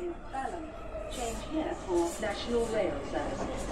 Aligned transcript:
in 0.00 0.14
Balham. 0.32 0.64
Change 1.10 1.40
here 1.52 1.74
for 1.86 2.08
National 2.20 2.64
Rail 2.74 2.94
Services. 3.10 3.62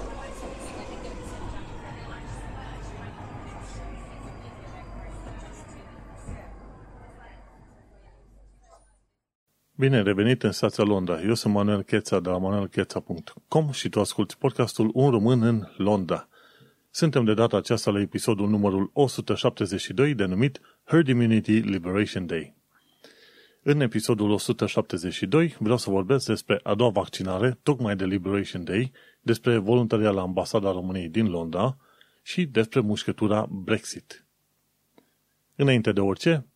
Bine 9.77 10.03
revenit 10.03 10.43
în 10.43 10.53
stația 10.53 10.85
Londra. 10.85 11.23
Eu 11.23 11.35
sunt 11.35 11.55
Manuel 11.55 11.83
Cheța 11.83 12.21
de 12.21 12.29
la 12.29 12.39
manuelcheța.com 12.39 13.71
și 13.71 13.89
tu 13.89 14.01
asculti 14.01 14.37
podcastul 14.37 14.91
Un 14.93 15.11
român 15.11 15.43
în 15.43 15.69
Londra. 15.77 16.29
Suntem 16.91 17.25
de 17.25 17.35
data 17.35 17.57
aceasta 17.57 17.91
la 17.91 18.01
episodul 18.01 18.49
numărul 18.49 18.91
172 18.93 20.15
denumit 20.15 20.61
Herd 20.85 21.09
Immunity 21.09 21.53
Liberation 21.53 22.27
Day. 22.27 22.64
În 23.67 23.81
episodul 23.81 24.31
172 24.31 25.57
vreau 25.59 25.77
să 25.77 25.91
vorbesc 25.91 26.27
despre 26.27 26.61
a 26.63 26.75
doua 26.75 26.91
vaccinare, 26.91 27.59
tocmai 27.63 27.97
de 27.97 28.05
Liberation 28.05 28.65
Day, 28.65 28.93
despre 29.21 29.59
voluntaria 29.59 30.11
la 30.11 30.21
Ambasada 30.21 30.73
României 30.73 31.09
din 31.09 31.27
Londra 31.27 31.77
și 32.23 32.45
despre 32.45 32.81
mușcătura 32.81 33.47
Brexit. 33.51 34.25
Înainte 35.57 35.93
de 35.93 36.01
orice, 36.01 36.47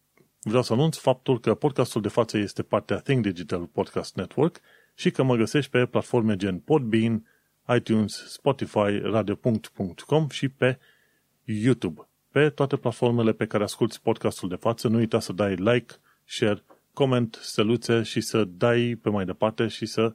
vreau 0.42 0.62
să 0.62 0.72
anunț 0.72 0.96
faptul 0.96 1.40
că 1.40 1.54
podcastul 1.54 2.02
de 2.02 2.08
față 2.08 2.38
este 2.38 2.62
partea 2.62 2.98
Think 2.98 3.22
Digital 3.22 3.66
Podcast 3.66 4.16
Network 4.16 4.60
și 4.94 5.10
că 5.10 5.22
mă 5.22 5.36
găsești 5.36 5.70
pe 5.70 5.86
platforme 5.86 6.36
gen 6.36 6.58
Podbean, 6.58 7.26
iTunes, 7.76 8.24
Spotify, 8.26 8.98
radio.com 9.02 10.28
și 10.28 10.48
pe 10.48 10.78
YouTube. 11.44 12.08
Pe 12.30 12.50
toate 12.50 12.76
platformele 12.76 13.32
pe 13.32 13.46
care 13.46 13.62
asculti 13.62 14.00
podcastul 14.02 14.48
de 14.48 14.56
față, 14.56 14.88
nu 14.88 14.96
uita 14.96 15.20
să 15.20 15.32
dai 15.32 15.54
like, 15.54 15.94
share, 16.24 16.62
coment, 16.98 17.38
steluțe 17.42 18.02
și 18.02 18.20
să 18.20 18.44
dai 18.44 18.98
pe 19.02 19.10
mai 19.10 19.24
departe 19.24 19.66
și 19.66 19.86
să 19.86 20.12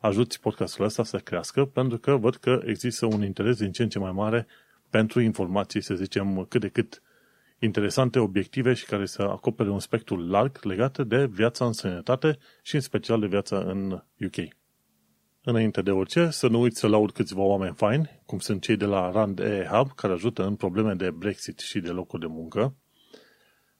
ajuți 0.00 0.40
podcastul 0.40 0.84
ăsta 0.84 1.04
să 1.04 1.18
crească, 1.18 1.64
pentru 1.64 1.98
că 1.98 2.16
văd 2.16 2.36
că 2.36 2.62
există 2.64 3.06
un 3.06 3.22
interes 3.22 3.56
din 3.58 3.72
ce 3.72 3.82
în 3.82 3.88
ce 3.88 3.98
mai 3.98 4.12
mare 4.12 4.46
pentru 4.90 5.20
informații, 5.20 5.80
să 5.80 5.94
zicem, 5.94 6.46
cât 6.48 6.60
de 6.60 6.68
cât 6.68 7.02
interesante, 7.58 8.18
obiective 8.18 8.72
și 8.72 8.84
care 8.84 9.06
să 9.06 9.22
acopere 9.22 9.70
un 9.70 9.78
spectru 9.78 10.16
larg 10.16 10.58
legate 10.62 11.04
de 11.04 11.26
viața 11.26 11.64
în 11.64 11.72
sănătate 11.72 12.38
și 12.62 12.74
în 12.74 12.80
special 12.80 13.20
de 13.20 13.26
viața 13.26 13.58
în 13.58 14.02
UK. 14.20 14.54
Înainte 15.44 15.82
de 15.82 15.90
orice, 15.90 16.30
să 16.30 16.48
nu 16.48 16.60
uiți 16.60 16.78
să 16.78 16.86
laud 16.86 17.10
câțiva 17.10 17.42
oameni 17.42 17.74
faini, 17.74 18.22
cum 18.26 18.38
sunt 18.38 18.62
cei 18.62 18.76
de 18.76 18.84
la 18.84 19.10
Rand 19.10 19.38
E 19.38 19.68
Hub, 19.70 19.92
care 19.92 20.12
ajută 20.12 20.46
în 20.46 20.54
probleme 20.54 20.94
de 20.94 21.10
Brexit 21.10 21.58
și 21.58 21.80
de 21.80 21.90
locuri 21.90 22.20
de 22.20 22.28
muncă. 22.28 22.74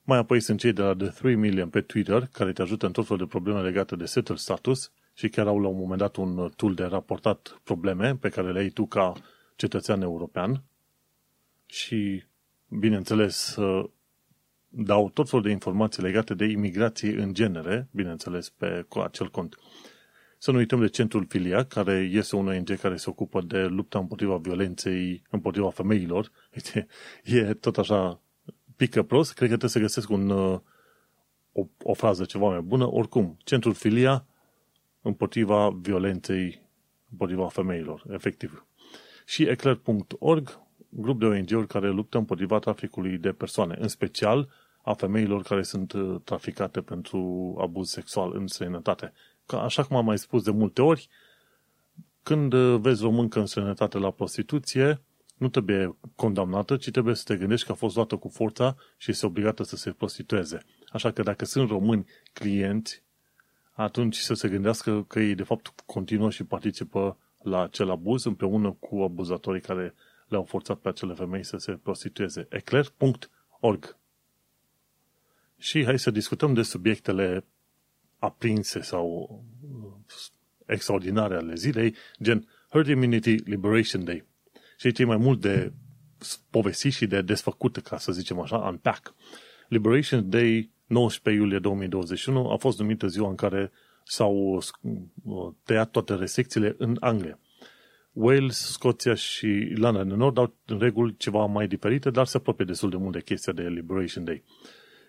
Mai 0.05 0.17
apoi 0.17 0.39
sunt 0.39 0.59
cei 0.59 0.73
de 0.73 0.81
la 0.81 0.95
The 0.95 1.07
3 1.07 1.35
Million 1.35 1.69
pe 1.69 1.81
Twitter, 1.81 2.29
care 2.31 2.51
te 2.51 2.61
ajută 2.61 2.85
în 2.85 2.91
tot 2.91 3.03
felul 3.03 3.23
de 3.23 3.29
probleme 3.29 3.61
legate 3.61 3.95
de 3.95 4.05
settle 4.05 4.35
status 4.35 4.91
și 5.13 5.29
chiar 5.29 5.47
au 5.47 5.59
la 5.59 5.67
un 5.67 5.77
moment 5.77 5.99
dat 5.99 6.15
un 6.15 6.51
tool 6.55 6.73
de 6.73 6.83
raportat 6.83 7.59
probleme 7.63 8.15
pe 8.15 8.29
care 8.29 8.51
le 8.51 8.59
ai 8.59 8.69
tu 8.69 8.85
ca 8.85 9.13
cetățean 9.55 10.01
european. 10.01 10.63
Și 11.65 12.23
bineînțeles, 12.67 13.57
dau 14.67 15.09
tot 15.09 15.29
felul 15.29 15.45
de 15.45 15.51
informații 15.51 16.03
legate 16.03 16.33
de 16.33 16.45
imigrație 16.45 17.21
în 17.21 17.33
genere, 17.33 17.87
bineînțeles, 17.91 18.49
pe 18.49 18.85
acel 19.03 19.29
cont. 19.29 19.57
Să 20.37 20.51
nu 20.51 20.57
uităm 20.57 20.79
de 20.79 20.87
Centrul 20.87 21.25
Filia, 21.29 21.65
care 21.65 22.09
este 22.11 22.35
un 22.35 22.47
ONG 22.47 22.79
care 22.79 22.95
se 22.95 23.09
ocupă 23.09 23.41
de 23.41 23.63
lupta 23.63 23.99
împotriva 23.99 24.37
violenței 24.37 25.23
împotriva 25.29 25.69
femeilor. 25.69 26.31
E 27.23 27.53
tot 27.53 27.77
așa 27.77 28.22
pică 28.75 29.03
prost, 29.03 29.33
cred 29.33 29.49
că 29.49 29.57
trebuie 29.57 29.69
să 29.69 29.79
găsesc 29.79 30.09
un, 30.09 30.29
o, 31.51 31.65
o 31.83 31.93
frază 31.93 32.25
ceva 32.25 32.47
mai 32.47 32.61
bună. 32.61 32.91
Oricum, 32.91 33.37
Centrul 33.43 33.73
Filia 33.73 34.25
împotriva 35.01 35.69
violenței 35.81 36.61
împotriva 37.11 37.47
femeilor, 37.47 38.03
efectiv. 38.09 38.65
Și 39.25 39.43
eclair.org, 39.43 40.59
grup 40.89 41.19
de 41.19 41.25
ONG-uri 41.25 41.67
care 41.67 41.89
luptă 41.89 42.17
împotriva 42.17 42.59
traficului 42.59 43.17
de 43.17 43.31
persoane, 43.31 43.77
în 43.79 43.87
special 43.87 44.49
a 44.81 44.93
femeilor 44.93 45.41
care 45.41 45.63
sunt 45.63 45.91
uh, 45.91 46.21
traficate 46.23 46.81
pentru 46.81 47.19
abuz 47.61 47.89
sexual 47.89 48.31
în 48.35 48.47
străinătate. 48.47 49.13
Ca, 49.45 49.61
așa 49.61 49.83
cum 49.83 49.95
am 49.95 50.05
mai 50.05 50.17
spus 50.17 50.43
de 50.43 50.51
multe 50.51 50.81
ori, 50.81 51.09
când 52.23 52.53
uh, 52.53 52.79
vezi 52.79 53.03
o 53.03 53.09
mâncă 53.09 53.39
în 53.39 53.45
străinătate 53.45 53.97
la 53.97 54.11
prostituție, 54.11 55.01
nu 55.37 55.49
trebuie 55.49 55.97
condamnată, 56.15 56.77
ci 56.77 56.91
trebuie 56.91 57.15
să 57.15 57.23
te 57.25 57.37
gândești 57.37 57.65
că 57.65 57.71
a 57.71 57.75
fost 57.75 57.95
luată 57.95 58.15
cu 58.15 58.27
forța 58.27 58.75
și 58.97 59.11
este 59.11 59.25
obligată 59.25 59.63
să 59.63 59.75
se 59.75 59.91
prostitueze. 59.91 60.59
Așa 60.91 61.11
că 61.11 61.23
dacă 61.23 61.45
sunt 61.45 61.69
români 61.69 62.05
clienți, 62.33 63.03
atunci 63.71 64.17
să 64.17 64.33
se 64.33 64.49
gândească 64.49 65.03
că 65.03 65.19
ei 65.19 65.35
de 65.35 65.43
fapt 65.43 65.73
continuă 65.85 66.29
și 66.29 66.43
participă 66.43 67.17
la 67.43 67.63
acel 67.63 67.89
abuz 67.89 68.25
împreună 68.25 68.71
cu 68.71 69.01
abuzatorii 69.01 69.61
care 69.61 69.93
le-au 70.27 70.43
forțat 70.43 70.77
pe 70.77 70.87
acele 70.87 71.13
femei 71.13 71.43
să 71.43 71.57
se 71.57 71.71
prostitueze. 71.71 72.47
eclair.org 72.49 73.97
Și 75.57 75.83
hai 75.83 75.99
să 75.99 76.11
discutăm 76.11 76.53
de 76.53 76.61
subiectele 76.61 77.45
aprinse 78.19 78.81
sau 78.81 79.43
extraordinare 80.65 81.35
ale 81.35 81.53
zilei, 81.55 81.95
gen 82.21 82.47
Herd 82.69 82.87
Immunity 82.87 83.35
Liberation 83.35 84.03
Day. 84.03 84.25
Și 84.77 84.85
aici 84.85 84.99
e 84.99 85.05
mai 85.05 85.17
mult 85.17 85.41
de 85.41 85.73
povesti 86.49 86.89
și 86.89 87.05
de 87.05 87.21
desfăcut, 87.21 87.77
ca 87.77 87.97
să 87.97 88.11
zicem 88.11 88.39
așa, 88.39 88.57
unpack. 88.57 89.13
Liberation 89.67 90.29
Day, 90.29 90.71
19 90.85 91.43
iulie 91.43 91.59
2021, 91.59 92.49
a 92.49 92.55
fost 92.55 92.79
numită 92.79 93.07
ziua 93.07 93.29
în 93.29 93.35
care 93.35 93.71
s-au 94.03 94.59
tăiat 95.63 95.91
toate 95.91 96.15
restricțiile 96.15 96.75
în 96.77 96.97
Anglia. 96.99 97.39
Wales, 98.11 98.71
Scoția 98.71 99.13
și 99.13 99.47
Irlanda 99.47 100.03
de 100.03 100.13
Nord 100.13 100.37
au 100.37 100.55
în 100.65 100.79
reguli 100.79 101.15
ceva 101.17 101.45
mai 101.45 101.67
diferite, 101.67 102.09
dar 102.09 102.25
se 102.25 102.37
apropie 102.37 102.65
destul 102.65 102.89
de 102.89 102.97
mult 102.97 103.13
de 103.13 103.21
chestia 103.21 103.53
de 103.53 103.61
Liberation 103.61 104.23
Day. 104.23 104.43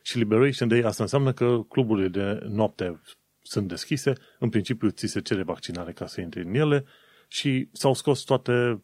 Și 0.03 0.19
Liberation 0.19 0.69
Day 0.69 0.81
asta 0.81 1.03
înseamnă 1.03 1.33
că 1.33 1.61
cluburile 1.69 2.09
de 2.09 2.47
noapte 2.49 3.01
sunt 3.43 3.69
deschise, 3.69 4.13
în 4.39 4.49
principiu 4.49 4.91
ți 4.91 5.07
se 5.07 5.21
cere 5.21 5.43
vaccinare 5.43 5.93
ca 5.93 6.07
să 6.07 6.21
intri 6.21 6.43
în 6.43 6.55
ele 6.55 6.85
și 7.29 7.69
s-au 7.73 7.95
scos 7.95 8.21
toate 8.21 8.83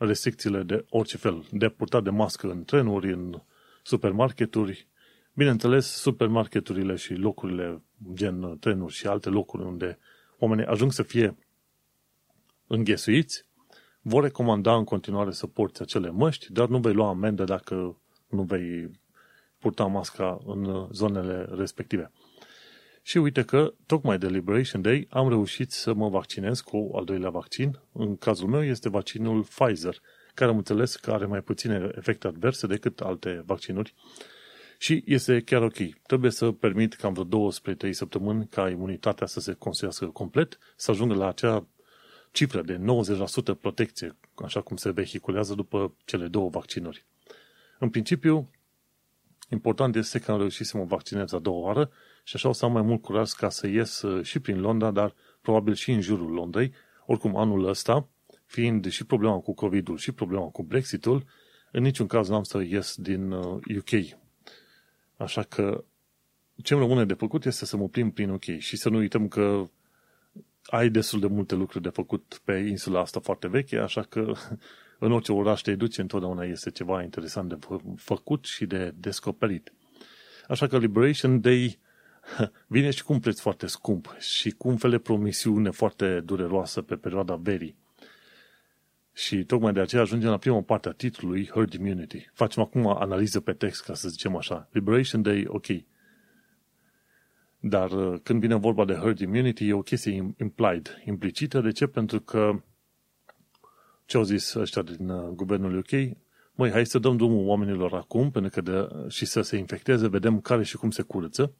restricțiile 0.00 0.62
de 0.62 0.84
orice 0.88 1.16
fel, 1.16 1.46
de 1.50 1.68
purtat 1.68 2.02
de 2.02 2.10
mască 2.10 2.50
în 2.50 2.64
trenuri, 2.64 3.12
în 3.12 3.42
supermarketuri. 3.82 4.88
Bineînțeles, 5.34 5.86
supermarketurile 5.86 6.96
și 6.96 7.14
locurile 7.14 7.82
gen 8.12 8.58
trenuri 8.58 8.92
și 8.92 9.06
alte 9.06 9.28
locuri 9.28 9.62
unde 9.62 9.98
oamenii 10.38 10.64
ajung 10.64 10.92
să 10.92 11.02
fie 11.02 11.36
înghesuiți, 12.66 13.46
vor 14.02 14.22
recomanda 14.22 14.76
în 14.76 14.84
continuare 14.84 15.30
să 15.30 15.46
porți 15.46 15.82
acele 15.82 16.10
măști, 16.10 16.52
dar 16.52 16.68
nu 16.68 16.78
vei 16.78 16.92
lua 16.92 17.08
amendă 17.08 17.44
dacă 17.44 18.00
nu 18.28 18.42
vei 18.42 18.90
purta 19.58 19.84
masca 19.84 20.40
în 20.46 20.88
zonele 20.92 21.48
respective. 21.50 22.10
Și 23.10 23.18
uite 23.18 23.42
că, 23.42 23.72
tocmai 23.86 24.18
de 24.18 24.26
Liberation 24.26 24.82
Day, 24.82 25.06
am 25.10 25.28
reușit 25.28 25.70
să 25.70 25.94
mă 25.94 26.08
vaccinez 26.08 26.60
cu 26.60 26.90
al 26.94 27.04
doilea 27.04 27.30
vaccin. 27.30 27.78
În 27.92 28.16
cazul 28.16 28.48
meu 28.48 28.64
este 28.64 28.88
vaccinul 28.88 29.42
Pfizer, 29.42 30.00
care 30.34 30.50
am 30.50 30.56
înțeles 30.56 30.96
că 30.96 31.12
are 31.12 31.26
mai 31.26 31.40
puține 31.40 31.90
efecte 31.96 32.26
adverse 32.26 32.66
decât 32.66 33.00
alte 33.00 33.42
vaccinuri. 33.46 33.94
Și 34.78 35.02
este 35.06 35.40
chiar 35.40 35.62
ok. 35.62 35.76
Trebuie 36.06 36.30
să 36.30 36.52
permit 36.52 36.94
cam 36.94 37.12
vreo 37.12 37.24
2 37.24 37.52
spre 37.52 37.74
3 37.74 37.92
săptămâni 37.92 38.46
ca 38.46 38.68
imunitatea 38.68 39.26
să 39.26 39.40
se 39.40 39.52
construiască 39.52 40.06
complet, 40.06 40.58
să 40.76 40.90
ajungă 40.90 41.14
la 41.14 41.28
acea 41.28 41.66
cifră 42.30 42.62
de 42.62 42.80
90% 43.54 43.60
protecție, 43.60 44.16
așa 44.34 44.60
cum 44.60 44.76
se 44.76 44.90
vehiculează 44.90 45.54
după 45.54 45.94
cele 46.04 46.26
două 46.26 46.48
vaccinuri. 46.48 47.04
În 47.78 47.90
principiu, 47.90 48.50
important 49.48 49.96
este 49.96 50.18
că 50.18 50.32
am 50.32 50.38
reușit 50.38 50.66
să 50.66 50.76
mă 50.76 50.84
vaccinez 50.84 51.32
a 51.32 51.38
doua 51.38 51.58
oară 51.58 51.90
și 52.24 52.36
așa 52.36 52.48
o 52.48 52.52
să 52.52 52.64
am 52.64 52.72
mai 52.72 52.82
mult 52.82 53.02
curaj 53.02 53.30
ca 53.30 53.48
să 53.48 53.66
ies 53.66 54.02
uh, 54.02 54.24
și 54.24 54.38
prin 54.38 54.60
Londra, 54.60 54.90
dar 54.90 55.14
probabil 55.40 55.74
și 55.74 55.90
în 55.90 56.00
jurul 56.00 56.30
Londrei. 56.30 56.72
Oricum, 57.06 57.36
anul 57.36 57.68
ăsta, 57.68 58.08
fiind 58.46 58.90
și 58.90 59.04
problema 59.04 59.38
cu 59.38 59.54
COVID-ul 59.54 59.96
și 59.96 60.12
problema 60.12 60.46
cu 60.46 60.62
Brexitul, 60.62 61.24
în 61.72 61.82
niciun 61.82 62.06
caz 62.06 62.28
n-am 62.28 62.42
să 62.42 62.62
ies 62.62 62.94
din 62.96 63.32
UK. 63.32 63.90
Uh, 63.90 64.10
așa 65.16 65.42
că 65.42 65.84
ce 66.62 66.74
îmi 66.74 66.82
rămâne 66.82 67.04
de 67.04 67.14
făcut 67.14 67.44
este 67.44 67.64
să 67.64 67.76
mă 67.76 67.88
plim 67.88 68.10
prin 68.10 68.30
UK 68.30 68.44
și 68.58 68.76
să 68.76 68.88
nu 68.88 68.96
uităm 68.96 69.28
că 69.28 69.68
ai 70.64 70.88
destul 70.88 71.20
de 71.20 71.26
multe 71.26 71.54
lucruri 71.54 71.82
de 71.82 71.88
făcut 71.88 72.40
pe 72.44 72.52
insula 72.52 73.00
asta 73.00 73.20
foarte 73.20 73.48
veche, 73.48 73.76
așa 73.76 74.02
că 74.02 74.32
în 74.98 75.12
orice 75.12 75.32
oraș 75.32 75.60
te 75.60 75.74
duci, 75.74 75.98
întotdeauna 75.98 76.44
este 76.44 76.70
ceva 76.70 77.02
interesant 77.02 77.48
de 77.48 77.58
făcut 77.96 78.44
și 78.44 78.66
de 78.66 78.94
descoperit. 78.96 79.72
Așa 80.48 80.66
că 80.66 80.78
Liberation 80.78 81.40
Day 81.40 81.78
vine 82.66 82.90
și 82.90 83.04
cu 83.04 83.12
un 83.12 83.18
preț 83.18 83.40
foarte 83.40 83.66
scump 83.66 84.16
și 84.18 84.50
cu 84.50 84.68
un 84.68 84.76
fel 84.76 84.90
de 84.90 84.98
promisiune 84.98 85.70
foarte 85.70 86.20
dureroasă 86.20 86.82
pe 86.82 86.96
perioada 86.96 87.34
verii. 87.34 87.76
Și 89.12 89.44
tocmai 89.44 89.72
de 89.72 89.80
aceea 89.80 90.02
ajungem 90.02 90.30
la 90.30 90.36
prima 90.36 90.62
parte 90.62 90.88
a 90.88 90.92
titlului 90.92 91.48
Herd 91.48 91.72
Immunity. 91.72 92.30
Facem 92.32 92.62
acum 92.62 92.86
analiză 92.86 93.40
pe 93.40 93.52
text, 93.52 93.84
ca 93.84 93.94
să 93.94 94.08
zicem 94.08 94.36
așa. 94.36 94.68
Liberation 94.72 95.22
Day, 95.22 95.44
ok. 95.46 95.66
Dar 97.60 97.90
uh, 97.90 98.20
când 98.22 98.40
vine 98.40 98.54
vorba 98.54 98.84
de 98.84 98.94
herd 98.94 99.18
immunity, 99.18 99.68
e 99.68 99.72
o 99.72 99.82
chestie 99.82 100.34
implied, 100.38 101.02
implicită. 101.04 101.60
De 101.60 101.70
ce? 101.70 101.86
Pentru 101.86 102.20
că 102.20 102.62
ce 104.04 104.16
au 104.16 104.22
zis 104.22 104.54
ăștia 104.54 104.82
din 104.82 105.08
uh, 105.08 105.28
guvernul 105.28 105.76
UK? 105.76 106.16
Măi, 106.54 106.70
hai 106.70 106.86
să 106.86 106.98
dăm 106.98 107.16
drumul 107.16 107.46
oamenilor 107.46 107.92
acum 107.92 108.30
pentru 108.30 108.50
că 108.50 108.60
de, 108.60 109.08
și 109.08 109.24
să 109.24 109.40
se 109.40 109.56
infecteze, 109.56 110.08
vedem 110.08 110.40
care 110.40 110.62
și 110.62 110.76
cum 110.76 110.90
se 110.90 111.02
curăță. 111.02 111.52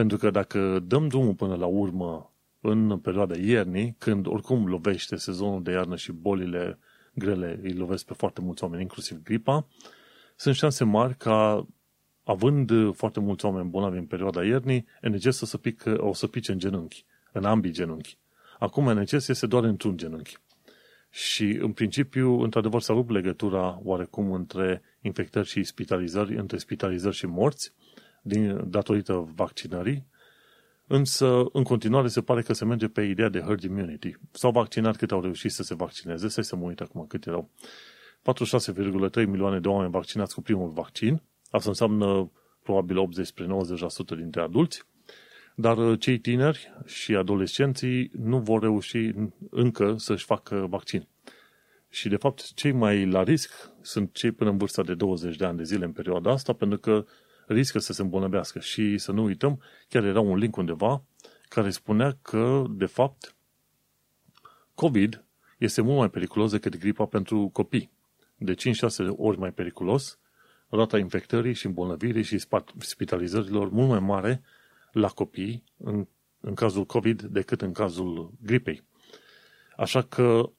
Pentru 0.00 0.18
că 0.18 0.30
dacă 0.30 0.78
dăm 0.86 1.08
drumul 1.08 1.34
până 1.34 1.54
la 1.54 1.66
urmă 1.66 2.32
în 2.60 2.98
perioada 2.98 3.36
iernii, 3.36 3.94
când 3.98 4.26
oricum 4.26 4.66
lovește 4.66 5.16
sezonul 5.16 5.62
de 5.62 5.70
iarnă 5.70 5.96
și 5.96 6.12
bolile 6.12 6.78
grele 7.14 7.60
îi 7.62 7.72
lovesc 7.72 8.04
pe 8.04 8.14
foarte 8.14 8.40
mulți 8.40 8.62
oameni, 8.62 8.82
inclusiv 8.82 9.22
gripa, 9.22 9.66
sunt 10.36 10.54
șanse 10.54 10.84
mari 10.84 11.16
ca, 11.16 11.66
având 12.24 12.94
foarte 12.94 13.20
mulți 13.20 13.44
oameni 13.44 13.68
bolnavi 13.68 13.98
în 13.98 14.04
perioada 14.04 14.44
iernii, 14.44 14.86
NHS 15.00 15.40
o 15.40 15.46
să, 15.46 15.56
pică, 15.58 16.04
o 16.04 16.12
să 16.12 16.26
pice 16.26 16.52
în 16.52 16.58
genunchi, 16.58 17.04
în 17.32 17.44
ambii 17.44 17.72
genunchi. 17.72 18.18
Acum 18.58 18.92
NHS 18.92 19.28
este 19.28 19.46
doar 19.46 19.64
într-un 19.64 19.96
genunchi. 19.96 20.36
Și, 21.10 21.44
în 21.44 21.72
principiu, 21.72 22.40
într-adevăr, 22.40 22.80
s-a 22.80 22.92
rupt 22.92 23.10
legătura 23.10 23.80
oarecum 23.82 24.32
între 24.32 24.82
infectări 25.00 25.48
și 25.48 25.62
spitalizări, 25.62 26.36
între 26.36 26.56
spitalizări 26.56 27.16
și 27.16 27.26
morți, 27.26 27.72
din, 28.22 28.70
datorită 28.70 29.32
vaccinării, 29.34 30.06
însă, 30.86 31.44
în 31.52 31.62
continuare, 31.62 32.08
se 32.08 32.20
pare 32.20 32.42
că 32.42 32.52
se 32.52 32.64
merge 32.64 32.88
pe 32.88 33.02
ideea 33.02 33.28
de 33.28 33.40
herd 33.40 33.62
immunity. 33.62 34.16
S-au 34.30 34.50
vaccinat 34.50 34.96
cât 34.96 35.12
au 35.12 35.20
reușit 35.20 35.50
să 35.50 35.62
se 35.62 35.74
vaccineze, 35.74 36.28
să 36.28 36.40
se 36.40 36.56
mă 36.56 36.64
uit 36.64 36.80
acum 36.80 37.06
cât 37.06 37.26
erau. 37.26 37.50
46,3 38.20 39.26
milioane 39.26 39.60
de 39.60 39.68
oameni 39.68 39.90
vaccinați 39.90 40.34
cu 40.34 40.42
primul 40.42 40.68
vaccin, 40.68 41.22
asta 41.50 41.68
înseamnă 41.68 42.30
probabil 42.62 42.98
80 42.98 43.26
spre 43.26 43.46
90% 44.14 44.16
dintre 44.16 44.40
adulți, 44.40 44.82
dar 45.54 45.78
uh, 45.78 46.00
cei 46.00 46.18
tineri 46.18 46.72
și 46.86 47.14
adolescenții 47.14 48.10
nu 48.18 48.38
vor 48.38 48.60
reuși 48.60 49.12
încă 49.50 49.94
să-și 49.96 50.24
facă 50.24 50.66
vaccin. 50.68 51.08
Și, 51.88 52.08
de 52.08 52.16
fapt, 52.16 52.54
cei 52.54 52.72
mai 52.72 53.06
la 53.06 53.22
risc 53.22 53.70
sunt 53.80 54.12
cei 54.12 54.30
până 54.30 54.50
în 54.50 54.56
vârsta 54.56 54.82
de 54.82 54.94
20 54.94 55.36
de 55.36 55.44
ani 55.44 55.56
de 55.56 55.62
zile 55.62 55.84
în 55.84 55.92
perioada 55.92 56.30
asta, 56.30 56.52
pentru 56.52 56.78
că 56.78 57.04
riscă 57.52 57.78
să 57.78 57.92
se 57.92 58.02
îmbolnăvească. 58.02 58.58
Și 58.58 58.98
să 58.98 59.12
nu 59.12 59.24
uităm, 59.24 59.62
chiar 59.88 60.04
era 60.04 60.20
un 60.20 60.36
link 60.36 60.56
undeva 60.56 61.02
care 61.48 61.70
spunea 61.70 62.18
că, 62.22 62.64
de 62.70 62.86
fapt, 62.86 63.34
COVID 64.74 65.24
este 65.58 65.80
mult 65.80 65.98
mai 65.98 66.10
periculos 66.10 66.50
decât 66.50 66.78
gripa 66.78 67.06
pentru 67.06 67.50
copii. 67.52 67.90
De 68.36 68.54
5-6 68.54 68.56
ori 69.16 69.38
mai 69.38 69.52
periculos, 69.52 70.18
rata 70.68 70.98
infectării 70.98 71.54
și 71.54 71.66
îmbolnăvirii 71.66 72.22
și 72.22 72.46
spitalizărilor 72.78 73.70
mult 73.70 73.88
mai 73.88 74.00
mare 74.00 74.42
la 74.92 75.08
copii 75.08 75.64
în, 75.76 76.06
în 76.40 76.54
cazul 76.54 76.84
COVID 76.84 77.22
decât 77.22 77.62
în 77.62 77.72
cazul 77.72 78.32
gripei. 78.42 78.82
Așa 79.76 80.02
că 80.02 80.50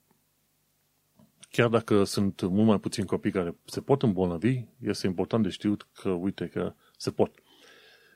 chiar 1.52 1.70
dacă 1.70 2.04
sunt 2.04 2.42
mult 2.42 2.68
mai 2.68 2.80
puțini 2.80 3.06
copii 3.06 3.32
care 3.32 3.56
se 3.66 3.82
pot 3.82 4.04
îmbolnăvi, 4.04 4.66
este 4.80 5.08
important 5.08 5.44
de 5.44 5.50
știut 5.50 5.88
că, 5.94 6.10
uite, 6.10 6.48
că 6.48 6.74
se 7.02 7.12
pot. 7.12 7.32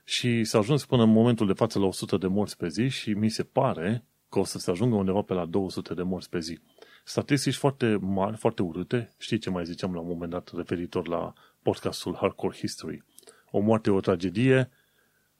Și 0.04 0.44
s-a 0.44 0.58
ajuns 0.58 0.86
până 0.86 1.04
în 1.04 1.12
momentul 1.12 1.48
de 1.48 1.54
față 1.54 1.80
la 1.80 1.86
100 1.86 2.18
de 2.18 2.28
morți 2.28 2.58
pe 2.58 2.68
zi 2.68 2.88
și 2.88 3.14
mi 3.14 3.30
se 3.30 3.44
pare 3.44 4.06
că 4.30 4.40
o 4.40 4.44
să 4.44 4.58
se 4.58 4.72
ajungă 4.72 4.96
undeva 4.96 5.22
pe 5.22 5.34
la 5.34 5.46
200 5.46 5.94
de 5.94 6.04
morți 6.04 6.30
pe 6.30 6.40
zi. 6.40 6.60
Statistici 7.04 7.56
foarte 7.56 7.98
mari, 8.02 8.38
foarte 8.38 8.62
urâte, 8.62 9.14
știi 9.18 9.38
ce 9.38 9.50
mai 9.50 9.66
ziceam 9.66 9.94
la 9.94 10.00
un 10.00 10.08
moment 10.08 10.32
dat 10.32 10.52
referitor 10.56 11.08
la 11.08 11.34
podcastul 11.62 12.16
Hardcore 12.16 12.58
History. 12.58 13.04
O 13.52 13.60
moarte 13.60 13.90
e 13.90 13.94
o 13.94 14.00
tragedie, 14.00 14.70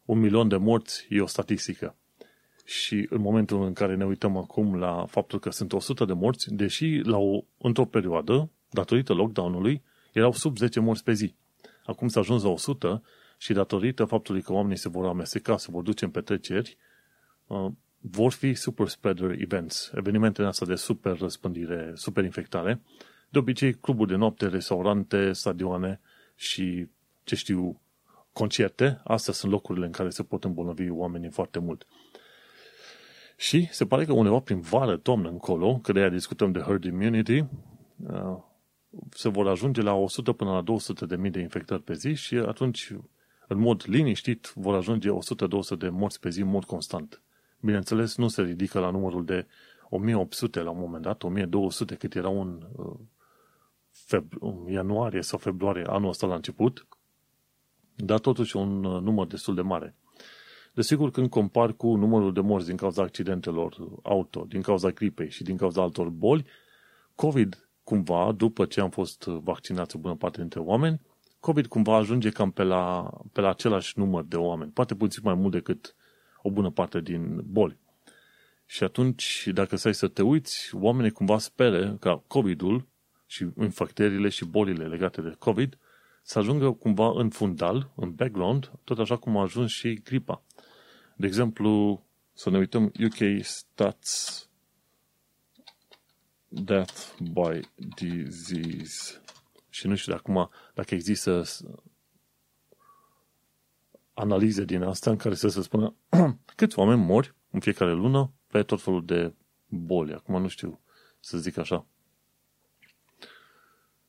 un 0.06 0.20
milion 0.20 0.48
de 0.48 0.58
morți 0.58 1.06
e 1.10 1.22
o 1.22 1.28
statistică. 1.28 1.96
Și 2.64 3.08
în 3.10 3.22
momentul 3.22 3.64
în 3.64 3.74
care 3.74 3.96
ne 3.96 4.06
uităm 4.06 4.38
acum 4.38 4.76
la 4.76 5.06
faptul 5.06 5.40
că 5.40 5.50
sunt 5.50 5.74
100 5.74 6.06
de 6.06 6.14
morți, 6.14 6.54
deși 6.54 7.02
la 7.04 7.18
o, 7.18 7.44
într-o 7.58 7.86
perioadă, 7.86 8.50
datorită 8.70 9.14
lockdown-ului, 9.14 9.84
erau 10.14 10.32
sub 10.32 10.58
10 10.58 10.80
morți 10.80 11.04
pe 11.04 11.14
zi. 11.14 11.36
Acum 11.86 12.08
s-a 12.08 12.20
ajuns 12.20 12.44
la 12.44 12.50
100 12.50 13.04
și 13.38 13.54
datorită 13.54 14.06
faptului 14.06 14.42
că 14.42 14.54
oamenii 14.54 14.78
se 14.78 14.90
vor 14.90 15.06
amesteca, 15.06 15.58
se 15.58 15.72
vor 15.72 15.84
duce 15.84 16.06
în 16.06 16.12
petreceri, 16.12 16.78
uh, 17.48 17.72
vor 18.00 18.32
fi 18.32 18.54
super 18.54 18.88
spreader 18.88 19.36
events, 19.42 19.92
evenimentele 19.96 20.48
astea 20.48 20.68
de 20.68 20.76
super 20.76 21.18
răspândire, 21.18 21.92
super 21.96 22.24
infectare, 22.24 22.82
de 23.30 23.38
obicei 23.38 23.74
cluburi 23.74 24.10
de 24.10 24.16
noapte, 24.16 24.48
restaurante, 24.48 25.32
stadioane 25.32 26.00
și, 26.36 26.88
ce 27.24 27.36
știu, 27.36 27.82
concerte, 28.34 29.02
astea 29.04 29.34
sunt 29.34 29.52
locurile 29.52 29.86
în 29.86 29.92
care 29.92 30.10
se 30.10 30.24
pot 30.24 30.44
îmbolnăvi 30.44 30.90
oamenii 30.90 31.30
foarte 31.30 31.60
mult. 31.60 31.86
Și 33.38 33.68
se 33.72 33.86
pare 33.86 34.06
că 34.06 34.14
undeva 34.14 34.40
prin 34.40 34.60
vară, 34.60 34.98
toamnă 34.98 35.30
încolo, 35.30 35.80
că 35.84 35.92
de 35.92 36.00
aia 36.00 36.10
discutăm 36.10 36.52
de 36.52 36.60
herd 36.60 36.84
immunity, 36.84 37.46
uh, 38.08 38.38
se 39.10 39.30
vor 39.30 39.48
ajunge 39.48 39.82
la 39.82 39.94
100 39.94 40.34
până 40.34 40.52
la 40.52 40.62
200 40.62 41.06
de 41.06 41.16
mii 41.16 41.32
de 41.32 41.40
infectări 41.40 41.82
pe 41.82 41.94
zi 41.94 42.14
și 42.14 42.36
atunci, 42.36 42.94
în 43.48 43.60
mod 43.60 43.84
liniștit, 43.86 44.52
vor 44.56 44.76
ajunge 44.76 45.10
100-200 45.10 45.14
de 45.78 45.90
morți 45.90 46.20
pe 46.20 46.30
zi 46.30 46.42
în 46.42 46.48
mod 46.48 46.66
constant. 46.66 47.22
Bineînțeles, 47.60 48.18
nu 48.18 48.28
se 48.28 48.42
ridică 48.42 48.80
la 48.80 48.90
numărul 48.90 49.26
de 49.26 49.48
1800 49.90 50.62
la 50.62 50.70
un 50.70 50.80
moment 50.80 51.04
dat, 51.04 51.24
1200 51.24 51.96
cât 51.96 52.16
era 52.16 52.30
un 52.30 52.68
uh, 52.76 52.94
feb- 53.92 54.70
ianuarie 54.70 55.22
sau 55.22 55.40
februarie 55.40 55.84
anul 55.84 56.10
ăsta 56.10 56.28
la 56.28 56.36
început, 56.36 56.88
dar 57.96 58.20
totuși 58.20 58.56
un 58.56 58.84
uh, 58.84 59.02
număr 59.02 59.28
destul 59.28 59.56
de 59.56 59.62
mare. 59.62 59.96
Desigur, 60.74 61.12
când 61.12 61.30
compar 61.30 61.74
cu 61.74 61.96
numărul 61.96 62.34
de 62.34 62.40
morți 62.42 62.68
din 62.68 62.76
cauza 62.76 63.02
accidentelor 63.02 63.76
auto, 64.04 64.46
din 64.48 64.62
cauza 64.62 64.90
gripei 64.90 65.30
și 65.30 65.44
din 65.44 65.58
cauza 65.58 65.82
altor 65.82 66.10
boli, 66.10 66.46
COVID 67.16 67.70
cumva, 67.84 68.32
după 68.32 68.66
ce 68.66 68.82
am 68.82 68.90
fost 68.90 69.24
vaccinați 69.24 69.96
o 69.96 70.00
bună 70.00 70.16
parte 70.16 70.40
dintre 70.40 70.60
oameni, 70.60 71.02
COVID 71.46 71.68
cumva 71.68 71.96
ajunge 71.96 72.30
cam 72.30 72.52
pe 72.52 72.64
la, 72.64 73.10
pe 73.32 73.42
la 73.42 73.50
același 73.50 74.00
număr 74.00 74.24
de 74.24 74.36
oameni, 74.36 74.72
poate 74.72 74.96
puțin 74.96 75.22
mai 75.24 75.34
mult 75.34 75.52
decât 75.52 75.96
o 76.42 76.52
bună 76.52 76.70
parte 76.70 77.02
din 77.02 77.42
boli. 77.44 77.78
Și 78.66 78.84
atunci, 78.84 79.48
dacă 79.54 79.76
stai 79.76 79.94
să 79.94 80.08
te 80.08 80.22
uiți, 80.22 80.76
oamenii 80.76 81.12
cumva 81.12 81.38
spere 81.38 81.98
ca 82.00 82.24
COVID-ul 82.28 82.88
și 83.26 83.48
infectările 83.60 84.30
și 84.30 84.46
bolile 84.46 84.88
legate 84.88 85.22
de 85.22 85.36
COVID 85.40 85.78
să 86.22 86.40
ajungă 86.40 86.72
cumva 86.72 87.12
în 87.16 87.30
fundal, 87.30 87.92
în 87.96 88.12
background, 88.12 88.72
tot 88.84 89.00
așa 89.00 89.18
cum 89.18 89.38
a 89.38 89.42
ajuns 89.42 89.72
și 89.72 89.94
gripa. 90.04 90.44
De 91.16 91.28
exemplu, 91.28 92.04
să 92.34 92.50
ne 92.50 92.58
uităm 92.58 92.84
UK 92.84 93.44
Stats 93.44 94.50
Death 96.48 97.02
by 97.20 97.60
Disease. 97.96 99.25
Și 99.76 99.88
nu 99.88 99.96
știu 99.96 100.12
de 100.12 100.18
acum 100.18 100.50
dacă 100.74 100.94
există 100.94 101.44
analize 104.14 104.64
din 104.64 104.82
asta 104.82 105.10
în 105.10 105.18
care 105.18 105.36
să 105.36 105.48
se 105.48 105.62
spună 105.62 105.96
câți 106.56 106.80
oameni 106.80 107.02
mori 107.02 107.36
în 107.50 107.60
fiecare 107.60 107.92
lună 107.92 108.34
pe 108.48 108.64
tot 108.64 108.82
felul 108.82 109.06
de 109.06 109.34
boli. 109.68 110.14
Acum 110.14 110.42
nu 110.42 110.48
știu 110.48 110.80
să 111.20 111.38
zic 111.38 111.58
așa. 111.58 111.88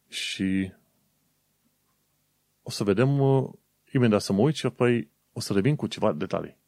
Și 0.08 0.72
o 2.62 2.70
să 2.70 2.84
vedem 2.84 3.18
uh, 3.18 3.48
imediat 3.92 4.22
să 4.22 4.32
mă 4.32 4.40
uit 4.40 4.54
și 4.54 4.66
apoi 4.66 5.10
o 5.32 5.40
să 5.40 5.52
revin 5.52 5.76
cu 5.76 5.86
ceva 5.86 6.12
detalii. 6.12 6.58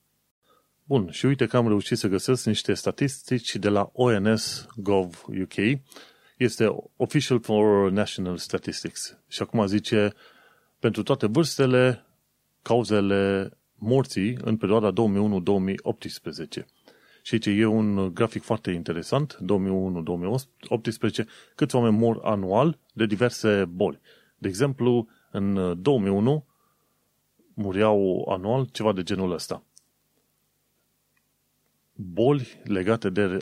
Bun, 0.85 1.11
și 1.11 1.27
uite 1.27 1.47
că 1.47 1.57
am 1.57 1.69
reușit 1.69 1.99
să 1.99 2.09
găsesc 2.09 2.47
niște 2.47 2.75
statistici 2.75 3.57
de 3.57 3.69
la 3.69 3.91
ONS 3.93 4.67
Gov 4.77 5.25
UK. 5.27 5.81
Este 6.39 6.77
Official 6.97 7.41
for 7.41 7.91
National 7.91 8.37
Statistics. 8.37 9.19
Și 9.29 9.43
acum 9.43 9.67
zice, 9.67 10.13
pentru 10.79 11.03
toate 11.03 11.27
vârstele, 11.27 12.07
cauzele 12.63 13.51
morții 13.75 14.39
în 14.41 14.57
perioada 14.57 14.93
2001-2018. 14.93 14.95
Și 17.23 17.35
aici 17.35 17.47
e 17.47 17.65
un 17.67 18.15
grafic 18.15 18.43
foarte 18.43 18.71
interesant, 18.71 19.39
2001-2018, 19.43 21.25
câți 21.55 21.75
oameni 21.77 21.97
mor 21.97 22.21
anual 22.23 22.79
de 22.93 23.07
diverse 23.07 23.65
boli. 23.65 24.01
De 24.37 24.49
exemplu, 24.49 25.09
în 25.31 25.83
2001 25.83 26.47
muriau 27.55 28.29
anual 28.29 28.69
ceva 28.73 28.93
de 28.93 29.03
genul 29.03 29.33
ăsta. 29.33 29.63
Boli 31.93 32.61
legate 32.65 33.11
de 33.11 33.39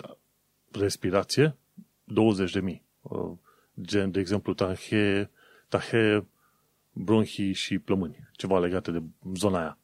respirație, 0.73 1.57
20.000. 2.05 2.86
Uh, 3.09 3.33
gen, 3.81 4.11
de 4.11 4.21
exemplu, 4.21 4.55
tahe, 4.55 5.31
tahe, 5.69 6.27
bronhii 6.93 7.53
și 7.53 7.79
plămâni. 7.79 8.29
Ceva 8.33 8.59
legate 8.59 8.91
de 8.91 9.03
zona 9.35 9.59
aia. 9.59 9.79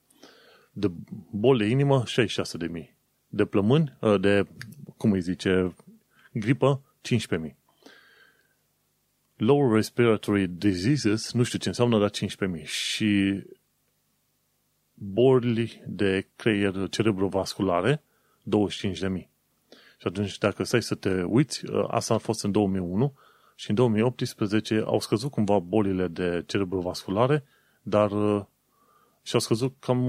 De 0.73 0.91
boli 1.31 1.59
de 1.59 1.65
inimă, 1.65 2.03
66.000. 2.07 2.95
De 3.29 3.45
plămâni, 3.45 3.97
uh, 4.01 4.21
de, 4.21 4.47
cum 4.97 5.13
îi 5.13 5.21
zice, 5.21 5.75
gripă, 6.33 6.83
15.000. 7.01 7.55
Lower 9.37 9.73
Respiratory 9.75 10.47
Diseases, 10.47 11.33
nu 11.33 11.43
știu 11.43 11.59
ce 11.59 11.69
înseamnă, 11.69 11.99
dar 11.99 12.11
15.000. 12.11 12.65
Și 12.65 13.43
boli 14.95 15.83
de 15.87 16.27
creier 16.37 16.89
cerebrovasculare, 16.89 18.03
25.000. 18.43 19.32
Și 20.03 20.09
atunci, 20.09 20.39
dacă 20.39 20.65
stai 20.65 20.83
să 20.83 20.95
te 20.95 21.23
uiți, 21.23 21.63
asta 21.89 22.15
a 22.15 22.19
fost 22.19 22.45
în 22.45 22.51
2001 22.51 23.15
și 23.55 23.69
în 23.71 23.75
2018 23.75 24.83
au 24.87 25.01
scăzut 25.01 25.31
cumva 25.31 25.59
bolile 25.59 26.09
de 26.09 26.43
cerebrovasculare, 26.47 27.45
dar 27.83 28.09
și-au 29.23 29.41
scăzut 29.41 29.75
cam 29.81 30.01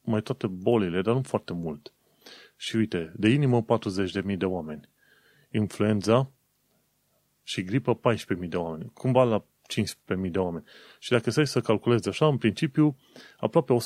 mai 0.00 0.20
toate 0.20 0.46
bolile, 0.46 1.02
dar 1.02 1.14
nu 1.14 1.22
foarte 1.22 1.52
mult. 1.52 1.92
Și 2.56 2.76
uite, 2.76 3.12
de 3.16 3.28
inimă 3.28 3.64
40.000 3.64 4.36
de 4.36 4.44
oameni. 4.44 4.88
Influenza 5.50 6.30
și 7.42 7.62
gripă 7.62 8.00
14.000 8.42 8.48
de 8.48 8.56
oameni. 8.56 8.90
Cumva 8.94 9.24
la 9.24 9.44
15.000 9.44 10.30
de 10.30 10.38
oameni. 10.38 10.64
Și 10.98 11.10
dacă 11.10 11.30
stai 11.30 11.46
să 11.46 11.60
calculezi 11.60 12.08
așa, 12.08 12.26
în 12.26 12.38
principiu, 12.38 12.96
aproape 13.36 13.76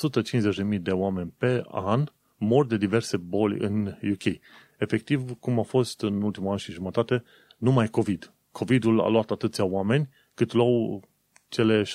150.000 0.73 0.81
de 0.81 0.91
oameni 0.91 1.35
pe 1.39 1.63
an 1.67 2.05
mor 2.39 2.67
de 2.67 2.77
diverse 2.77 3.17
boli 3.17 3.65
în 3.65 3.87
UK. 3.87 4.41
Efectiv, 4.79 5.39
cum 5.39 5.59
a 5.59 5.63
fost 5.63 6.03
în 6.03 6.23
ultimul 6.23 6.51
an 6.51 6.57
și 6.57 6.73
jumătate, 6.73 7.25
numai 7.57 7.89
COVID. 7.89 8.33
COVID-ul 8.53 9.01
a 9.01 9.09
luat 9.09 9.31
atâția 9.31 9.65
oameni 9.65 10.09
cât 10.35 10.53
luau 10.53 11.03
cele 11.49 11.83
6-7 11.83 11.87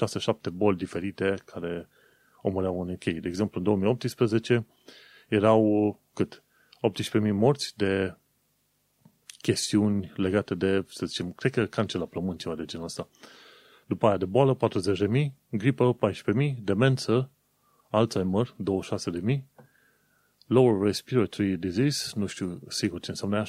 boli 0.53 0.77
diferite 0.77 1.35
care 1.45 1.87
omoreau 2.41 2.81
în 2.81 2.89
UK. 2.89 3.03
De 3.03 3.27
exemplu, 3.27 3.59
în 3.59 3.63
2018 3.63 4.67
erau 5.27 5.99
cât? 6.13 6.43
18.000 7.21 7.31
morți 7.31 7.77
de 7.77 8.17
chestiuni 9.41 10.11
legate 10.15 10.55
de, 10.55 10.85
să 10.87 11.05
zicem, 11.05 11.31
cred 11.31 11.51
că 11.51 11.65
cancer 11.65 11.99
la 11.99 12.05
plămâni, 12.05 12.37
ceva 12.37 12.55
de 12.55 12.65
genul 12.65 12.85
ăsta. 12.85 13.07
După 13.87 14.07
aia 14.07 14.17
de 14.17 14.25
boală, 14.25 14.57
40.000, 14.57 15.31
gripă, 15.49 15.97
14.000, 16.11 16.53
demență, 16.61 17.29
Alzheimer, 17.89 18.55
26.000, 19.27 19.39
lower 20.53 20.81
respiratory 20.81 21.57
disease, 21.57 22.11
nu 22.15 22.25
știu 22.25 22.59
sigur 22.67 22.99
ce 22.99 23.09
înseamnă 23.09 23.35
aia, 23.35 23.45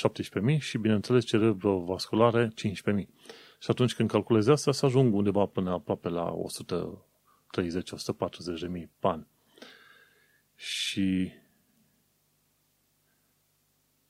17.000 0.57 0.59
și, 0.59 0.79
bineînțeles, 0.79 1.25
cerebrovasculare, 1.25 2.49
15.000. 2.49 2.53
Și 3.59 3.71
atunci 3.71 3.95
când 3.95 4.11
calculezi 4.11 4.51
asta, 4.51 4.73
să 4.73 4.87
ajung 4.87 5.15
undeva 5.15 5.47
până 5.47 5.71
aproape 5.71 6.09
la 6.09 6.35
130-140 8.57 8.61
de 8.61 8.67
mii 8.67 8.91
pan. 8.99 9.29
Și 10.55 11.33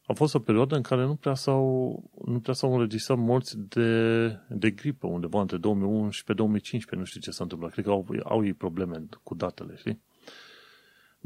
a 0.06 0.12
fost 0.12 0.34
o 0.34 0.38
perioadă 0.38 0.76
în 0.76 0.82
care 0.82 1.04
nu 1.04 1.14
prea 1.14 1.34
s-au, 1.34 2.02
nu 2.24 2.40
prea 2.40 2.54
s-au 2.54 2.74
înregistrat 2.74 3.18
morți 3.18 3.58
de, 3.58 4.26
de 4.48 4.70
gripă, 4.70 5.06
undeva 5.06 5.40
între 5.40 5.56
2011-2015, 5.56 5.60
nu 6.90 7.04
știu 7.04 7.20
ce 7.20 7.30
s-a 7.30 7.42
întâmplat. 7.42 7.70
Cred 7.70 7.84
că 7.84 7.90
au, 7.90 8.06
au 8.24 8.44
ei 8.44 8.54
probleme 8.54 9.04
cu 9.22 9.34
datele, 9.34 9.76
știi? 9.76 10.02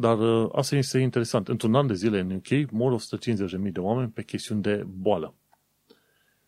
Dar 0.01 0.19
uh, 0.19 0.49
asta 0.53 0.77
este 0.77 0.99
interesant. 0.99 1.49
Într-un 1.49 1.75
an 1.75 1.87
de 1.87 1.95
zile 1.95 2.21
în 2.21 2.31
UK 2.31 2.71
mor 2.71 3.01
150.000 3.01 3.73
de 3.73 3.81
oameni 3.81 4.11
pe 4.11 4.23
chestiuni 4.23 4.63
de 4.63 4.85
boală. 4.87 5.35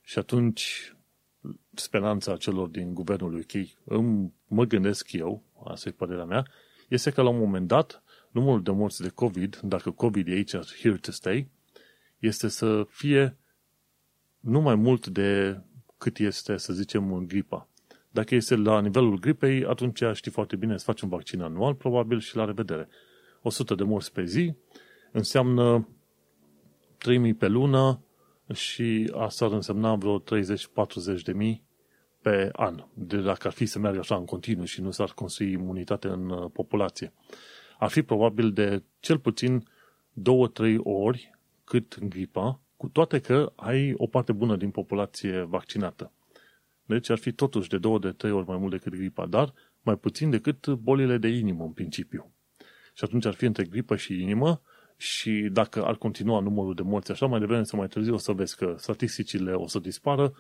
Și 0.03 0.19
atunci 0.19 0.95
speranța 1.75 2.37
celor 2.37 2.69
din 2.69 2.95
guvernul 2.95 3.35
UK, 3.35 3.69
îmi, 3.85 4.33
mă 4.47 4.65
gândesc 4.65 5.13
eu, 5.13 5.43
asta 5.65 5.89
e 5.89 5.93
părerea 5.93 6.25
mea, 6.25 6.47
este 6.89 7.11
că 7.11 7.23
la 7.23 7.29
un 7.29 7.39
moment 7.39 7.67
dat 7.67 8.03
numărul 8.31 8.63
de 8.63 8.71
morți 8.71 9.03
de 9.03 9.09
COVID, 9.09 9.61
dacă 9.63 9.91
COVID 9.91 10.29
e 10.29 10.33
aici 10.33 10.57
here 10.81 10.97
to 10.97 11.11
stay, 11.11 11.51
este 12.19 12.49
să 12.49 12.87
fie 12.89 13.37
nu 14.41 14.61
mai 14.61 14.75
mult 14.75 15.07
de 15.07 15.61
cât 15.99 16.19
este, 16.19 16.57
să 16.57 16.73
zicem, 16.73 17.13
în 17.13 17.27
gripa. 17.27 17.69
Dacă 18.11 18.35
este 18.35 18.57
la 18.57 18.81
nivelul 18.81 19.19
gripei, 19.19 19.65
atunci 19.65 20.03
știi 20.13 20.31
foarte 20.31 20.57
bine, 20.57 20.79
să 20.79 20.85
faci 20.85 21.01
un 21.01 21.09
vaccin 21.09 21.41
anual, 21.41 21.75
probabil, 21.75 22.21
și 22.21 22.37
la 22.37 22.45
revedere. 22.45 22.89
100 23.43 23.75
de 23.75 23.83
morți 23.83 24.13
pe 24.13 24.25
zi 24.25 24.55
înseamnă 25.13 25.89
3000 26.99 27.35
pe 27.35 27.49
lună 27.49 28.05
și 28.53 29.13
asta 29.17 29.45
ar 29.45 29.53
însemna 29.53 29.95
vreo 29.95 30.21
30-40 30.21 30.23
de 31.25 31.33
mii 31.33 31.65
pe 32.23 32.51
an. 32.53 32.85
De 32.95 33.21
dacă 33.21 33.47
ar 33.47 33.53
fi 33.53 33.67
să 33.67 33.79
meargă 33.79 33.99
așa 33.99 34.17
în 34.17 34.25
continuu 34.25 34.65
și 34.65 34.81
nu 34.81 34.91
s-ar 34.91 35.13
construi 35.15 35.53
imunitate 35.53 36.09
în 36.09 36.31
uh, 36.31 36.51
populație. 36.53 37.13
Ar 37.79 37.91
fi 37.91 38.03
probabil 38.03 38.53
de 38.53 38.83
cel 39.01 39.19
puțin 39.19 39.69
2-3 40.13 40.77
ori 40.83 41.31
cât 41.65 41.99
gripa, 41.99 42.61
cu 42.77 42.89
toate 42.89 43.19
că 43.19 43.53
ai 43.57 43.95
o 43.97 44.07
parte 44.07 44.33
bună 44.33 44.57
din 44.57 44.71
populație 44.71 45.43
vaccinată. 45.43 46.13
Deci 46.85 47.11
ar 47.11 47.19
fi 47.19 47.33
totuși 47.33 47.69
de 47.69 47.79
2 47.79 47.99
de 47.99 48.11
3 48.11 48.31
ori 48.31 48.47
mai 48.47 48.57
mult 48.57 48.71
decât 48.71 48.93
gripa, 48.93 49.27
dar 49.27 49.53
mai 49.83 49.97
puțin 49.97 50.31
decât 50.31 50.69
bolile 50.69 51.19
de 51.19 51.29
inimă 51.29 51.65
în 51.65 51.73
principiu. 51.73 52.33
Și 53.01 53.07
atunci 53.07 53.27
ar 53.27 53.35
fi 53.35 53.45
între 53.45 53.65
gripă 53.65 53.97
și 53.97 54.21
inimă 54.21 54.63
și 54.97 55.49
dacă 55.53 55.85
ar 55.85 55.97
continua 55.97 56.41
numărul 56.41 56.75
de 56.75 56.83
morți 56.83 57.11
așa, 57.11 57.27
mai 57.27 57.41
devreme 57.41 57.63
sau 57.63 57.79
mai 57.79 57.89
târziu 57.89 58.15
o 58.15 58.19
să 58.19 58.33
vezi 58.33 58.57
că 58.57 58.75
statisticile 58.79 59.53
o 59.53 59.67
să 59.67 59.79
dispară, 59.79 60.35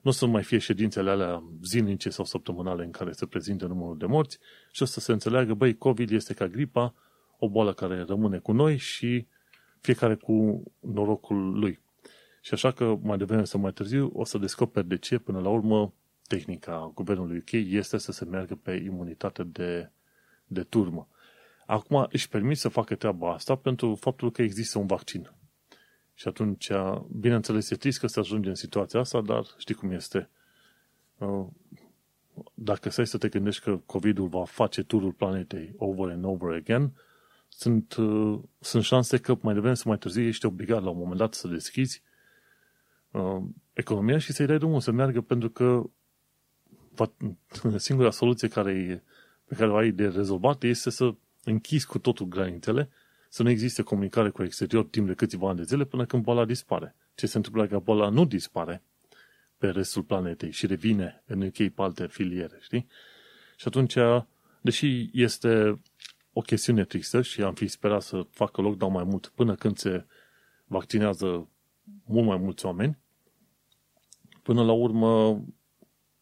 nu 0.00 0.10
o 0.10 0.10
să 0.10 0.26
mai 0.26 0.42
fie 0.42 0.58
ședințele 0.58 1.10
alea 1.10 1.42
zilnice 1.62 2.10
sau 2.10 2.24
săptămânale 2.24 2.84
în 2.84 2.90
care 2.90 3.12
se 3.12 3.26
prezinte 3.26 3.66
numărul 3.66 3.98
de 3.98 4.06
morți 4.06 4.38
și 4.70 4.82
o 4.82 4.84
să 4.84 5.00
se 5.00 5.12
înțeleagă, 5.12 5.54
băi, 5.54 5.76
COVID 5.76 6.10
este 6.10 6.34
ca 6.34 6.46
gripa, 6.46 6.94
o 7.38 7.48
boală 7.48 7.72
care 7.72 8.02
rămâne 8.02 8.38
cu 8.38 8.52
noi 8.52 8.76
și 8.76 9.26
fiecare 9.80 10.14
cu 10.14 10.62
norocul 10.80 11.58
lui. 11.58 11.80
Și 12.42 12.54
așa 12.54 12.70
că 12.70 12.98
mai 13.02 13.18
devreme 13.18 13.44
sau 13.44 13.60
mai 13.60 13.72
târziu 13.72 14.10
o 14.14 14.24
să 14.24 14.38
descoperi 14.38 14.88
de 14.88 14.96
ce, 14.96 15.18
până 15.18 15.40
la 15.40 15.48
urmă, 15.48 15.94
tehnica 16.26 16.92
guvernului 16.94 17.38
UK 17.38 17.52
este 17.52 17.98
să 17.98 18.12
se 18.12 18.24
meargă 18.24 18.54
pe 18.54 18.72
imunitate 18.72 19.42
de, 19.42 19.90
de 20.46 20.62
turmă. 20.62 21.06
Acum 21.72 22.06
își 22.10 22.28
permit 22.28 22.58
să 22.58 22.68
facă 22.68 22.94
treaba 22.94 23.32
asta 23.32 23.54
pentru 23.54 23.94
faptul 23.94 24.30
că 24.30 24.42
există 24.42 24.78
un 24.78 24.86
vaccin. 24.86 25.30
Și 26.14 26.28
atunci, 26.28 26.70
bineînțeles, 27.10 27.70
e 27.70 27.76
trist 27.76 27.98
că 27.98 28.06
se 28.06 28.20
ajunge 28.20 28.48
în 28.48 28.54
situația 28.54 29.00
asta, 29.00 29.20
dar 29.20 29.44
știi 29.58 29.74
cum 29.74 29.90
este. 29.90 30.28
Uh, 31.18 31.46
dacă 32.54 32.90
stai 32.90 33.06
să 33.06 33.18
te 33.18 33.28
gândești 33.28 33.62
că 33.62 33.76
COVID-ul 33.86 34.28
va 34.28 34.44
face 34.44 34.82
turul 34.82 35.12
planetei 35.12 35.74
over 35.76 36.12
and 36.12 36.24
over 36.24 36.54
again, 36.54 36.92
sunt, 37.48 37.94
uh, 37.94 38.40
sunt 38.58 38.82
șanse 38.82 39.18
că 39.18 39.36
mai 39.40 39.54
devreme 39.54 39.74
să 39.74 39.84
mai 39.86 39.98
târziu 39.98 40.22
ești 40.22 40.46
obligat 40.46 40.82
la 40.82 40.90
un 40.90 40.98
moment 40.98 41.18
dat 41.18 41.34
să 41.34 41.48
deschizi 41.48 42.02
uh, 43.10 43.42
economia 43.72 44.18
și 44.18 44.32
să-i 44.32 44.46
dai 44.46 44.58
drumul 44.58 44.80
să 44.80 44.90
meargă 44.90 45.20
pentru 45.20 45.50
că 45.50 45.82
singura 47.76 48.10
soluție 48.10 48.48
care 48.48 49.02
pe 49.44 49.54
care 49.54 49.70
o 49.70 49.76
ai 49.76 49.90
de 49.90 50.08
rezolvat 50.08 50.62
este 50.62 50.90
să 50.90 51.14
închizi 51.44 51.86
cu 51.86 51.98
totul 51.98 52.26
granițele, 52.26 52.90
să 53.28 53.42
nu 53.42 53.50
existe 53.50 53.82
comunicare 53.82 54.30
cu 54.30 54.42
exterior 54.42 54.84
timp 54.84 55.06
de 55.06 55.14
câțiva 55.14 55.48
ani 55.48 55.56
de 55.56 55.62
zile 55.62 55.84
până 55.84 56.06
când 56.06 56.22
boala 56.22 56.44
dispare. 56.44 56.96
Ce 57.14 57.26
se 57.26 57.36
întâmplă 57.36 57.62
dacă 57.62 57.78
boala 57.78 58.08
nu 58.08 58.24
dispare 58.24 58.82
pe 59.58 59.70
restul 59.70 60.02
planetei 60.02 60.50
și 60.50 60.66
revine 60.66 61.22
în 61.26 61.42
UK 61.42 61.56
pe 61.56 61.72
alte 61.76 62.06
filiere, 62.06 62.58
știi? 62.60 62.86
Și 63.56 63.68
atunci, 63.68 63.96
deși 64.60 65.10
este 65.12 65.80
o 66.32 66.40
chestiune 66.40 66.84
tristă 66.84 67.22
și 67.22 67.42
am 67.42 67.54
fi 67.54 67.66
sperat 67.66 68.02
să 68.02 68.26
facă 68.30 68.60
lockdown 68.60 68.92
mai 68.92 69.04
mult 69.04 69.32
până 69.34 69.54
când 69.54 69.76
se 69.76 70.06
vaccinează 70.64 71.48
mult 72.04 72.26
mai 72.26 72.36
mulți 72.36 72.66
oameni, 72.66 72.98
până 74.42 74.64
la 74.64 74.72
urmă, 74.72 75.44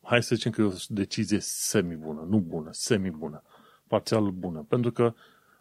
hai 0.03 0.23
să 0.23 0.35
zicem 0.35 0.53
că 0.53 0.61
e 0.61 0.65
o 0.65 0.73
decizie 0.89 1.39
semi-bună, 1.41 2.27
nu 2.29 2.39
bună, 2.39 2.69
semi-bună 2.73 3.43
parțial 3.91 4.31
bună, 4.31 4.65
pentru 4.69 4.93
că 4.93 5.15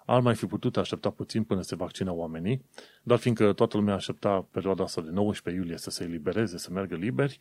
ar 0.06 0.22
mai 0.22 0.36
fi 0.36 0.46
putut 0.46 0.78
aștepta 0.78 1.10
puțin 1.10 1.44
până 1.44 1.62
se 1.62 1.76
vaccina 1.76 2.12
oamenii, 2.12 2.66
dar 3.04 3.18
fiindcă 3.18 3.54
toată 3.54 3.78
lumea 3.78 3.94
aștepta 3.94 4.48
perioada 4.52 4.84
asta 4.84 5.02
de 5.02 5.10
19 5.10 5.62
iulie 5.62 5.78
să 5.78 5.90
se 5.90 6.04
elibereze, 6.04 6.58
să 6.58 6.70
meargă 6.72 6.96
liberi, 6.96 7.40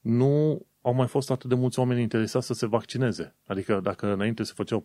nu 0.00 0.66
au 0.82 0.94
mai 0.94 1.06
fost 1.06 1.30
atât 1.30 1.48
de 1.48 1.54
mulți 1.54 1.78
oameni 1.78 2.00
interesați 2.02 2.46
să 2.46 2.52
se 2.52 2.66
vaccineze. 2.66 3.34
Adică 3.46 3.80
dacă 3.80 4.12
înainte 4.12 4.42
se 4.42 4.52
făceau 4.54 4.84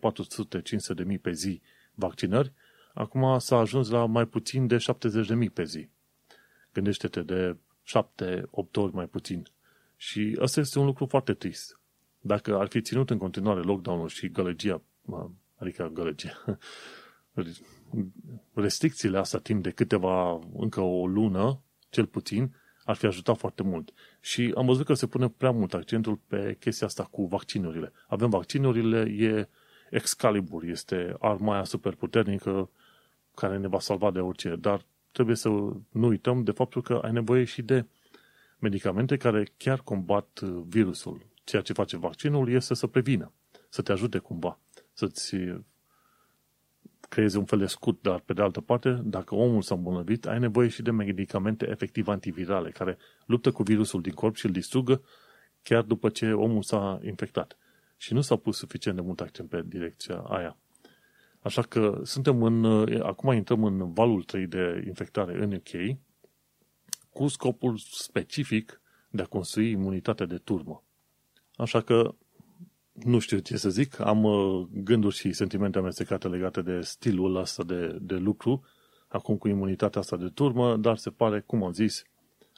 400-500 0.92 0.94
de 0.94 1.02
mii 1.02 1.18
pe 1.18 1.32
zi 1.32 1.60
vaccinări, 1.94 2.52
acum 2.94 3.38
s-a 3.38 3.56
ajuns 3.56 3.90
la 3.90 4.06
mai 4.06 4.26
puțin 4.26 4.66
de 4.66 4.78
70 4.78 5.26
de 5.26 5.34
mii 5.34 5.50
pe 5.50 5.64
zi. 5.64 5.88
Gândește-te 6.72 7.22
de 7.22 7.56
7-8 7.56 8.42
ori 8.74 8.94
mai 8.94 9.06
puțin. 9.06 9.46
Și 9.96 10.38
asta 10.40 10.60
este 10.60 10.78
un 10.78 10.84
lucru 10.84 11.06
foarte 11.06 11.34
trist. 11.34 11.80
Dacă 12.20 12.58
ar 12.58 12.68
fi 12.68 12.80
ținut 12.80 13.10
în 13.10 13.18
continuare 13.18 13.60
lockdown-ul 13.60 14.08
și 14.08 14.28
gălăgia 14.28 14.82
adică 15.56 15.90
gălăgie, 15.92 16.32
restricțiile 18.54 19.18
astea 19.18 19.38
timp 19.38 19.62
de 19.62 19.70
câteva, 19.70 20.38
încă 20.56 20.80
o 20.80 21.06
lună, 21.06 21.60
cel 21.88 22.06
puțin, 22.06 22.54
ar 22.84 22.96
fi 22.96 23.06
ajutat 23.06 23.36
foarte 23.36 23.62
mult. 23.62 23.92
Și 24.20 24.52
am 24.56 24.66
văzut 24.66 24.86
că 24.86 24.94
se 24.94 25.06
pune 25.06 25.28
prea 25.28 25.50
mult 25.50 25.74
accentul 25.74 26.20
pe 26.26 26.56
chestia 26.60 26.86
asta 26.86 27.04
cu 27.04 27.26
vaccinurile. 27.26 27.92
Avem 28.06 28.30
vaccinurile, 28.30 29.00
e 29.00 29.48
Excalibur, 29.90 30.64
este 30.64 31.16
arma 31.18 31.54
aia 31.54 31.64
super 31.64 31.94
puternică 31.94 32.70
care 33.34 33.58
ne 33.58 33.68
va 33.68 33.80
salva 33.80 34.10
de 34.10 34.20
orice, 34.20 34.56
dar 34.56 34.84
trebuie 35.12 35.36
să 35.36 35.48
nu 35.88 36.06
uităm 36.06 36.42
de 36.42 36.50
faptul 36.50 36.82
că 36.82 37.00
ai 37.02 37.12
nevoie 37.12 37.44
și 37.44 37.62
de 37.62 37.86
medicamente 38.58 39.16
care 39.16 39.46
chiar 39.56 39.80
combat 39.80 40.40
virusul. 40.66 41.26
Ceea 41.44 41.62
ce 41.62 41.72
face 41.72 41.96
vaccinul 41.96 42.50
este 42.50 42.74
să 42.74 42.86
prevină, 42.86 43.32
să 43.68 43.82
te 43.82 43.92
ajute 43.92 44.18
cumva 44.18 44.58
să-ți 45.00 45.36
creeze 47.08 47.38
un 47.38 47.44
fel 47.44 47.58
de 47.58 47.66
scut, 47.66 48.02
dar 48.02 48.20
pe 48.20 48.32
de 48.32 48.42
altă 48.42 48.60
parte, 48.60 49.00
dacă 49.04 49.34
omul 49.34 49.62
s-a 49.62 49.74
îmbolnăvit, 49.74 50.26
ai 50.26 50.38
nevoie 50.38 50.68
și 50.68 50.82
de 50.82 50.90
medicamente 50.90 51.68
efectiv 51.68 52.08
antivirale, 52.08 52.70
care 52.70 52.98
luptă 53.26 53.50
cu 53.50 53.62
virusul 53.62 54.00
din 54.00 54.12
corp 54.12 54.34
și 54.34 54.46
îl 54.46 54.52
distrugă 54.52 55.02
chiar 55.62 55.82
după 55.82 56.08
ce 56.08 56.32
omul 56.32 56.62
s-a 56.62 57.00
infectat. 57.02 57.56
Și 57.96 58.12
nu 58.12 58.20
s-a 58.20 58.36
pus 58.36 58.56
suficient 58.56 58.96
de 58.96 59.02
mult 59.02 59.20
accent 59.20 59.48
pe 59.48 59.62
direcția 59.66 60.16
aia. 60.16 60.56
Așa 61.42 61.62
că 61.62 62.00
suntem 62.04 62.42
în, 62.42 62.64
acum 63.02 63.32
intrăm 63.32 63.64
în 63.64 63.92
valul 63.92 64.22
3 64.22 64.46
de 64.46 64.82
infectare 64.86 65.42
în 65.42 65.52
UK, 65.52 65.98
cu 67.10 67.26
scopul 67.26 67.76
specific 67.76 68.80
de 69.10 69.22
a 69.22 69.26
construi 69.26 69.70
imunitate 69.70 70.26
de 70.26 70.36
turmă. 70.36 70.84
Așa 71.54 71.80
că 71.80 72.14
nu 73.04 73.18
știu 73.18 73.38
ce 73.38 73.56
să 73.56 73.70
zic, 73.70 74.00
am 74.00 74.24
uh, 74.24 74.66
gânduri 74.72 75.14
și 75.14 75.32
sentimente 75.32 75.78
amestecate 75.78 76.28
legate 76.28 76.62
de 76.62 76.80
stilul 76.80 77.36
ăsta 77.36 77.62
de, 77.62 77.98
de 78.00 78.14
lucru, 78.14 78.64
acum 79.08 79.36
cu 79.36 79.48
imunitatea 79.48 80.00
asta 80.00 80.16
de 80.16 80.28
turmă, 80.28 80.76
dar 80.76 80.96
se 80.96 81.10
pare, 81.10 81.40
cum 81.40 81.62
am 81.64 81.72
zis, 81.72 82.02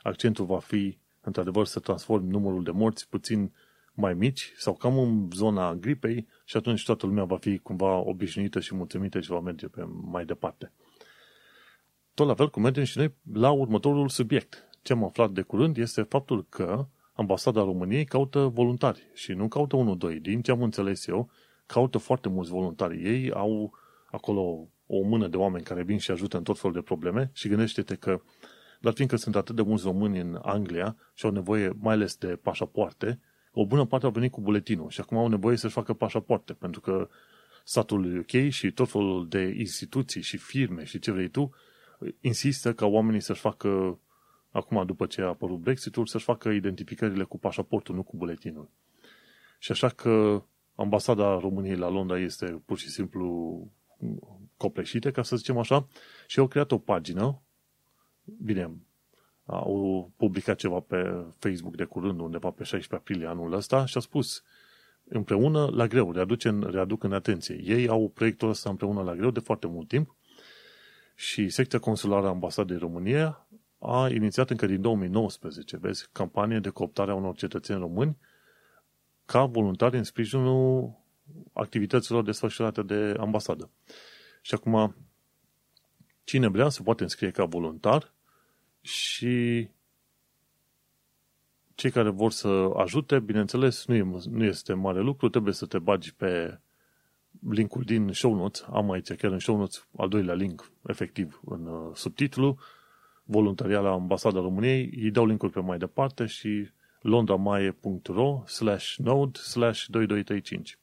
accentul 0.02 0.44
va 0.44 0.58
fi, 0.58 0.99
într-adevăr, 1.20 1.66
să 1.66 1.80
transform 1.80 2.26
numărul 2.26 2.62
de 2.62 2.70
morți 2.70 3.08
puțin 3.08 3.52
mai 3.94 4.14
mici 4.14 4.52
sau 4.56 4.75
cam 4.75 4.99
în 4.99 5.28
zona 5.32 5.75
gripei 5.75 6.26
și 6.44 6.56
atunci 6.56 6.84
toată 6.84 7.06
lumea 7.06 7.25
va 7.25 7.37
fi 7.37 7.58
cumva 7.58 7.96
obișnuită 7.96 8.61
și 8.61 8.75
mulțumită 8.75 9.20
și 9.20 9.30
va 9.30 9.40
merge 9.40 9.68
pe 9.68 9.82
mai 10.04 10.25
departe. 10.25 10.72
Tot 12.14 12.26
la 12.26 12.34
fel 12.34 12.50
cum 12.50 12.62
mergem 12.62 12.84
și 12.84 12.99
noi 12.99 13.14
la 13.32 13.50
următorul 13.50 14.08
subiect. 14.08 14.68
Ce 14.82 14.92
am 14.92 15.04
aflat 15.04 15.30
de 15.30 15.42
curând 15.42 15.76
este 15.76 16.02
faptul 16.02 16.46
că 16.49 16.87
ambasada 17.23 17.62
României 17.62 18.05
caută 18.05 18.41
voluntari 18.41 19.11
și 19.14 19.33
nu 19.33 19.49
caută 19.49 19.76
unul, 19.76 19.97
doi. 19.97 20.21
Din 20.21 20.43
ce 20.43 20.50
am 20.50 20.62
înțeles 20.62 21.07
eu, 21.07 21.31
caută 21.67 21.99
foarte 21.99 22.29
mulți 22.29 22.50
voluntari. 22.50 23.02
Ei 23.02 23.31
au 23.33 23.73
acolo 24.11 24.69
o 24.87 25.02
mână 25.02 25.29
de 25.29 25.37
oameni 25.37 25.64
care 25.64 25.83
vin 25.83 25.99
și 25.99 26.11
ajută 26.11 26.37
în 26.37 26.43
tot 26.43 26.59
felul 26.59 26.76
de 26.76 26.83
probleme 26.83 27.31
și 27.33 27.49
gândește-te 27.49 27.95
că, 27.95 28.21
dar 28.81 28.93
fiindcă 28.93 29.17
sunt 29.17 29.37
atât 29.37 29.57
de 29.57 29.62
mulți 29.62 29.85
români 29.85 30.21
în 30.21 30.38
Anglia 30.43 30.97
și 31.14 31.25
au 31.25 31.33
nevoie 31.33 31.73
mai 31.79 31.95
ales 31.95 32.17
de 32.17 32.26
pașapoarte, 32.43 33.21
o 33.52 33.67
bună 33.67 33.85
parte 33.85 34.07
au 34.07 34.12
venit 34.12 34.31
cu 34.31 34.41
buletinul 34.41 34.91
și 34.91 35.00
acum 35.00 35.17
au 35.17 35.29
nevoie 35.29 35.57
să-și 35.57 35.75
facă 35.75 35.93
pașapoarte, 35.93 36.52
pentru 36.52 36.81
că 36.81 37.09
statul 37.64 38.19
UK 38.19 38.49
și 38.49 38.73
tot 38.73 38.91
felul 38.91 39.29
de 39.29 39.55
instituții 39.59 40.23
și 40.23 40.37
firme 40.37 40.85
și 40.85 40.99
ce 40.99 41.11
vrei 41.11 41.29
tu 41.29 41.55
insistă 42.21 42.73
ca 42.73 42.87
oamenii 42.87 43.21
să-și 43.21 43.41
facă 43.41 43.99
acum 44.52 44.87
după 44.87 45.06
ce 45.06 45.21
a 45.21 45.26
apărut 45.26 45.59
Brexitul, 45.59 46.06
să-și 46.06 46.25
facă 46.25 46.49
identificările 46.49 47.25
cu 47.25 47.38
pașaportul, 47.38 47.94
nu 47.94 48.02
cu 48.02 48.16
buletinul. 48.16 48.71
Și 49.59 49.73
așa 49.73 49.88
că 49.88 50.42
ambasada 50.75 51.38
României 51.38 51.76
la 51.76 51.88
Londra 51.88 52.18
este 52.18 52.62
pur 52.64 52.78
și 52.78 52.88
simplu 52.88 53.59
copleșită, 54.56 55.11
ca 55.11 55.23
să 55.23 55.37
zicem 55.37 55.59
așa, 55.59 55.88
și 56.26 56.38
au 56.38 56.47
creat 56.47 56.73
o 56.73 56.78
pagină, 56.78 57.42
bine, 58.25 58.71
au 59.44 60.11
publicat 60.16 60.56
ceva 60.56 60.80
pe 60.80 61.25
Facebook 61.38 61.76
de 61.76 61.85
curând, 61.85 62.21
undeva 62.21 62.50
pe 62.50 62.64
16 62.64 62.94
aprilie 62.94 63.26
anul 63.26 63.52
ăsta, 63.52 63.85
și 63.85 63.97
a 63.97 64.00
spus 64.00 64.42
împreună 65.04 65.71
la 65.73 65.87
greu, 65.87 66.12
readuc 66.12 66.44
în, 66.44 66.68
readuc 66.71 67.02
în 67.02 67.12
atenție. 67.12 67.61
Ei 67.64 67.88
au 67.88 68.09
proiectul 68.14 68.49
ăsta 68.49 68.71
împreună 68.71 69.02
la 69.02 69.14
greu 69.14 69.30
de 69.30 69.40
foarte 69.40 69.66
mult 69.66 69.88
timp 69.88 70.16
și 71.14 71.49
secția 71.49 71.78
consulară 71.78 72.26
a 72.26 72.28
ambasadei 72.28 72.76
României 72.76 73.35
a 73.82 74.08
inițiat 74.08 74.50
încă 74.50 74.66
din 74.66 74.80
2019, 74.80 75.76
vezi, 75.76 76.08
campanie 76.12 76.58
de 76.58 76.68
cooptare 76.68 77.10
a 77.10 77.14
unor 77.14 77.36
cetățeni 77.36 77.78
români 77.78 78.16
ca 79.24 79.44
voluntari 79.44 79.96
în 79.96 80.04
sprijinul 80.04 80.92
activităților 81.52 82.22
desfășurate 82.22 82.82
de 82.82 83.14
ambasadă. 83.18 83.70
Și 84.40 84.54
acum, 84.54 84.96
cine 86.24 86.48
vrea 86.48 86.68
se 86.68 86.82
poate 86.82 87.02
înscrie 87.02 87.30
ca 87.30 87.44
voluntar 87.44 88.12
și 88.80 89.68
cei 91.74 91.90
care 91.90 92.08
vor 92.10 92.30
să 92.30 92.71
ajute, 92.76 93.21
bineînțeles, 93.21 93.86
nu, 93.86 93.95
e, 93.95 94.02
nu 94.30 94.45
este 94.45 94.73
mare 94.73 95.00
lucru, 95.00 95.28
trebuie 95.28 95.54
să 95.54 95.66
te 95.66 95.78
bagi 95.78 96.14
pe 96.14 96.60
linkul 97.49 97.82
din 97.82 98.12
show 98.12 98.34
notes, 98.34 98.64
am 98.71 98.90
aici 98.90 99.12
chiar 99.12 99.32
în 99.32 99.38
show 99.38 99.56
notes 99.56 99.86
al 99.97 100.08
doilea 100.08 100.34
link, 100.34 100.71
efectiv, 100.86 101.40
în 101.45 101.66
uh, 101.66 101.95
subtitlu, 101.95 102.58
voluntariat 103.25 103.82
la 103.82 103.91
Ambasada 103.91 104.41
României, 104.41 104.91
îi 105.02 105.11
dau 105.11 105.26
linkul 105.26 105.50
pe 105.50 105.61
mai 105.61 105.78
departe 105.78 106.26
și 106.26 106.71
londramaie.ro 107.00 108.43
slash 108.47 108.95
node 108.97 109.39
slash 109.39 109.85
2235. 109.89 110.78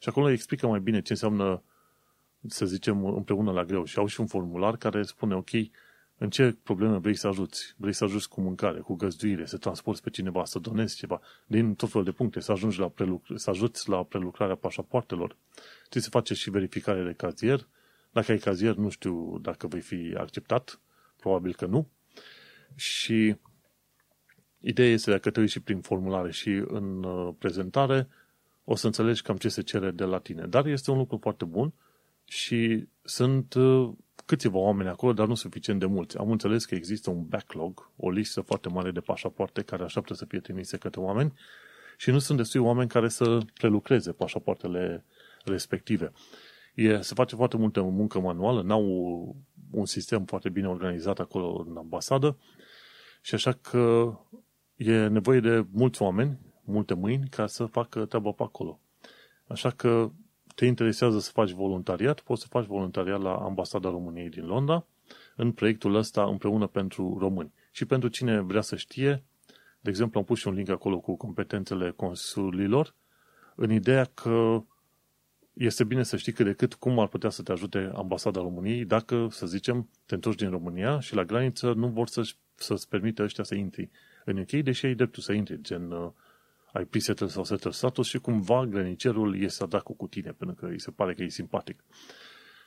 Și 0.00 0.08
acolo 0.08 0.28
explică 0.28 0.66
mai 0.66 0.80
bine 0.80 1.00
ce 1.00 1.12
înseamnă, 1.12 1.62
să 2.46 2.66
zicem, 2.66 3.04
împreună 3.04 3.52
la 3.52 3.64
greu. 3.64 3.84
Și 3.84 3.98
au 3.98 4.06
și 4.06 4.20
un 4.20 4.26
formular 4.26 4.76
care 4.76 5.02
spune, 5.02 5.34
ok, 5.34 5.50
în 6.18 6.30
ce 6.30 6.56
probleme 6.62 6.98
vrei 6.98 7.14
să 7.14 7.26
ajuți? 7.26 7.74
Vrei 7.76 7.92
să 7.92 8.04
ajuți 8.04 8.28
cu 8.28 8.40
mâncare, 8.40 8.78
cu 8.78 8.94
găzduire, 8.94 9.46
să 9.46 9.56
transporti 9.56 10.02
pe 10.02 10.10
cineva, 10.10 10.44
să 10.44 10.58
donezi 10.58 10.96
ceva, 10.96 11.20
din 11.46 11.74
tot 11.74 11.90
felul 11.90 12.04
de 12.04 12.12
puncte, 12.12 12.40
să 12.40 12.52
ajungi 12.52 12.78
la 12.78 12.88
prelucr- 12.90 13.34
să 13.34 13.50
ajuți 13.50 13.88
la 13.88 14.02
prelucrarea 14.02 14.54
pașapoartelor. 14.54 15.36
Trebuie 15.80 16.02
să 16.02 16.10
face 16.10 16.34
și 16.34 16.50
verificare 16.50 17.02
de 17.02 17.12
cazier. 17.12 17.66
Dacă 18.10 18.32
ai 18.32 18.38
cazier, 18.38 18.74
nu 18.74 18.88
știu 18.88 19.38
dacă 19.42 19.66
vei 19.66 19.80
fi 19.80 20.14
acceptat, 20.16 20.80
probabil 21.24 21.54
că 21.54 21.66
nu. 21.66 21.88
Și 22.74 23.36
ideea 24.58 24.88
este 24.88 25.10
dacă 25.10 25.30
te 25.30 25.40
uiți 25.40 25.52
și 25.52 25.60
prin 25.60 25.80
formulare 25.80 26.30
și 26.30 26.48
în 26.66 27.04
uh, 27.04 27.34
prezentare, 27.38 28.08
o 28.64 28.74
să 28.76 28.86
înțelegi 28.86 29.22
cam 29.22 29.36
ce 29.36 29.48
se 29.48 29.62
cere 29.62 29.90
de 29.90 30.04
la 30.04 30.18
tine. 30.18 30.46
Dar 30.46 30.66
este 30.66 30.90
un 30.90 30.98
lucru 30.98 31.18
foarte 31.20 31.44
bun 31.44 31.72
și 32.24 32.88
sunt 33.02 33.54
uh, 33.54 33.92
câțiva 34.24 34.58
oameni 34.58 34.88
acolo, 34.88 35.12
dar 35.12 35.26
nu 35.26 35.34
suficient 35.34 35.80
de 35.80 35.86
mulți. 35.86 36.18
Am 36.18 36.30
înțeles 36.30 36.64
că 36.64 36.74
există 36.74 37.10
un 37.10 37.26
backlog, 37.26 37.90
o 37.96 38.10
listă 38.10 38.40
foarte 38.40 38.68
mare 38.68 38.90
de 38.90 39.00
pașapoarte 39.00 39.62
care 39.62 39.82
așteaptă 39.82 40.14
să 40.14 40.24
fie 40.24 40.40
trimise 40.40 40.76
către 40.76 41.00
oameni 41.00 41.32
și 41.96 42.10
nu 42.10 42.18
sunt 42.18 42.38
destui 42.38 42.60
oameni 42.60 42.88
care 42.88 43.08
să 43.08 43.38
prelucreze 43.54 44.12
pașapoartele 44.12 45.04
respective. 45.44 46.12
E, 46.74 47.00
se 47.00 47.14
face 47.14 47.36
foarte 47.36 47.56
multă 47.56 47.82
muncă 47.82 48.20
manuală, 48.20 48.62
n-au 48.62 49.36
un 49.74 49.86
sistem 49.86 50.24
foarte 50.24 50.48
bine 50.48 50.68
organizat 50.68 51.18
acolo 51.18 51.64
în 51.68 51.76
ambasadă 51.76 52.38
și 53.22 53.34
așa 53.34 53.52
că 53.52 54.14
e 54.76 55.06
nevoie 55.06 55.40
de 55.40 55.66
mulți 55.72 56.02
oameni, 56.02 56.38
multe 56.64 56.94
mâini, 56.94 57.28
ca 57.28 57.46
să 57.46 57.64
facă 57.64 58.04
treaba 58.04 58.30
pe 58.30 58.42
acolo. 58.42 58.80
Așa 59.46 59.70
că 59.70 60.10
te 60.54 60.66
interesează 60.66 61.18
să 61.18 61.30
faci 61.30 61.50
voluntariat, 61.50 62.20
poți 62.20 62.40
să 62.40 62.46
faci 62.50 62.64
voluntariat 62.64 63.20
la 63.22 63.34
Ambasada 63.34 63.90
României 63.90 64.28
din 64.28 64.46
Londra, 64.46 64.86
în 65.36 65.52
proiectul 65.52 65.94
ăsta 65.94 66.24
împreună 66.24 66.66
pentru 66.66 67.16
români. 67.18 67.52
Și 67.70 67.84
pentru 67.84 68.08
cine 68.08 68.40
vrea 68.40 68.60
să 68.60 68.76
știe, 68.76 69.24
de 69.80 69.90
exemplu 69.90 70.18
am 70.18 70.24
pus 70.24 70.38
și 70.38 70.48
un 70.48 70.54
link 70.54 70.68
acolo 70.68 70.98
cu 71.00 71.16
competențele 71.16 71.90
consulilor, 71.90 72.94
în 73.54 73.70
ideea 73.70 74.04
că 74.04 74.62
este 75.54 75.84
bine 75.84 76.02
să 76.02 76.16
știi 76.16 76.32
cât 76.32 76.44
de 76.44 76.52
cât 76.52 76.74
cum 76.74 76.98
ar 76.98 77.08
putea 77.08 77.30
să 77.30 77.42
te 77.42 77.52
ajute 77.52 77.90
ambasada 77.94 78.40
României 78.40 78.84
dacă, 78.84 79.28
să 79.30 79.46
zicem, 79.46 79.88
te 80.06 80.14
întorci 80.14 80.38
din 80.38 80.50
România 80.50 81.00
și 81.00 81.14
la 81.14 81.24
graniță 81.24 81.72
nu 81.72 81.88
vor 81.88 82.08
să-și, 82.08 82.36
să-ți 82.54 82.88
permită 82.88 83.22
ăștia 83.22 83.44
să 83.44 83.54
intri 83.54 83.90
în 84.24 84.38
UK, 84.38 84.50
deși 84.50 84.86
ai 84.86 84.94
dreptul 84.94 85.22
să 85.22 85.32
intri, 85.32 85.60
gen 85.60 85.90
uh, 85.90 86.10
ai 86.72 86.84
pre 86.84 86.98
sau 87.00 87.44
settle 87.44 87.70
status 87.70 88.06
și 88.06 88.18
cumva 88.18 88.66
granicerul 88.66 89.40
este 89.40 89.66
dracul 89.66 89.94
cu 89.94 90.06
tine, 90.06 90.32
pentru 90.32 90.56
că 90.56 90.66
îi 90.66 90.80
se 90.80 90.90
pare 90.90 91.14
că 91.14 91.22
e 91.22 91.28
simpatic. 91.28 91.84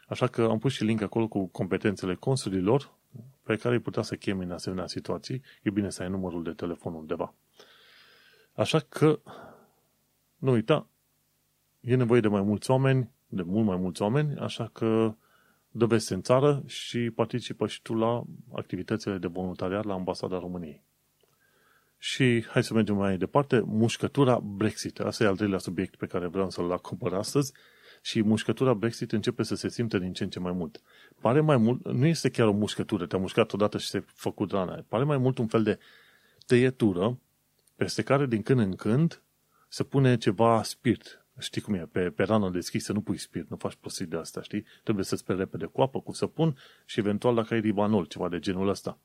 Așa 0.08 0.28
că 0.28 0.42
am 0.42 0.60
pus 0.60 0.74
și 0.74 0.84
link 0.84 1.02
acolo 1.02 1.28
cu 1.28 1.48
competențele 1.48 2.16
consulilor 2.16 2.94
pe 3.44 3.56
care 3.56 3.76
îi 3.76 3.82
putea 3.82 4.02
să 4.02 4.16
chemi 4.16 4.44
în 4.44 4.52
asemenea 4.52 4.88
situații. 4.88 5.42
E 5.62 5.70
bine 5.70 5.90
să 5.90 6.04
ai 6.04 6.10
numărul 6.10 6.44
de 6.44 6.52
telefon 6.52 6.94
undeva. 6.94 7.34
Așa 8.54 8.80
că, 8.80 9.20
nu 10.38 10.52
uita, 10.52 10.90
e 11.80 11.96
nevoie 11.96 12.20
de 12.20 12.28
mai 12.28 12.42
mulți 12.42 12.72
oameni, 12.72 13.12
de 13.28 13.42
mult 13.42 13.66
mai 13.66 13.78
mulți 13.78 14.02
oameni, 14.02 14.36
așa 14.40 14.70
că 14.74 15.16
dă 15.72 15.86
veste 15.86 16.14
în 16.14 16.22
țară 16.22 16.64
și 16.66 17.12
participă 17.16 17.68
și 17.68 17.82
tu 17.82 17.94
la 17.94 18.24
activitățile 18.54 19.18
de 19.18 19.28
voluntariat 19.28 19.86
la 19.86 19.94
Ambasada 19.94 20.40
României. 20.40 20.84
Și 21.98 22.46
hai 22.50 22.64
să 22.64 22.74
mergem 22.74 22.96
mai 22.96 23.18
departe, 23.18 23.60
mușcătura 23.66 24.40
Brexit. 24.40 25.00
Asta 25.00 25.24
e 25.24 25.28
al 25.28 25.36
treilea 25.36 25.58
subiect 25.58 25.96
pe 25.96 26.06
care 26.06 26.28
vreau 26.28 26.50
să-l 26.50 26.72
acopăr 26.72 27.14
astăzi 27.14 27.54
și 28.02 28.22
mușcătura 28.22 28.74
Brexit 28.74 29.12
începe 29.12 29.44
să 29.44 29.56
se 29.56 29.70
simtă 29.70 29.98
din 29.98 30.14
ce 30.14 30.24
în 30.24 30.30
ce 30.30 30.40
mai 30.40 30.52
mult. 30.52 30.82
Pare 31.22 31.42
mai 31.42 31.58
mult, 31.58 31.86
nu 31.86 32.06
este 32.06 32.30
chiar 32.30 32.48
o 32.48 32.52
mușcătură, 32.52 33.06
te-a 33.06 33.20
mușcat 33.20 33.54
odată 33.54 33.78
și 33.78 33.88
se 33.88 34.04
făcut 34.06 34.52
rana. 34.52 34.84
Pare 34.88 35.04
mai 35.04 35.18
mult 35.18 35.38
un 35.38 35.48
fel 35.48 35.64
de 35.64 35.80
tăietură 36.46 37.20
peste 37.76 38.02
care 38.02 38.26
din 38.26 38.42
când 38.42 38.60
în 38.60 38.76
când 38.76 39.22
se 39.68 39.84
pune 39.84 40.18
ceva 40.18 40.64
spirit, 40.64 41.26
Știi 41.40 41.62
cum 41.62 41.74
e, 41.74 41.88
pe, 41.92 42.10
pe 42.10 42.24
rană 42.24 42.50
deschisă 42.50 42.94
nu 42.94 43.02
pui 43.02 43.18
spirit, 43.18 43.50
nu 43.50 43.56
faci 43.56 43.76
prostit 43.76 44.10
de 44.10 44.18
asta, 44.18 44.42
știi? 44.42 44.66
Trebuie 44.84 45.06
să 45.06 45.16
speli 45.16 45.38
repede 45.38 45.66
cu 45.66 45.82
apă, 45.82 46.02
cu 46.02 46.12
săpun 46.12 46.58
și 46.86 47.00
eventual 47.00 47.36
dacă 47.36 47.54
ai 47.54 47.60
ribanol, 47.60 48.06
ceva 48.06 48.30
de 48.30 48.40
genul 48.40 48.68
ăsta. 48.68 49.00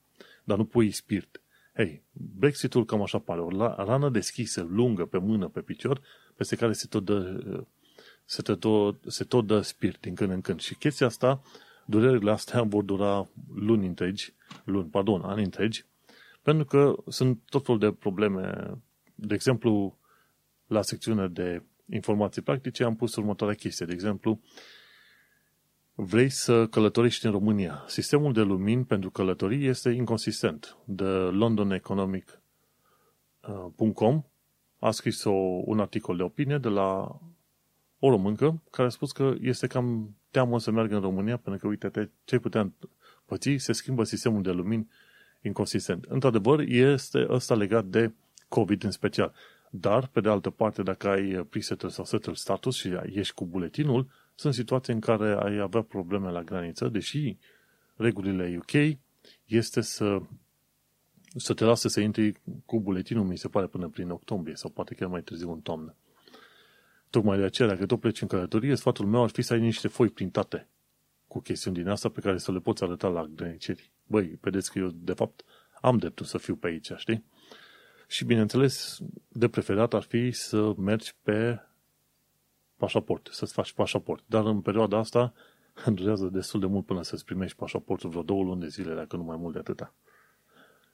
Dar 0.44 0.56
nu 0.56 0.64
pui 0.64 0.90
spirit. 0.90 1.40
Hei, 1.74 2.02
Brexitul 2.12 2.84
cam 2.84 3.02
așa 3.02 3.18
pare, 3.18 3.40
o 3.40 3.50
rană 3.84 4.10
deschisă, 4.10 4.66
lungă, 4.70 5.04
pe 5.04 5.18
mână, 5.18 5.48
pe 5.48 5.60
picior, 5.60 6.00
peste 6.36 6.56
care 6.56 6.72
se 6.72 6.86
tot 6.86 7.04
dă, 7.04 7.40
se, 8.24 8.42
te 8.42 8.54
tot, 8.54 8.96
se 9.06 9.24
tot 9.24 9.46
dă 9.46 9.60
spirit 9.60 10.00
din 10.00 10.14
când 10.14 10.30
în 10.30 10.40
când. 10.40 10.60
Și 10.60 10.74
chestia 10.74 11.06
asta, 11.06 11.42
durerile 11.86 12.30
astea 12.30 12.62
vor 12.62 12.82
dura 12.82 13.28
luni 13.54 13.86
întregi, 13.86 14.34
luni, 14.64 14.88
pardon, 14.88 15.22
ani 15.22 15.42
întregi, 15.42 15.84
pentru 16.42 16.64
că 16.64 16.94
sunt 17.08 17.40
tot 17.48 17.64
felul 17.64 17.80
de 17.80 17.92
probleme. 17.92 18.70
De 19.14 19.34
exemplu, 19.34 19.98
la 20.66 20.82
secțiunea 20.82 21.26
de 21.26 21.62
informații 21.86 22.42
practice 22.42 22.84
am 22.84 22.96
pus 22.96 23.16
următoarea 23.16 23.56
chestie. 23.56 23.86
De 23.86 23.92
exemplu, 23.92 24.40
vrei 25.94 26.28
să 26.28 26.66
călătorești 26.66 27.26
în 27.26 27.32
România. 27.32 27.84
Sistemul 27.86 28.32
de 28.32 28.40
lumini 28.40 28.84
pentru 28.84 29.10
călătorii 29.10 29.66
este 29.66 29.90
inconsistent. 29.90 30.76
The 30.96 31.14
London 31.14 31.70
Economic.com 31.70 34.24
a 34.78 34.90
scris 34.90 35.24
o, 35.24 35.32
un 35.64 35.80
articol 35.80 36.16
de 36.16 36.22
opinie 36.22 36.58
de 36.58 36.68
la 36.68 37.18
o 37.98 38.10
româncă 38.10 38.62
care 38.70 38.88
a 38.88 38.90
spus 38.90 39.12
că 39.12 39.34
este 39.40 39.66
cam 39.66 40.16
teamă 40.30 40.58
să 40.58 40.70
meargă 40.70 40.94
în 40.94 41.00
România 41.00 41.36
pentru 41.36 41.60
că, 41.60 41.66
uite, 41.66 42.10
ce 42.24 42.38
putea 42.38 42.72
păți, 43.26 43.54
se 43.56 43.72
schimbă 43.72 44.04
sistemul 44.04 44.42
de 44.42 44.50
lumini 44.50 44.88
inconsistent. 45.42 46.04
Într-adevăr, 46.04 46.60
este 46.60 47.26
ăsta 47.28 47.54
legat 47.54 47.84
de 47.84 48.12
COVID 48.48 48.84
în 48.84 48.90
special. 48.90 49.32
Dar, 49.74 50.06
pe 50.06 50.20
de 50.20 50.28
altă 50.28 50.50
parte, 50.50 50.82
dacă 50.82 51.08
ai 51.08 51.44
presetter 51.44 51.90
sau 51.90 52.04
settle 52.04 52.34
status 52.34 52.76
și 52.76 52.92
ești 53.04 53.34
cu 53.34 53.46
buletinul, 53.46 54.08
sunt 54.34 54.54
situații 54.54 54.92
în 54.92 55.00
care 55.00 55.36
ai 55.38 55.58
avea 55.58 55.82
probleme 55.82 56.30
la 56.30 56.42
graniță, 56.42 56.88
deși 56.88 57.36
regulile 57.96 58.58
UK 58.58 58.98
este 59.44 59.80
să, 59.80 60.18
să 61.36 61.54
te 61.54 61.64
lasă 61.64 61.88
să 61.88 62.00
intri 62.00 62.40
cu 62.64 62.80
buletinul, 62.80 63.24
mi 63.24 63.38
se 63.38 63.48
pare, 63.48 63.66
până 63.66 63.88
prin 63.88 64.10
octombrie 64.10 64.54
sau 64.54 64.70
poate 64.70 64.94
chiar 64.94 65.08
mai 65.08 65.22
târziu 65.22 65.52
în 65.52 65.60
toamnă. 65.60 65.96
Tocmai 67.10 67.38
de 67.38 67.44
aceea, 67.44 67.68
dacă 67.68 67.86
tot 67.86 68.00
pleci 68.00 68.20
în 68.20 68.28
călătorie, 68.28 68.74
sfatul 68.74 69.06
meu 69.06 69.22
ar 69.22 69.30
fi 69.30 69.42
să 69.42 69.52
ai 69.52 69.60
niște 69.60 69.88
foi 69.88 70.08
printate 70.08 70.68
cu 71.26 71.40
chestiuni 71.40 71.76
din 71.76 71.88
asta 71.88 72.08
pe 72.08 72.20
care 72.20 72.38
să 72.38 72.52
le 72.52 72.58
poți 72.58 72.82
arăta 72.82 73.08
la 73.08 73.26
grăniceri. 73.26 73.92
Băi, 74.06 74.38
vedeți 74.40 74.72
că 74.72 74.78
eu, 74.78 74.90
de 74.94 75.12
fapt, 75.12 75.44
am 75.80 75.98
dreptul 75.98 76.26
să 76.26 76.38
fiu 76.38 76.56
pe 76.56 76.66
aici, 76.66 76.90
știi? 76.96 77.24
Și, 78.12 78.24
bineînțeles, 78.24 78.98
de 79.28 79.48
preferat 79.48 79.94
ar 79.94 80.02
fi 80.02 80.30
să 80.30 80.74
mergi 80.76 81.14
pe 81.22 81.60
pașaport, 82.76 83.28
să-ți 83.30 83.52
faci 83.52 83.72
pașaport. 83.72 84.24
Dar 84.26 84.44
în 84.44 84.60
perioada 84.60 84.98
asta 84.98 85.32
durează 85.94 86.26
destul 86.26 86.60
de 86.60 86.66
mult 86.66 86.86
până 86.86 87.02
să-ți 87.02 87.24
primești 87.24 87.56
pașaportul, 87.56 88.10
vreo 88.10 88.22
două 88.22 88.42
luni 88.42 88.60
de 88.60 88.68
zile, 88.68 88.94
dacă 88.94 89.16
nu 89.16 89.22
mai 89.22 89.36
mult 89.36 89.52
de 89.52 89.58
atâta. 89.58 89.94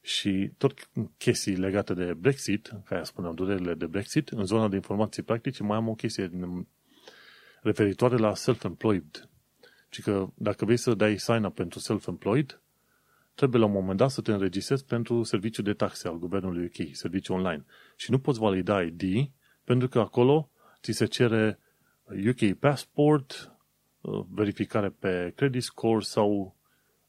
Și 0.01 0.51
tot 0.59 0.91
chestii 1.17 1.57
legate 1.57 1.95
de 1.95 2.15
Brexit, 2.15 2.73
care 2.85 3.03
spuneam, 3.03 3.35
durerile 3.35 3.75
de 3.75 3.87
Brexit, 3.87 4.29
în 4.29 4.45
zona 4.45 4.69
de 4.69 4.77
informații 4.77 5.23
practice, 5.23 5.63
mai 5.63 5.77
am 5.77 5.89
o 5.89 5.95
chestie 5.95 6.31
referitoare 7.61 8.17
la 8.17 8.35
self-employed. 8.35 9.29
Și 9.89 10.03
că 10.03 10.29
dacă 10.35 10.65
vrei 10.65 10.77
să 10.77 10.95
dai 10.95 11.19
sign-up 11.19 11.55
pentru 11.55 11.79
self-employed, 11.79 12.61
trebuie 13.39 13.61
la 13.61 13.67
un 13.67 13.73
moment 13.73 13.99
dat 13.99 14.11
să 14.11 14.21
te 14.21 14.33
înregistrezi 14.33 14.85
pentru 14.85 15.23
serviciul 15.23 15.65
de 15.65 15.73
taxe 15.73 16.09
al 16.09 16.19
guvernului 16.19 16.65
UK, 16.65 16.89
serviciu 16.93 17.33
online. 17.33 17.65
Și 17.97 18.11
nu 18.11 18.19
poți 18.19 18.39
valida 18.39 18.83
ID, 18.83 19.31
pentru 19.65 19.89
că 19.89 19.99
acolo 19.99 20.51
ți 20.83 20.93
se 20.93 21.07
cere 21.07 21.59
UK 22.05 22.59
Passport, 22.59 23.57
uh, 24.01 24.25
verificare 24.31 24.89
pe 24.89 25.33
credit 25.37 25.63
score 25.63 26.01
sau 26.01 26.57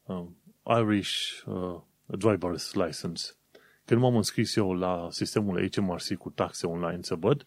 uh, 0.02 0.26
Irish 0.80 1.42
uh, 1.46 1.80
Driver's 2.06 2.72
License. 2.72 3.34
Când 3.84 4.00
m-am 4.00 4.16
înscris 4.16 4.56
eu 4.56 4.72
la 4.72 5.08
sistemul 5.10 5.68
HMRC 5.74 6.14
cu 6.14 6.30
taxe 6.30 6.66
online 6.66 7.02
să 7.02 7.14
văd, 7.14 7.44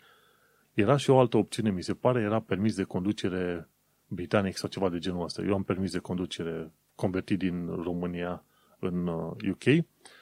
era 0.74 0.98
și 0.98 1.10
o 1.10 1.20
altă 1.20 1.38
opțiune, 1.38 1.72
mi 1.72 1.84
se 1.84 1.94
pare, 1.94 2.22
era 2.22 2.40
permis 2.40 2.76
de 2.76 2.84
conducere 2.84 3.70
britanic 4.08 4.58
sau 4.58 4.70
ceva 4.70 4.90
de 4.90 4.98
genul 4.98 5.24
ăsta. 5.24 5.42
Eu 5.42 5.54
am 5.54 5.64
permis 5.64 5.92
de 5.92 6.00
conducere 6.00 6.72
convertit 6.96 7.38
din 7.38 7.68
România 7.68 8.44
în 8.84 9.08
UK 9.50 9.64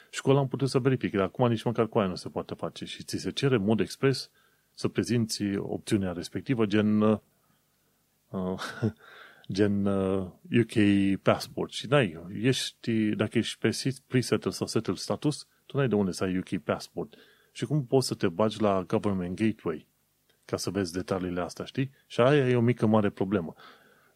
și 0.09 0.21
cu 0.21 0.29
ăla 0.29 0.39
am 0.39 0.47
putut 0.47 0.69
să 0.69 0.79
verific. 0.79 1.11
Dar 1.11 1.23
acum 1.23 1.49
nici 1.49 1.63
măcar 1.63 1.87
cu 1.87 1.99
aia 1.99 2.07
nu 2.07 2.15
se 2.15 2.29
poate 2.29 2.53
face 2.53 2.85
și 2.85 3.03
ți 3.03 3.17
se 3.17 3.31
cere 3.31 3.55
în 3.55 3.63
mod 3.63 3.79
expres 3.79 4.29
să 4.73 4.87
prezinți 4.87 5.43
opțiunea 5.57 6.11
respectivă, 6.11 6.65
gen 6.65 7.01
uh, 7.01 7.19
gen 9.51 9.85
uh, 9.85 10.27
UK 10.59 10.73
passport. 11.21 11.71
Și 11.71 11.87
n-ai, 11.87 12.19
ești, 12.41 13.09
dacă 13.09 13.37
ești 13.37 13.57
pe 13.59 13.95
pre-settle 14.07 14.51
sau 14.51 14.67
settle 14.67 14.95
status, 14.95 15.47
tu 15.65 15.77
n-ai 15.77 15.87
de 15.87 15.95
unde 15.95 16.11
să 16.11 16.23
ai 16.23 16.37
UK 16.37 16.57
passport. 16.63 17.15
Și 17.51 17.65
cum 17.65 17.85
poți 17.85 18.07
să 18.07 18.13
te 18.13 18.27
bagi 18.27 18.61
la 18.61 18.83
Government 18.87 19.35
Gateway 19.35 19.87
ca 20.45 20.57
să 20.57 20.69
vezi 20.69 20.93
detaliile 20.93 21.41
astea, 21.41 21.65
știi? 21.65 21.91
Și 22.07 22.21
aia 22.21 22.49
e 22.49 22.55
o 22.55 22.61
mică 22.61 22.85
mare 22.85 23.09
problemă. 23.09 23.53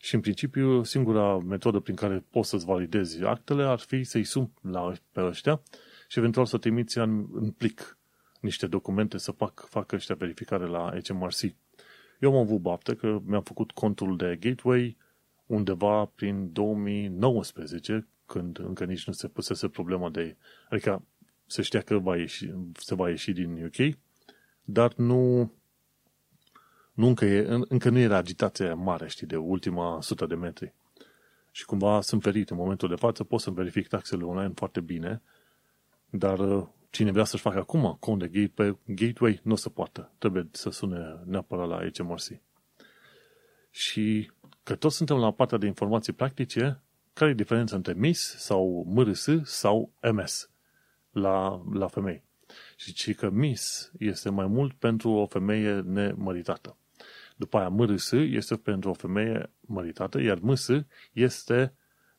Și 0.06 0.16
în 0.16 0.22
principiu, 0.22 0.84
singura 0.84 1.38
metodă 1.38 1.80
prin 1.80 1.96
care 1.96 2.26
poți 2.30 2.50
să-ți 2.50 2.66
validezi 2.66 3.24
actele 3.24 3.64
ar 3.64 3.80
fi 3.80 4.04
să-i 4.04 4.24
sumi 4.24 4.52
la, 4.62 4.92
pe 5.12 5.22
ăștia 5.22 5.62
și 6.08 6.20
eventual 6.20 6.46
să 6.46 6.58
trimiți 6.58 6.98
în, 6.98 7.28
în 7.34 7.52
plic 7.52 7.98
niște 8.40 8.68
documente 8.68 9.18
să 9.18 9.32
fac, 9.32 9.66
facă 9.70 9.96
ăștia 9.96 10.16
verificare 10.16 10.66
la 10.66 10.94
HMRC. 11.04 11.42
Eu 12.20 12.32
am 12.32 12.38
avut 12.38 12.62
baptă 12.62 12.96
că 12.96 13.20
mi-am 13.26 13.42
făcut 13.42 13.72
contul 13.72 14.18
de 14.18 14.38
gateway 14.40 14.98
undeva 15.46 16.06
prin 16.06 16.52
2019, 16.52 18.08
când 18.26 18.60
încă 18.60 18.86
nici 18.86 19.08
nu 19.08 19.14
se 19.14 19.28
pusese 19.28 19.68
problema 19.68 20.10
de... 20.10 20.36
Adică 20.70 21.06
se 21.46 21.62
știa 21.62 21.82
că 21.82 21.98
va 21.98 22.18
ieși, 22.18 22.54
se 22.74 22.96
va 22.96 23.10
ieși 23.10 23.32
din 23.32 23.66
UK, 23.66 23.98
dar 24.62 24.94
nu, 24.96 25.52
nu 26.96 27.08
încă, 27.08 27.26
e, 27.26 27.48
încă 27.68 27.90
nu 27.90 27.98
era 28.00 28.18
agitația 28.18 28.76
mare, 28.76 29.08
știi, 29.08 29.28
de 29.28 29.36
ultima 29.36 30.02
sută 30.02 30.26
de 30.26 30.36
metri. 30.36 30.74
Și 31.52 31.66
cumva 31.66 32.02
sunt 32.02 32.22
ferit 32.22 32.50
în 32.50 32.58
momentul 32.58 32.90
de 32.90 32.96
față, 32.96 33.24
pot 33.24 33.40
să-mi 33.40 33.56
verific 33.56 33.88
taxele 33.88 34.24
online 34.24 34.52
foarte 34.56 34.82
bine, 34.82 35.22
dar 36.10 36.68
cine 36.90 37.12
vrea 37.12 37.24
să-și 37.24 37.42
facă 37.42 37.58
acum 37.58 37.98
cont 38.00 38.20
de 38.20 38.28
gateway, 38.28 38.78
gateway 38.86 39.40
nu 39.44 39.56
se 39.56 39.70
poate. 39.70 40.10
Trebuie 40.18 40.48
să 40.52 40.70
sune 40.70 41.20
neapărat 41.26 41.68
la 41.68 41.90
HMRC. 41.94 42.42
Și 43.72 44.32
că 44.64 44.76
toți 44.76 44.96
suntem 44.96 45.18
la 45.18 45.32
partea 45.32 45.58
de 45.58 45.66
informații 45.66 46.14
practice, 46.14 46.82
care 47.14 47.32
e 47.32 47.34
diferența 47.34 47.76
între 47.76 47.94
MIS 47.94 48.36
sau 48.38 48.86
MRS 48.88 49.28
sau 49.44 49.92
MS 50.12 50.50
la, 51.12 51.64
la 51.74 51.88
femei? 51.88 52.24
Și 52.76 52.94
ci 52.94 53.16
că 53.16 53.30
MIS 53.30 53.92
este 54.00 54.30
mai 54.30 54.46
mult 54.46 54.74
pentru 54.74 55.10
o 55.10 55.26
femeie 55.26 55.80
nemăritată. 55.80 56.78
După 57.36 57.58
aia 57.58 57.70
MRS 57.70 58.12
este 58.12 58.56
pentru 58.56 58.90
o 58.90 58.94
femeie 58.94 59.52
măritată, 59.60 60.22
iar 60.22 60.40
MS 60.42 60.70
este 61.14 61.74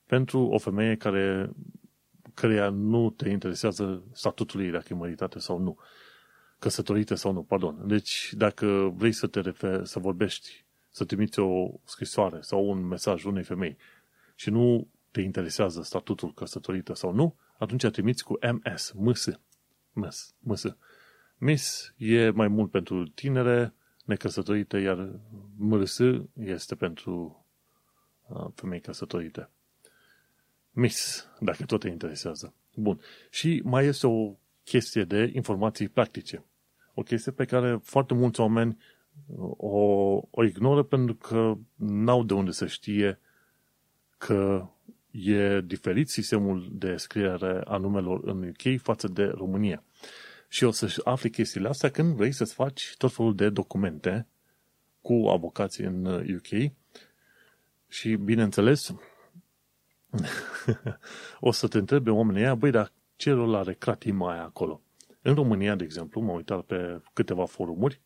pentru 0.07 0.40
o 0.40 0.59
femeie 0.59 0.96
care 0.96 1.50
căreia 2.35 2.68
nu 2.68 3.11
te 3.11 3.29
interesează 3.29 4.05
statutul 4.12 4.62
ei, 4.62 4.70
dacă 4.70 4.87
e 4.90 4.94
măritate 4.94 5.38
sau 5.38 5.59
nu. 5.59 5.79
Căsătorită 6.59 7.14
sau 7.14 7.33
nu, 7.33 7.42
pardon. 7.42 7.87
Deci, 7.87 8.33
dacă 8.37 8.92
vrei 8.96 9.12
să 9.12 9.26
te 9.26 9.40
referi, 9.40 9.87
să 9.87 9.98
vorbești, 9.98 10.64
să 10.90 11.05
trimiți 11.05 11.38
o 11.38 11.70
scrisoare 11.85 12.40
sau 12.40 12.68
un 12.68 12.87
mesaj 12.87 13.24
unei 13.24 13.42
femei 13.42 13.76
și 14.35 14.50
nu 14.50 14.88
te 15.11 15.20
interesează 15.20 15.83
statutul 15.83 16.33
căsătorită 16.33 16.94
sau 16.94 17.12
nu, 17.12 17.37
atunci 17.59 17.87
trimiți 17.87 18.24
cu 18.24 18.38
MS, 18.52 18.92
MS, 18.96 19.29
MS, 19.92 20.35
MS. 20.38 20.76
Miss 21.38 21.94
e 21.96 22.31
mai 22.31 22.48
mult 22.48 22.70
pentru 22.70 23.07
tinere, 23.07 23.74
necăsătorite, 24.06 24.78
iar 24.78 25.10
MRS 25.56 26.00
este 26.34 26.74
pentru 26.74 27.44
uh, 28.26 28.46
femei 28.54 28.80
căsătorite. 28.80 29.48
Miss, 30.70 31.28
dacă 31.40 31.64
tot 31.64 31.80
te 31.80 31.88
interesează. 31.88 32.54
Bun. 32.74 33.00
Și 33.30 33.60
mai 33.64 33.86
este 33.86 34.06
o 34.06 34.36
chestie 34.64 35.04
de 35.04 35.30
informații 35.34 35.88
practice. 35.88 36.44
O 36.94 37.02
chestie 37.02 37.32
pe 37.32 37.44
care 37.44 37.80
foarte 37.82 38.14
mulți 38.14 38.40
oameni 38.40 38.76
o, 39.56 39.78
o 40.30 40.44
ignoră 40.44 40.82
pentru 40.82 41.14
că 41.14 41.54
n-au 41.74 42.24
de 42.24 42.34
unde 42.34 42.50
să 42.50 42.66
știe 42.66 43.20
că 44.18 44.68
e 45.10 45.60
diferit 45.60 46.08
sistemul 46.08 46.68
de 46.72 46.96
scriere 46.96 47.60
a 47.64 47.76
numelor 47.76 48.20
în 48.24 48.48
UK 48.48 48.80
față 48.80 49.08
de 49.08 49.24
România. 49.24 49.82
Și 50.48 50.64
o 50.64 50.70
să 50.70 51.00
afli 51.04 51.30
chestiile 51.30 51.68
astea 51.68 51.90
când 51.90 52.14
vrei 52.14 52.32
să-ți 52.32 52.54
faci 52.54 52.94
tot 52.98 53.12
felul 53.12 53.35
de 53.35 53.48
documente 53.48 54.26
cu 55.00 55.12
avocații 55.28 55.85
în 55.85 56.04
UK 56.06 56.72
și, 57.88 58.14
bineînțeles, 58.14 58.94
o 61.40 61.50
să 61.50 61.68
te 61.68 61.78
întrebe 61.78 62.11
oamenii 62.11 62.42
aia, 62.42 62.54
băi, 62.54 62.70
dar 62.70 62.92
ce 63.16 63.30
rol 63.30 63.54
are 63.54 63.72
cratima 63.72 64.32
aia 64.32 64.42
acolo? 64.42 64.80
În 65.22 65.35
România, 65.35 65.74
de 65.74 65.85
exemplu, 65.85 66.20
m-am 66.20 66.37
uitat 66.37 66.61
pe 66.61 67.02
câteva 67.12 67.44
forumuri, 67.44 68.00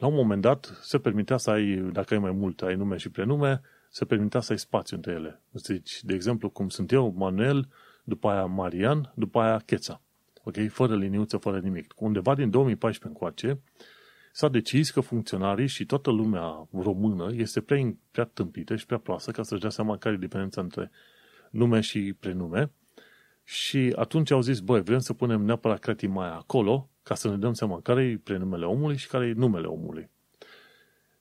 la 0.00 0.06
un 0.06 0.14
moment 0.14 0.42
dat 0.42 0.78
se 0.82 0.98
permitea 0.98 1.36
să 1.36 1.50
ai, 1.50 1.90
dacă 1.92 2.14
ai 2.14 2.20
mai 2.20 2.30
mult, 2.30 2.62
ai 2.62 2.74
nume 2.74 2.96
și 2.96 3.10
prenume, 3.10 3.60
se 3.90 4.04
permitea 4.04 4.40
să 4.40 4.52
ai 4.52 4.58
spațiu 4.58 4.96
între 4.96 5.12
ele. 5.12 5.40
Deci, 5.50 6.02
de 6.04 6.14
exemplu, 6.14 6.50
cum 6.50 6.68
sunt 6.68 6.92
eu, 6.92 7.14
Manuel, 7.16 7.68
după 8.04 8.28
aia 8.28 8.44
Marian, 8.44 9.12
după 9.14 9.40
aia 9.40 9.58
Cheța. 9.58 10.02
Ok? 10.42 10.68
Fără 10.68 10.96
liniuță, 10.96 11.36
fără 11.36 11.58
nimic. 11.58 11.94
Undeva 11.96 12.34
din 12.34 12.50
2014 12.50 13.18
încoace, 13.18 13.60
s-a 14.32 14.48
decis 14.48 14.90
că 14.90 15.00
funcționarii 15.00 15.66
și 15.66 15.86
toată 15.86 16.10
lumea 16.10 16.68
română 16.72 17.30
este 17.34 17.60
prea, 17.60 17.94
prea 18.10 18.24
tâmpită 18.24 18.76
și 18.76 18.86
prea 18.86 18.98
proastă 18.98 19.30
ca 19.30 19.42
să-și 19.42 19.60
dea 19.60 19.70
seama 19.70 19.96
care 19.96 20.14
e 20.14 20.18
diferența 20.18 20.60
între 20.60 20.90
nume 21.50 21.80
și 21.80 22.14
prenume. 22.20 22.70
Și 23.44 23.92
atunci 23.96 24.30
au 24.30 24.40
zis, 24.40 24.60
băi, 24.60 24.82
vrem 24.82 24.98
să 24.98 25.12
punem 25.12 25.42
neapărat 25.42 25.78
cretimaia 25.78 26.34
acolo 26.34 26.90
ca 27.02 27.14
să 27.14 27.28
ne 27.28 27.36
dăm 27.36 27.52
seama 27.52 27.80
care 27.80 28.02
e 28.02 28.20
prenumele 28.24 28.64
omului 28.64 28.96
și 28.96 29.08
care 29.08 29.26
e 29.26 29.32
numele 29.32 29.66
omului. 29.66 30.10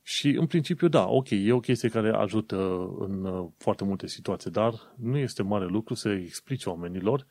Și 0.02 0.30
în 0.30 0.48
principiu, 0.48 0.88
da, 0.88 1.08
ok, 1.08 1.30
e 1.30 1.52
o 1.52 1.60
chestie 1.60 1.90
care 1.90 2.10
ajută 2.10 2.56
în 3.00 3.24
uh, 3.24 3.48
foarte 3.58 3.84
multe 3.84 4.08
situații, 4.08 4.52
dar 4.52 4.74
nu 4.96 5.18
este 5.18 5.44
mare 5.44 5.66
lucru 5.66 5.94
să 5.94 6.10
explici 6.10 6.66
oamenilor 6.66 7.26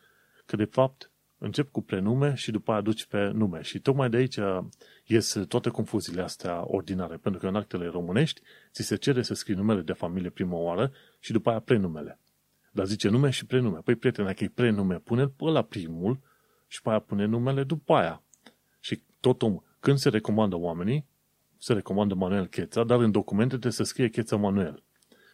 că, 0.47 0.57
de 0.57 0.65
fapt, 0.65 1.11
încep 1.39 1.71
cu 1.71 1.83
prenume 1.83 2.35
și 2.35 2.51
după 2.51 2.73
aia 2.73 2.81
duci 2.81 3.07
pe 3.07 3.31
nume. 3.31 3.63
Și 3.63 3.79
tocmai 3.79 4.11
de 4.11 4.17
aici 4.17 4.39
ies 5.05 5.39
toate 5.49 5.69
confuziile 5.69 6.23
astea 6.23 6.63
ordinare, 6.67 7.17
pentru 7.17 7.41
că 7.41 7.47
în 7.47 7.57
actele 7.57 7.87
românești 7.87 8.41
ți 8.73 8.83
se 8.83 8.97
cere 8.97 9.23
să 9.23 9.35
scrii 9.35 9.57
numele 9.57 9.81
de 9.81 9.93
familie 9.93 10.31
prima 10.31 10.57
oară 10.57 10.93
și 11.19 11.33
după 11.33 11.51
aia 11.51 11.61
prenumele. 11.61 12.19
Dar 12.71 12.87
zice 12.87 13.09
nume 13.09 13.31
și 13.31 13.47
prenume. 13.47 13.79
Păi, 13.79 13.95
prietene, 13.95 14.27
dacă 14.27 14.45
e 14.45 14.49
prenume, 14.49 14.99
pune-l 14.99 15.29
pe 15.29 15.45
la 15.45 15.63
primul 15.63 16.21
și 16.67 16.77
după 16.77 16.91
aia 16.91 16.99
pune 16.99 17.25
numele 17.25 17.65
după 17.65 17.95
aia. 17.95 18.23
Și 18.81 19.03
tot 19.21 19.43
om, 19.43 19.59
când 19.81 19.99
se 19.99 20.09
recomandă 20.09 20.57
oamenii, 20.57 21.07
se 21.59 21.73
recomandă 21.73 22.15
Manuel 22.15 22.47
Cheța, 22.47 22.85
dar 22.85 23.01
în 23.01 23.11
documente 23.11 23.49
trebuie 23.49 23.73
să 23.73 23.83
scrie 23.83 24.09
Cheța 24.09 24.37
Manuel. 24.37 24.83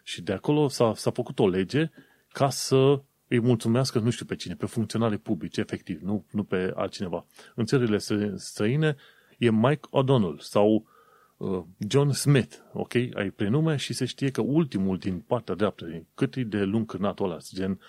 Și 0.02 0.22
de 0.22 0.32
acolo 0.32 0.68
s-a, 0.68 0.92
s-a 0.94 1.10
făcut 1.10 1.38
o 1.38 1.48
lege 1.48 1.90
ca 2.28 2.50
să 2.50 3.02
îi 3.34 3.40
mulțumească 3.40 3.98
nu 3.98 4.10
știu 4.10 4.24
pe 4.24 4.36
cine, 4.36 4.54
pe 4.54 4.66
funcționare 4.66 5.16
publice, 5.16 5.60
efectiv, 5.60 6.00
nu, 6.00 6.24
nu 6.30 6.44
pe 6.44 6.72
altcineva. 6.74 7.26
În 7.54 7.64
țările 7.64 7.98
străine 8.36 8.96
e 9.38 9.50
Mike 9.50 9.88
O'Donnell 9.88 10.38
sau 10.38 10.86
uh, 11.36 11.62
John 11.88 12.10
Smith, 12.10 12.56
ok? 12.72 12.94
Ai 12.94 13.30
prenume 13.36 13.76
și 13.76 13.92
se 13.92 14.04
știe 14.04 14.30
că 14.30 14.40
ultimul 14.40 14.98
din 14.98 15.18
partea 15.18 15.54
dreaptă, 15.54 16.06
cât 16.14 16.36
e 16.36 16.42
de 16.42 16.62
lung 16.62 16.86
cârnatul 16.86 17.24
ăla, 17.24 17.38
gen 17.54 17.80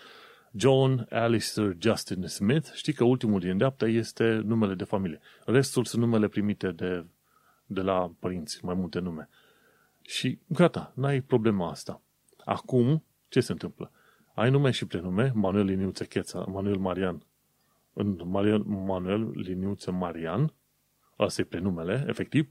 John 0.52 1.08
Alistair 1.10 1.76
Justin 1.80 2.28
Smith, 2.28 2.72
știi 2.74 2.94
că 2.94 3.04
ultimul 3.04 3.40
din 3.40 3.58
dreapta 3.58 3.88
este 3.88 4.42
numele 4.46 4.74
de 4.74 4.84
familie. 4.84 5.20
Restul 5.46 5.86
sunt 5.86 6.02
numele 6.02 6.28
primite 6.28 6.72
de, 6.72 7.06
de 7.66 7.82
la 7.82 8.12
părinți, 8.20 8.66
mai 8.66 8.76
multe 8.76 9.00
nume. 9.00 9.30
Și 10.02 10.40
gata, 10.48 10.92
n-ai 10.96 11.22
problema 11.22 11.70
asta. 11.70 12.02
Acum, 12.46 13.04
ce 13.30 13.40
se 13.40 13.52
întâmplă? 13.52 13.92
Ai 14.36 14.50
nume 14.50 14.72
și 14.72 14.86
prenume, 14.86 15.32
Manuel 15.36 15.66
Liniuțe 15.66 16.06
Cheța, 16.06 16.40
Manuel 16.40 16.78
Marian. 16.78 17.26
În 17.94 18.22
Manuel, 18.26 18.60
Manuel 18.64 19.32
Liniuțe 19.36 19.92
Marian, 19.92 20.54
asta 21.16 21.42
e 21.42 21.46
prenumele, 21.46 22.06
efectiv, 22.08 22.50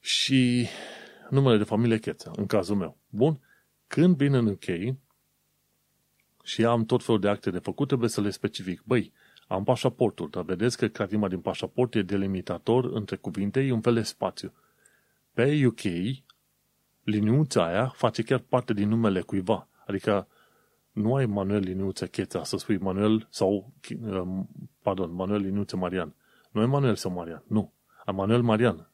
și 0.00 0.66
numele 1.30 1.56
de 1.56 1.64
familie 1.64 1.98
Cheța, 1.98 2.32
în 2.36 2.46
cazul 2.46 2.76
meu. 2.76 2.98
Bun? 3.08 3.40
Când 3.86 4.16
vin 4.16 4.34
în 4.34 4.46
UK 4.46 4.96
și 6.42 6.64
am 6.64 6.84
tot 6.84 7.04
felul 7.04 7.20
de 7.20 7.28
acte 7.28 7.50
de 7.50 7.58
făcut, 7.58 7.86
trebuie 7.86 8.08
să 8.08 8.20
le 8.20 8.30
specific. 8.30 8.82
Băi, 8.84 9.12
am 9.46 9.64
pașaportul, 9.64 10.28
dar 10.30 10.42
vedeți 10.42 10.76
că 10.76 10.88
cratima 10.88 11.28
din 11.28 11.40
pașaport 11.40 11.94
e 11.94 12.02
delimitator 12.02 12.84
între 12.84 13.16
cuvinte, 13.16 13.60
e 13.60 13.72
un 13.72 13.80
fel 13.80 13.94
de 13.94 14.02
spațiu. 14.02 14.52
Pe 15.32 15.66
UK, 15.66 15.80
liniuța 17.02 17.66
aia 17.66 17.88
face 17.88 18.22
chiar 18.22 18.38
parte 18.38 18.72
din 18.72 18.88
numele 18.88 19.20
cuiva. 19.20 19.68
Adică 19.90 20.28
nu 20.92 21.14
ai 21.14 21.26
Manuel 21.26 21.60
Liniuță 21.60 22.06
Cheța 22.06 22.44
să 22.44 22.56
spui 22.56 22.78
Manuel 22.78 23.26
sau, 23.30 23.72
um, 24.02 24.48
pardon, 24.82 25.12
Manuel 25.12 25.40
Liniuță 25.40 25.76
Marian. 25.76 26.14
Nu 26.50 26.60
ai 26.60 26.66
Manuel 26.66 26.94
sau 26.94 27.10
Marian, 27.10 27.42
nu. 27.46 27.72
Ai 28.04 28.14
Manuel 28.16 28.42
Marian. 28.42 28.90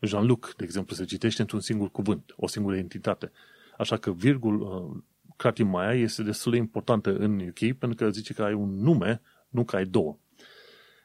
Jean-Luc, 0.00 0.54
de 0.56 0.64
exemplu, 0.64 0.94
se 0.94 1.04
citește 1.04 1.40
într-un 1.40 1.60
singur 1.60 1.90
cuvânt, 1.90 2.32
o 2.36 2.46
singură 2.46 2.76
entitate. 2.76 3.32
Așa 3.78 3.96
că 3.96 4.12
virgul, 4.12 4.60
uh, 4.60 5.02
cratimaia 5.36 5.92
este 5.92 6.22
destul 6.22 6.52
de 6.52 6.58
importantă 6.58 7.16
în 7.16 7.40
UK 7.48 7.78
pentru 7.78 7.94
că 7.94 8.10
zice 8.10 8.34
că 8.34 8.42
ai 8.42 8.52
un 8.52 8.74
nume, 8.74 9.20
nu 9.48 9.64
că 9.64 9.76
ai 9.76 9.84
două. 9.84 10.18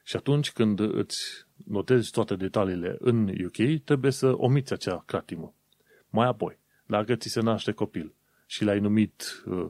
Și 0.04 0.16
atunci 0.16 0.52
când 0.52 0.80
îți 0.80 1.48
notezi 1.66 2.12
toate 2.12 2.36
detaliile 2.36 2.96
în 3.00 3.28
UK, 3.46 3.84
trebuie 3.84 4.12
să 4.12 4.34
omiți 4.36 4.74
acea 4.74 5.04
cratimă. 5.06 5.54
Mai 6.10 6.28
apoi, 6.28 6.60
dacă 6.86 7.16
ți 7.16 7.30
se 7.30 7.42
naște 7.42 7.72
copil 7.72 8.14
și 8.50 8.64
l-ai 8.64 8.80
numit 8.80 9.44
uh, 9.46 9.70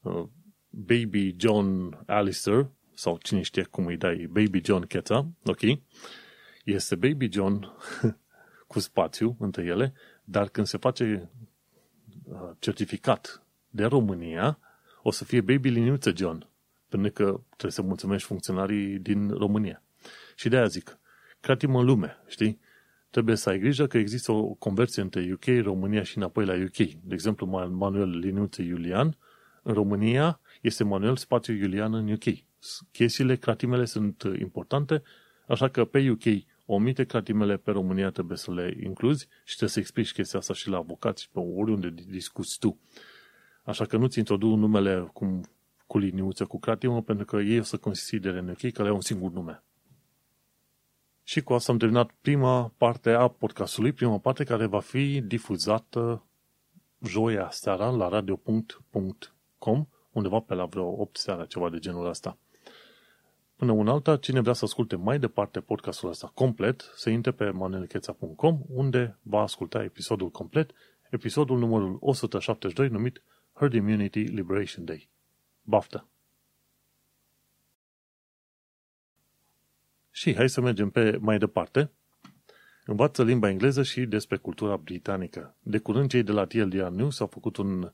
uh, 0.00 0.24
Baby 0.70 1.34
John 1.36 1.98
Alistair, 2.06 2.70
sau 2.94 3.18
cine 3.22 3.42
știe 3.42 3.62
cum 3.62 3.86
îi 3.86 3.96
dai, 3.96 4.26
Baby 4.26 4.64
John 4.64 4.86
Cheta, 4.86 5.28
ok? 5.44 5.60
Este 6.64 6.94
Baby 6.94 7.32
John 7.32 7.72
cu 8.66 8.78
spațiu 8.78 9.36
între 9.38 9.64
ele, 9.64 9.92
dar 10.24 10.48
când 10.48 10.66
se 10.66 10.76
face 10.76 11.30
uh, 12.24 12.50
certificat 12.58 13.42
de 13.70 13.84
România, 13.84 14.58
o 15.02 15.10
să 15.10 15.24
fie 15.24 15.40
Baby 15.40 15.68
Liniuță 15.68 16.12
John, 16.16 16.46
pentru 16.88 17.12
că 17.12 17.40
trebuie 17.48 17.72
să 17.72 17.82
mulțumești 17.82 18.26
funcționarii 18.26 18.98
din 18.98 19.30
România. 19.30 19.82
Și 20.36 20.48
de 20.48 20.56
aia 20.56 20.66
zic, 20.66 20.98
creativ 21.40 21.74
în 21.74 21.84
lume, 21.84 22.16
știi? 22.26 22.60
Trebuie 23.10 23.36
să 23.36 23.48
ai 23.48 23.58
grijă 23.58 23.86
că 23.86 23.98
există 23.98 24.32
o 24.32 24.54
conversie 24.54 25.02
între 25.02 25.30
UK, 25.32 25.64
România 25.64 26.02
și 26.02 26.16
înapoi 26.16 26.44
la 26.44 26.54
UK. 26.54 26.76
De 26.76 27.14
exemplu, 27.14 27.46
Manuel 27.70 28.18
Liniuță 28.18 28.62
Iulian, 28.62 29.16
în 29.62 29.74
România 29.74 30.40
este 30.60 30.84
Manuel 30.84 31.16
Spațiu 31.16 31.54
Iulian 31.54 31.94
în 31.94 32.12
UK. 32.12 32.24
Chestiile, 32.92 33.36
cratimele 33.36 33.84
sunt 33.84 34.22
importante, 34.40 35.02
așa 35.46 35.68
că 35.68 35.84
pe 35.84 36.10
UK 36.10 36.24
omite 36.66 37.04
cratimele, 37.04 37.56
pe 37.56 37.70
România 37.70 38.10
trebuie 38.10 38.36
să 38.36 38.52
le 38.52 38.76
incluzi 38.82 39.28
și 39.44 39.56
trebuie 39.56 39.68
să 39.68 39.78
explici 39.78 40.12
chestia 40.12 40.38
asta 40.38 40.54
și 40.54 40.68
la 40.68 40.76
avocați 40.76 41.22
și 41.22 41.30
pe 41.30 41.38
oriunde 41.38 41.94
discuți 42.08 42.58
tu. 42.58 42.80
Așa 43.62 43.84
că 43.84 43.96
nu-ți 43.96 44.18
introduc 44.18 44.56
numele 44.56 45.10
cum, 45.12 45.44
cu 45.86 45.98
liniuță, 45.98 46.44
cu 46.44 46.58
cratimă, 46.58 47.02
pentru 47.02 47.24
că 47.24 47.36
ei 47.36 47.58
o 47.58 47.62
să 47.62 47.76
considere 47.76 48.38
în 48.38 48.48
UK 48.48 48.72
că 48.72 48.82
le 48.82 48.88
au 48.88 48.94
un 48.94 49.00
singur 49.00 49.30
nume. 49.32 49.62
Și 51.28 51.42
cu 51.42 51.52
asta 51.52 51.72
am 51.72 51.78
terminat 51.78 52.10
prima 52.20 52.72
parte 52.76 53.10
a 53.10 53.28
podcastului, 53.28 53.92
prima 53.92 54.18
parte 54.18 54.44
care 54.44 54.66
va 54.66 54.80
fi 54.80 55.20
difuzată 55.20 56.26
joia 57.02 57.48
seara 57.50 57.90
la 57.90 58.08
radio.com, 58.08 59.86
undeva 60.12 60.40
pe 60.40 60.54
la 60.54 60.64
vreo 60.64 61.00
8 61.00 61.16
seara, 61.16 61.44
ceva 61.44 61.70
de 61.70 61.78
genul 61.78 62.06
ăsta. 62.06 62.38
Până 63.56 63.72
un 63.72 63.88
alta, 63.88 64.16
cine 64.16 64.40
vrea 64.40 64.52
să 64.52 64.64
asculte 64.64 64.96
mai 64.96 65.18
departe 65.18 65.60
podcastul 65.60 66.08
ăsta 66.08 66.30
complet, 66.34 66.92
să 66.94 67.10
intre 67.10 67.30
pe 67.30 67.50
manelcheța.com, 67.50 68.60
unde 68.68 69.18
va 69.22 69.40
asculta 69.40 69.82
episodul 69.82 70.30
complet, 70.30 70.70
episodul 71.10 71.58
numărul 71.58 71.96
172, 72.00 72.88
numit 72.88 73.22
Herd 73.52 73.72
Immunity 73.72 74.20
Liberation 74.20 74.84
Day. 74.84 75.08
Baftă! 75.62 76.08
Și 80.18 80.34
hai 80.34 80.48
să 80.48 80.60
mergem 80.60 80.90
pe 80.90 81.16
mai 81.20 81.38
departe. 81.38 81.90
Învață 82.84 83.24
limba 83.24 83.48
engleză 83.48 83.82
și 83.82 84.06
despre 84.06 84.36
cultura 84.36 84.76
britanică. 84.76 85.56
De 85.62 85.78
curând, 85.78 86.10
cei 86.10 86.22
de 86.22 86.32
la 86.32 86.46
TLDR 86.46 86.86
News 86.86 87.20
au 87.20 87.26
făcut 87.26 87.56
un, 87.56 87.92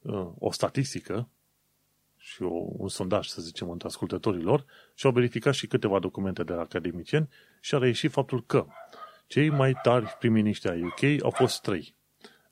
uh, 0.00 0.28
o 0.38 0.52
statistică 0.52 1.28
și 2.16 2.42
o, 2.42 2.64
un 2.76 2.88
sondaj, 2.88 3.26
să 3.26 3.42
zicem, 3.42 3.70
între 3.70 3.88
ascultătorilor 3.88 4.64
și 4.94 5.06
au 5.06 5.12
verificat 5.12 5.54
și 5.54 5.66
câteva 5.66 5.98
documente 5.98 6.42
de 6.44 6.52
la 6.52 6.60
academicieni 6.60 7.28
și 7.60 7.74
a 7.74 7.78
reieșit 7.78 8.10
faptul 8.10 8.44
că 8.44 8.66
cei 9.26 9.50
mai 9.50 9.78
tari 9.82 10.16
prim-miniștri 10.18 10.70
ai 10.70 10.82
UK 10.82 11.22
au 11.22 11.30
fost 11.30 11.62
trei. 11.62 11.94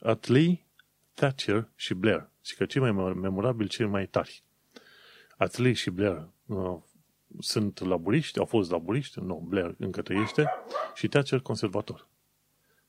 Attlee, 0.01 0.67
Thatcher 1.15 1.69
și 1.75 1.95
Blair. 1.95 2.29
Și 2.43 2.57
că 2.57 2.65
cei 2.65 2.81
mai 2.81 2.93
memorabili, 3.15 3.69
cei 3.69 3.87
mai 3.87 4.07
tari. 4.07 4.43
Attlee 5.37 5.73
și 5.73 5.91
Blair 5.91 6.29
uh, 6.47 6.77
sunt 7.39 7.79
laburiști, 7.79 8.39
au 8.39 8.45
fost 8.45 8.71
laburiști, 8.71 9.21
nu, 9.21 9.45
Blair 9.49 9.75
încă 9.79 10.03
trăiește, 10.03 10.51
și 10.95 11.09
Thatcher 11.09 11.41
conservator. 11.41 12.09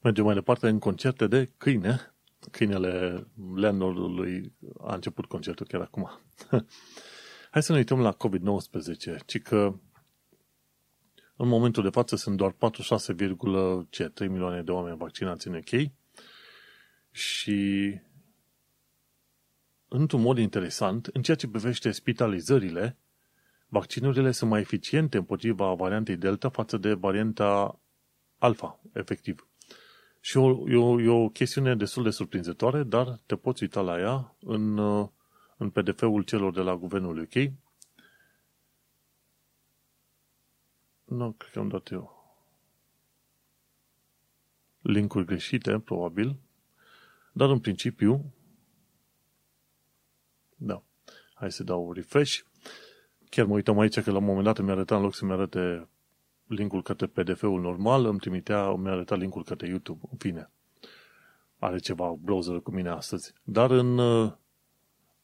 Mergem 0.02 0.26
mai 0.26 0.34
departe 0.34 0.68
în 0.68 0.80
concerte 0.80 1.28
de 1.28 1.52
câine. 1.58 2.12
Câinele 2.52 3.28
landlordului 3.56 4.54
a 4.82 4.94
început 4.94 5.26
concertul 5.26 5.66
chiar 5.66 5.82
acum. 5.82 6.10
Hai 7.52 7.64
să 7.64 7.72
ne 7.72 7.78
uităm 7.78 8.00
la 8.00 8.16
COVID-19, 8.16 9.26
ci 9.26 9.42
că 9.42 9.80
în 11.36 11.48
momentul 11.48 11.84
de 11.84 11.90
față 11.90 12.16
sunt 12.16 12.38
doar 12.38 12.52
46,3 12.52 12.60
milioane 14.20 14.62
de 14.62 14.72
oameni 14.72 14.98
vaccinați 14.98 15.48
în 15.48 15.56
UK 15.56 15.92
și 17.12 17.92
într-un 19.88 20.22
mod 20.22 20.38
interesant, 20.38 21.06
în 21.06 21.22
ceea 21.22 21.38
ce 21.38 21.48
privește 21.48 21.92
spitalizările, 21.92 22.98
vaccinurile 23.68 24.32
sunt 24.32 24.50
mai 24.50 24.60
eficiente 24.60 25.18
împotriva 25.18 25.74
variantei 25.74 26.16
Delta 26.16 26.50
față 26.50 26.78
de 26.78 26.94
varianta 26.94 27.80
Alpha, 28.38 28.80
efectiv. 28.94 29.48
Și 30.20 30.38
o, 30.38 30.70
e, 30.70 30.76
o, 30.76 31.02
e 31.02 31.08
o 31.08 31.30
chestiune 31.30 31.76
destul 31.76 32.04
de 32.04 32.10
surprinzătoare, 32.10 32.84
dar 32.84 33.20
te 33.26 33.36
poți 33.36 33.64
uita 33.64 33.82
la 33.82 34.00
ea 34.00 34.36
în, 34.40 34.78
în 35.58 35.70
PDF-ul 35.70 36.24
celor 36.24 36.54
de 36.54 36.62
la 36.62 36.76
guvernul 36.76 37.20
UK. 37.20 37.52
Nu, 41.04 41.32
cred 41.32 41.52
că 41.52 41.60
am 41.60 41.68
dat 41.68 41.90
eu. 41.92 42.18
linkuri 44.88 45.26
greșite, 45.26 45.80
probabil, 45.80 46.40
dar 47.32 47.50
în 47.50 47.60
principiu, 47.60 48.34
da, 50.56 50.84
hai 51.34 51.52
să 51.52 51.64
dau 51.64 51.92
refresh. 51.94 52.40
Chiar 53.30 53.46
mă 53.46 53.54
uitam 53.54 53.80
aici 53.80 54.00
că 54.00 54.12
la 54.12 54.18
un 54.18 54.26
moment 54.26 54.44
dat 54.44 54.60
mi 54.60 54.72
arăta, 54.72 54.96
în 54.96 55.02
loc 55.02 55.16
să-mi 55.16 55.32
arate 55.32 55.88
linkul 56.48 56.84
către 56.84 57.06
PDF-ul 57.06 57.62
normal, 57.62 58.06
îmi 58.06 58.20
trimitea, 58.20 58.72
mi 58.72 58.90
arăta 58.90 59.16
linkul 59.16 59.44
către 59.44 59.68
YouTube. 59.68 60.00
În 60.12 60.18
fine, 60.18 60.50
are 61.60 61.78
ceva 61.78 62.16
browser 62.22 62.60
cu 62.60 62.72
mine 62.72 62.90
astăzi. 62.90 63.34
Dar 63.44 63.72
în, 63.72 64.00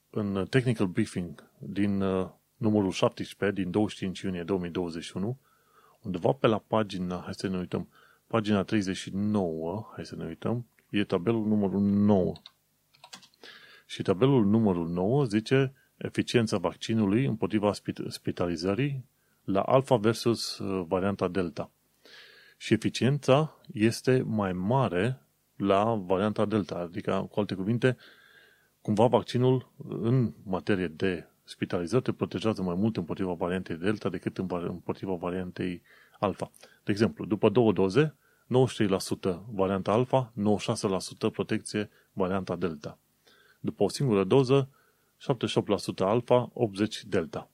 în 0.09 0.45
Technical 0.49 0.87
Briefing 0.87 1.49
din 1.59 2.03
numărul 2.57 2.91
17 2.91 3.61
din 3.61 3.71
25 3.71 4.19
iunie 4.19 4.43
2021, 4.43 5.37
undeva 6.01 6.31
pe 6.31 6.47
la 6.47 6.57
pagina, 6.57 7.21
hai 7.23 7.33
să 7.33 7.47
ne 7.47 7.57
uităm, 7.57 7.87
pagina 8.27 8.63
39, 8.63 9.91
hai 9.95 10.05
să 10.05 10.15
ne 10.15 10.25
uităm, 10.25 10.65
e 10.89 11.03
tabelul 11.03 11.45
numărul 11.45 11.81
9. 11.81 12.33
Și 13.85 14.01
tabelul 14.01 14.45
numărul 14.45 14.87
9 14.87 15.23
zice 15.23 15.73
eficiența 16.03 16.57
vaccinului 16.57 17.25
împotriva 17.25 17.71
spitalizării 18.07 19.05
la 19.43 19.61
alfa 19.61 19.95
versus 19.95 20.57
uh, 20.57 20.85
varianta 20.87 21.27
delta. 21.27 21.71
Și 22.57 22.73
eficiența 22.73 23.59
este 23.73 24.23
mai 24.25 24.53
mare 24.53 25.21
la 25.55 25.93
varianta 25.93 26.45
delta, 26.45 26.75
adică, 26.75 27.27
cu 27.31 27.39
alte 27.39 27.55
cuvinte, 27.55 27.97
cumva 28.81 29.07
vaccinul 29.07 29.71
în 29.87 30.33
materie 30.43 30.87
de 30.87 31.27
spitalizări 31.43 32.03
te 32.03 32.11
protejează 32.11 32.61
mai 32.61 32.75
mult 32.75 32.97
împotriva 32.97 33.33
variantei 33.33 33.75
delta 33.75 34.09
decât 34.09 34.37
împotriva 34.37 35.13
variantei 35.13 35.81
alfa. 36.19 36.51
De 36.83 36.91
exemplu, 36.91 37.25
după 37.25 37.49
două 37.49 37.71
doze, 37.71 38.15
93% 38.45 39.45
varianta 39.51 39.91
alfa, 39.91 40.33
96% 41.29 41.31
protecție 41.31 41.89
varianta 42.13 42.55
delta. 42.55 42.97
După 43.59 43.83
o 43.83 43.89
singură 43.89 44.23
doză, 44.23 44.69
78% 45.23 45.25
alfa, 45.97 46.51
80% 46.53 46.53
delta. 47.07 47.49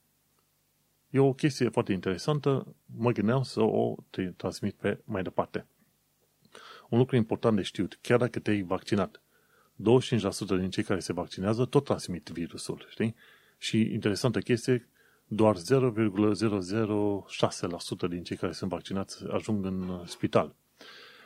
E 1.10 1.20
o 1.20 1.34
chestie 1.34 1.70
foarte 1.70 1.92
interesantă, 1.92 2.76
mă 2.98 3.12
gândeam 3.12 3.44
să 3.44 3.62
o 3.62 3.96
transmit 4.36 4.74
pe 4.74 5.00
mai 5.04 5.24
departe. 5.24 5.66
Un 6.90 6.98
lucru 6.98 7.16
important 7.16 7.56
de 7.56 7.62
știut, 7.62 8.00
chiar 8.02 8.20
dacă 8.20 8.40
te-ai 8.40 8.62
vaccinat, 8.62 9.22
25% 9.22 9.22
din 10.48 10.70
cei 10.70 10.84
care 10.84 11.00
se 11.00 11.14
vaccinează 11.14 11.66
tot 11.66 11.84
transmit 11.84 12.30
virusul, 12.30 12.86
știi? 12.90 13.16
Și 13.58 13.80
interesantă 13.82 14.40
chestie, 14.40 14.90
doar 15.28 15.56
0,006% 15.58 15.62
din 18.10 18.24
cei 18.24 18.38
care 18.38 18.52
sunt 18.52 18.70
vaccinați 18.70 19.24
ajung 19.28 19.66
în 19.66 20.02
spital. 20.06 20.56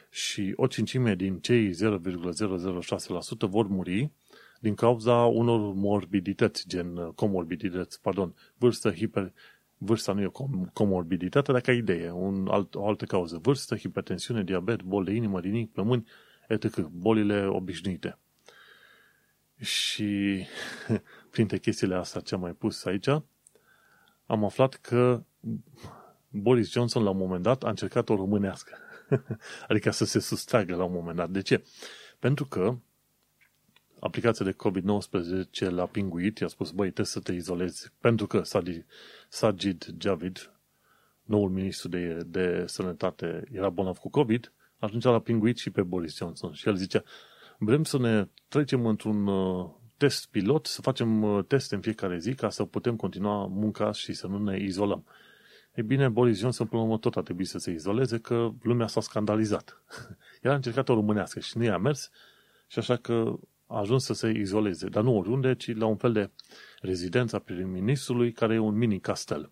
Și 0.10 0.54
o 0.56 0.68
cincime 0.68 1.16
din 1.16 1.40
cei 1.40 1.74
0,006% 1.74 1.76
vor 3.40 3.68
muri 3.68 4.12
din 4.64 4.76
cauza 4.76 5.16
unor 5.16 5.74
morbidități, 5.74 6.68
gen 6.68 7.12
comorbidități, 7.16 8.02
pardon, 8.02 8.36
vârstă, 8.58 8.92
hiper, 8.92 9.34
vârsta 9.78 10.14
nu 10.14 10.22
e 10.22 10.26
o 10.32 10.48
comorbiditate, 10.74 11.52
dacă 11.52 11.70
ai 11.70 11.78
idee, 11.78 12.12
un 12.12 12.48
alt, 12.48 12.76
o 12.76 12.88
altă 12.88 13.06
cauză, 13.06 13.38
vârstă, 13.38 13.76
hipertensiune, 13.76 14.44
diabet, 14.44 14.82
bol 14.82 15.04
de 15.04 15.12
inimă, 15.12 15.40
rinic, 15.40 15.72
plămâni, 15.72 16.08
etc., 16.48 16.80
bolile 16.80 17.46
obișnuite. 17.46 18.18
Și 19.60 20.44
printre 21.32 21.58
chestiile 21.58 21.96
astea 21.96 22.22
ce 22.22 22.36
am 22.36 22.42
mai 22.42 22.54
pus 22.54 22.86
aici, 22.86 23.08
am 24.26 24.44
aflat 24.44 24.74
că 24.74 25.24
Boris 26.30 26.72
Johnson 26.72 27.04
la 27.04 27.10
un 27.10 27.18
moment 27.18 27.44
dat 27.44 27.64
a 27.64 27.70
încercat 27.70 28.10
o 28.10 28.16
românească. 28.16 28.78
adică 29.68 29.92
să 29.92 30.06
se 30.06 30.20
sustragă 30.20 30.76
la 30.76 30.84
un 30.84 30.94
moment 30.94 31.18
dat. 31.18 31.30
De 31.30 31.42
ce? 31.42 31.64
Pentru 32.20 32.46
că 32.46 32.78
aplicația 34.04 34.46
de 34.46 34.56
COVID-19 34.56 35.70
l-a 35.70 35.86
pinguit, 35.86 36.38
i-a 36.38 36.48
spus, 36.48 36.72
băi, 36.72 36.86
trebuie 36.86 37.06
să 37.06 37.20
te 37.20 37.32
izolezi, 37.34 37.92
pentru 38.00 38.28
că 38.28 38.42
Sajid 39.30 39.96
Javid, 40.00 40.52
noul 41.24 41.50
ministru 41.50 41.88
de, 41.88 42.24
de 42.26 42.64
sănătate, 42.68 43.44
era 43.52 43.70
bolnav 43.70 43.98
cu 43.98 44.10
COVID, 44.10 44.52
atunci 44.80 45.04
l-a 45.04 45.20
pinguit 45.20 45.58
și 45.58 45.70
pe 45.70 45.82
Boris 45.82 46.16
Johnson. 46.16 46.54
Și 46.54 46.68
el 46.68 46.76
zicea, 46.76 47.04
vrem 47.58 47.84
să 47.84 47.98
ne 47.98 48.28
trecem 48.48 48.86
într-un 48.86 49.28
uh, 49.28 49.70
test 49.98 50.28
pilot, 50.28 50.66
să 50.66 50.82
facem 50.82 51.24
uh, 51.24 51.46
teste 51.48 51.76
în 51.76 51.82
fiecare 51.82 52.18
zi 52.18 52.34
ca 52.34 52.50
să 52.50 52.64
putem 52.64 52.96
continua 52.96 53.46
munca 53.46 53.92
și 53.92 54.14
să 54.14 54.28
nu 54.28 54.38
ne 54.38 54.60
izolăm. 54.60 55.06
E 55.74 55.82
bine, 55.82 56.10
Boris 56.10 56.40
Johnson 56.40 56.68
până 56.68 56.82
la 56.82 56.88
urmă 56.88 57.00
tot 57.00 57.16
a 57.16 57.22
trebuit 57.22 57.48
să 57.48 57.58
se 57.58 57.72
izoleze 57.72 58.18
că 58.18 58.52
lumea 58.62 58.88
s-a 58.88 59.02
scandalizat. 59.02 59.82
El 60.42 60.52
a 60.52 60.56
încercat 60.56 60.90
o 60.90 60.94
românească 60.94 61.40
și 61.40 61.58
nu 61.58 61.64
i-a 61.64 61.78
mers 61.78 62.10
și 62.68 62.80
așa 62.80 62.96
că 62.96 63.40
a 63.74 63.80
ajuns 63.80 64.04
să 64.04 64.14
se 64.14 64.30
izoleze, 64.30 64.88
dar 64.88 65.04
nu 65.04 65.18
oriunde, 65.18 65.56
ci 65.56 65.76
la 65.76 65.86
un 65.86 65.96
fel 65.96 66.12
de 66.12 66.32
rezidența 66.82 67.40
prim-ministrului 67.40 68.32
care 68.32 68.54
e 68.54 68.58
un 68.58 68.78
mini 68.78 69.00
castel. 69.00 69.52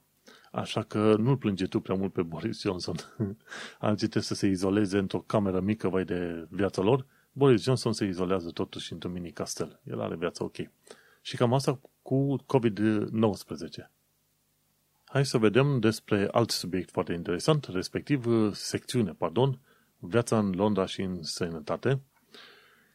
Așa 0.52 0.84
că 0.84 1.16
nu-l 1.18 1.38
plânge 1.38 1.66
tu 1.66 1.80
prea 1.80 1.96
mult 1.96 2.14
pe 2.14 2.22
Boris 2.22 2.62
Johnson. 2.62 2.96
Alții 3.80 4.08
trebuie 4.08 4.24
să 4.24 4.34
se 4.34 4.48
izoleze 4.48 4.98
într-o 4.98 5.20
cameră 5.20 5.60
mică, 5.60 5.88
vai 5.88 6.04
de 6.04 6.48
viața 6.50 6.82
lor. 6.82 7.06
Boris 7.32 7.64
Johnson 7.64 7.94
se 7.94 8.06
izolează 8.06 8.50
totuși 8.50 8.94
într-un 8.94 9.12
mini 9.12 9.32
castel. 9.32 9.80
El 9.84 10.02
are 10.02 10.16
viața 10.16 10.44
ok. 10.44 10.56
Și 11.22 11.36
cam 11.36 11.54
asta 11.54 11.80
cu 12.02 12.36
COVID-19. 12.36 13.92
Hai 15.06 15.26
să 15.26 15.38
vedem 15.38 15.80
despre 15.80 16.28
alt 16.32 16.50
subiect 16.50 16.92
foarte 16.92 17.14
interesant, 17.14 17.66
respectiv 17.66 18.26
secțiune, 18.54 19.12
pardon, 19.12 19.60
viața 20.00 20.38
în 20.38 20.52
Londra 20.52 20.86
și 20.86 21.02
în 21.02 21.24
sănătate. 21.24 22.02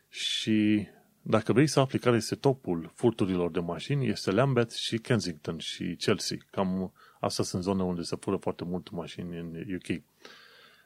Și 0.09 0.89
dacă 1.29 1.53
vrei 1.53 1.67
să 1.67 1.81
afli 1.81 1.99
care 1.99 2.17
este 2.17 2.35
topul 2.35 2.91
furturilor 2.95 3.51
de 3.51 3.61
mașini, 3.61 4.09
este 4.09 4.31
Lambeth 4.31 4.75
și 4.75 4.99
Kensington 4.99 5.59
și 5.59 5.97
Chelsea. 5.99 6.37
Cam 6.51 6.93
astea 7.21 7.45
sunt 7.45 7.63
zone 7.63 7.83
unde 7.83 8.03
se 8.03 8.17
fură 8.21 8.37
foarte 8.37 8.65
mult 8.65 8.91
mașini 8.91 9.39
în 9.39 9.75
UK. 9.75 10.03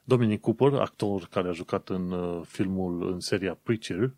Dominic 0.05 0.41
Cooper, 0.41 0.73
actor 0.73 1.27
care 1.31 1.49
a 1.49 1.53
jucat 1.53 1.89
în 1.89 2.11
uh, 2.11 2.41
filmul, 2.47 3.13
în 3.13 3.21
seria 3.21 3.59
Preacher 3.63 4.15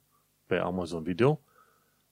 pe 0.47 0.57
Amazon 0.57 1.03
Video, 1.03 1.41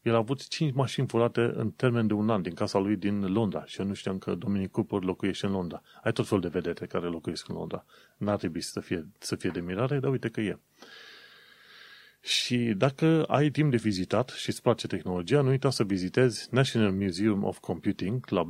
el 0.03 0.15
a 0.15 0.17
avut 0.17 0.49
5 0.49 0.75
mașini 0.75 1.07
furate 1.07 1.41
în 1.55 1.71
termen 1.71 2.07
de 2.07 2.13
un 2.13 2.31
an 2.31 2.43
din 2.43 2.55
casa 2.55 2.79
lui 2.79 2.97
din 2.97 3.33
Londra 3.33 3.65
și 3.65 3.81
eu 3.81 3.87
nu 3.87 3.95
știam 3.95 4.19
că 4.19 4.35
Dominic 4.35 4.71
Cooper 4.71 5.03
locuiește 5.03 5.47
în 5.47 5.53
Londra. 5.53 5.83
Ai 6.03 6.13
tot 6.13 6.27
fel 6.27 6.41
de 6.41 6.49
vedete 6.49 6.87
care 6.87 7.07
locuiesc 7.07 7.49
în 7.49 7.55
Londra. 7.55 7.85
N-ar 8.17 8.37
trebui 8.37 8.61
să 8.61 8.81
fie, 8.81 9.09
să 9.19 9.37
fie 9.37 9.51
de 9.51 9.61
mirare, 9.61 9.99
dar 9.99 10.11
uite 10.11 10.29
că 10.29 10.41
e. 10.41 10.59
Și 12.21 12.57
dacă 12.57 13.25
ai 13.25 13.51
timp 13.51 13.71
de 13.71 13.77
vizitat 13.77 14.29
și 14.29 14.49
îți 14.49 14.63
place 14.63 14.87
tehnologia, 14.87 15.41
nu 15.41 15.49
uita 15.49 15.71
să 15.71 15.85
vizitezi 15.85 16.49
National 16.51 16.93
Museum 16.93 17.45
of 17.45 17.59
Computing 17.59 18.29
la 18.29 18.43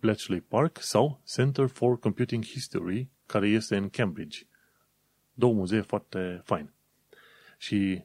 Bletchley 0.00 0.40
Park 0.40 0.78
sau 0.80 1.20
Center 1.34 1.66
for 1.66 1.98
Computing 1.98 2.44
History, 2.44 3.08
care 3.26 3.48
este 3.48 3.76
în 3.76 3.88
Cambridge. 3.88 4.46
Două 5.32 5.52
muzee 5.52 5.80
foarte 5.80 6.40
fain. 6.44 6.72
Și 7.58 8.02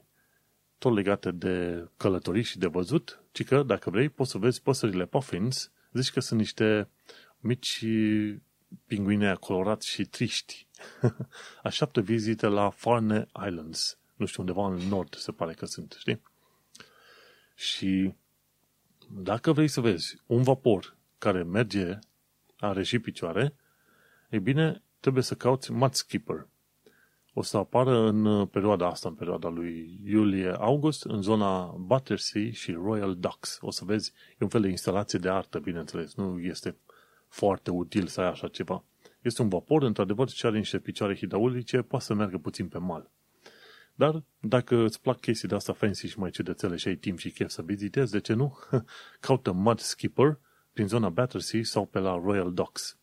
tot 0.78 0.94
legate 0.94 1.30
de 1.30 1.86
călătorii 1.96 2.42
și 2.42 2.58
de 2.58 2.66
văzut, 2.66 3.22
ci 3.32 3.44
că, 3.44 3.62
dacă 3.62 3.90
vrei, 3.90 4.08
poți 4.08 4.30
să 4.30 4.38
vezi 4.38 4.62
păsările 4.62 5.06
puffins, 5.06 5.72
zici 5.92 6.10
că 6.10 6.20
sunt 6.20 6.38
niște 6.38 6.88
mici 7.38 7.84
pinguine 8.86 9.34
colorați 9.34 9.88
și 9.88 10.04
triști. 10.04 10.66
Așteaptă 11.62 12.00
vizite 12.00 12.46
la 12.46 12.70
Farne 12.70 13.26
Islands, 13.46 13.98
nu 14.16 14.26
știu, 14.26 14.42
undeva 14.42 14.66
în 14.66 14.88
nord 14.88 15.14
se 15.14 15.32
pare 15.32 15.52
că 15.52 15.66
sunt, 15.66 15.96
știi? 15.98 16.22
Și 17.54 18.14
dacă 19.10 19.52
vrei 19.52 19.68
să 19.68 19.80
vezi 19.80 20.16
un 20.26 20.42
vapor 20.42 20.96
care 21.18 21.42
merge, 21.42 21.98
are 22.58 22.82
și 22.82 22.98
picioare, 22.98 23.54
e 24.28 24.38
bine, 24.38 24.82
trebuie 25.00 25.22
să 25.22 25.34
cauți 25.34 25.72
Mud 25.72 25.92
Skipper. 25.92 26.46
O 27.34 27.42
să 27.42 27.56
apară 27.56 27.98
în 28.08 28.46
perioada 28.46 28.86
asta, 28.86 29.08
în 29.08 29.14
perioada 29.14 29.48
lui 29.48 30.00
iulie-august, 30.04 31.04
în 31.04 31.22
zona 31.22 31.64
Battersea 31.64 32.50
și 32.50 32.72
Royal 32.72 33.16
Docks. 33.16 33.58
O 33.60 33.70
să 33.70 33.84
vezi, 33.84 34.12
e 34.32 34.36
un 34.38 34.48
fel 34.48 34.60
de 34.60 34.68
instalație 34.68 35.18
de 35.18 35.28
artă, 35.28 35.58
bineînțeles. 35.58 36.14
Nu 36.14 36.40
este 36.40 36.76
foarte 37.28 37.70
util 37.70 38.06
să 38.06 38.20
ai 38.20 38.26
așa 38.26 38.48
ceva. 38.48 38.84
Este 39.20 39.42
un 39.42 39.48
vapor, 39.48 39.82
într-adevăr, 39.82 40.30
ce 40.30 40.46
are 40.46 40.58
niște 40.58 40.78
picioare 40.78 41.16
hidraulice, 41.16 41.82
poate 41.82 42.04
să 42.04 42.14
meargă 42.14 42.38
puțin 42.38 42.68
pe 42.68 42.78
mal. 42.78 43.10
Dar 43.94 44.22
dacă 44.40 44.76
îți 44.76 45.00
plac 45.00 45.20
chestii 45.20 45.48
de 45.48 45.54
asta 45.54 45.72
fancy 45.72 46.06
și 46.06 46.18
mai 46.18 46.30
ciudățele 46.30 46.76
și 46.76 46.88
ai 46.88 46.96
timp 46.96 47.18
și 47.18 47.30
chef 47.30 47.50
să 47.50 47.62
vizitezi, 47.62 48.12
de 48.12 48.20
ce 48.20 48.32
nu? 48.32 48.58
Caută 49.20 49.52
Mud 49.52 49.78
Skipper 49.78 50.38
prin 50.72 50.86
zona 50.86 51.08
Battersea 51.08 51.60
sau 51.62 51.86
pe 51.86 51.98
la 51.98 52.20
Royal 52.24 52.52
Docks. 52.52 52.96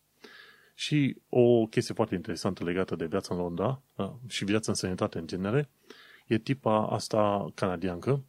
Și 0.74 1.18
o 1.30 1.66
chestie 1.66 1.94
foarte 1.94 2.16
interesantă 2.16 2.64
legată 2.64 2.96
de 2.96 3.06
viața 3.06 3.36
în 3.36 3.42
Londra 3.42 3.82
și 4.28 4.46
viața 4.46 4.72
în 4.72 4.78
sănătate 4.78 5.18
în 5.18 5.28
genere 5.28 5.70
e 6.28 6.38
tipa 6.38 6.88
asta 6.88 7.52
canadiancă, 7.56 8.24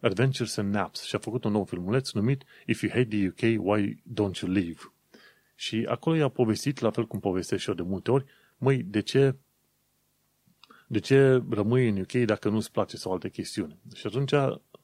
Adventures 0.00 0.56
and 0.56 0.74
Naps, 0.74 1.02
și 1.02 1.14
a 1.14 1.18
făcut 1.18 1.44
un 1.44 1.52
nou 1.52 1.64
filmuleț 1.64 2.10
numit 2.10 2.42
If 2.66 2.82
You 2.82 2.92
Hate 2.92 3.08
the 3.08 3.26
UK, 3.28 3.66
Why 3.66 4.02
Don't 4.12 4.40
You 4.40 4.52
Leave? 4.52 4.92
Și 5.54 5.86
acolo 5.88 6.16
i-a 6.16 6.28
povestit, 6.28 6.78
la 6.78 6.90
fel 6.90 7.06
cum 7.06 7.20
povestesc 7.20 7.62
și 7.62 7.68
eu 7.68 7.74
de 7.74 7.82
multe 7.82 8.10
ori, 8.10 8.24
măi, 8.58 8.82
de 8.82 9.00
ce 9.00 9.36
De 10.92 10.98
ce 10.98 11.42
rămâi 11.50 11.88
în 11.88 12.00
UK 12.00 12.12
dacă 12.12 12.48
nu-ți 12.48 12.72
place 12.72 12.96
sau 12.96 13.12
alte 13.12 13.28
chestiuni? 13.30 13.78
Și 13.94 14.06
atunci 14.06 14.32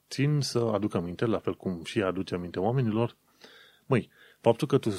țin 0.09 0.41
să 0.41 0.59
aduc 0.59 0.95
aminte, 0.95 1.25
la 1.25 1.39
fel 1.39 1.55
cum 1.55 1.85
și 1.85 2.03
aduce 2.03 2.35
aminte 2.35 2.59
oamenilor, 2.59 3.17
măi, 3.87 4.11
faptul 4.41 4.67
că 4.67 4.79
tu 4.79 4.91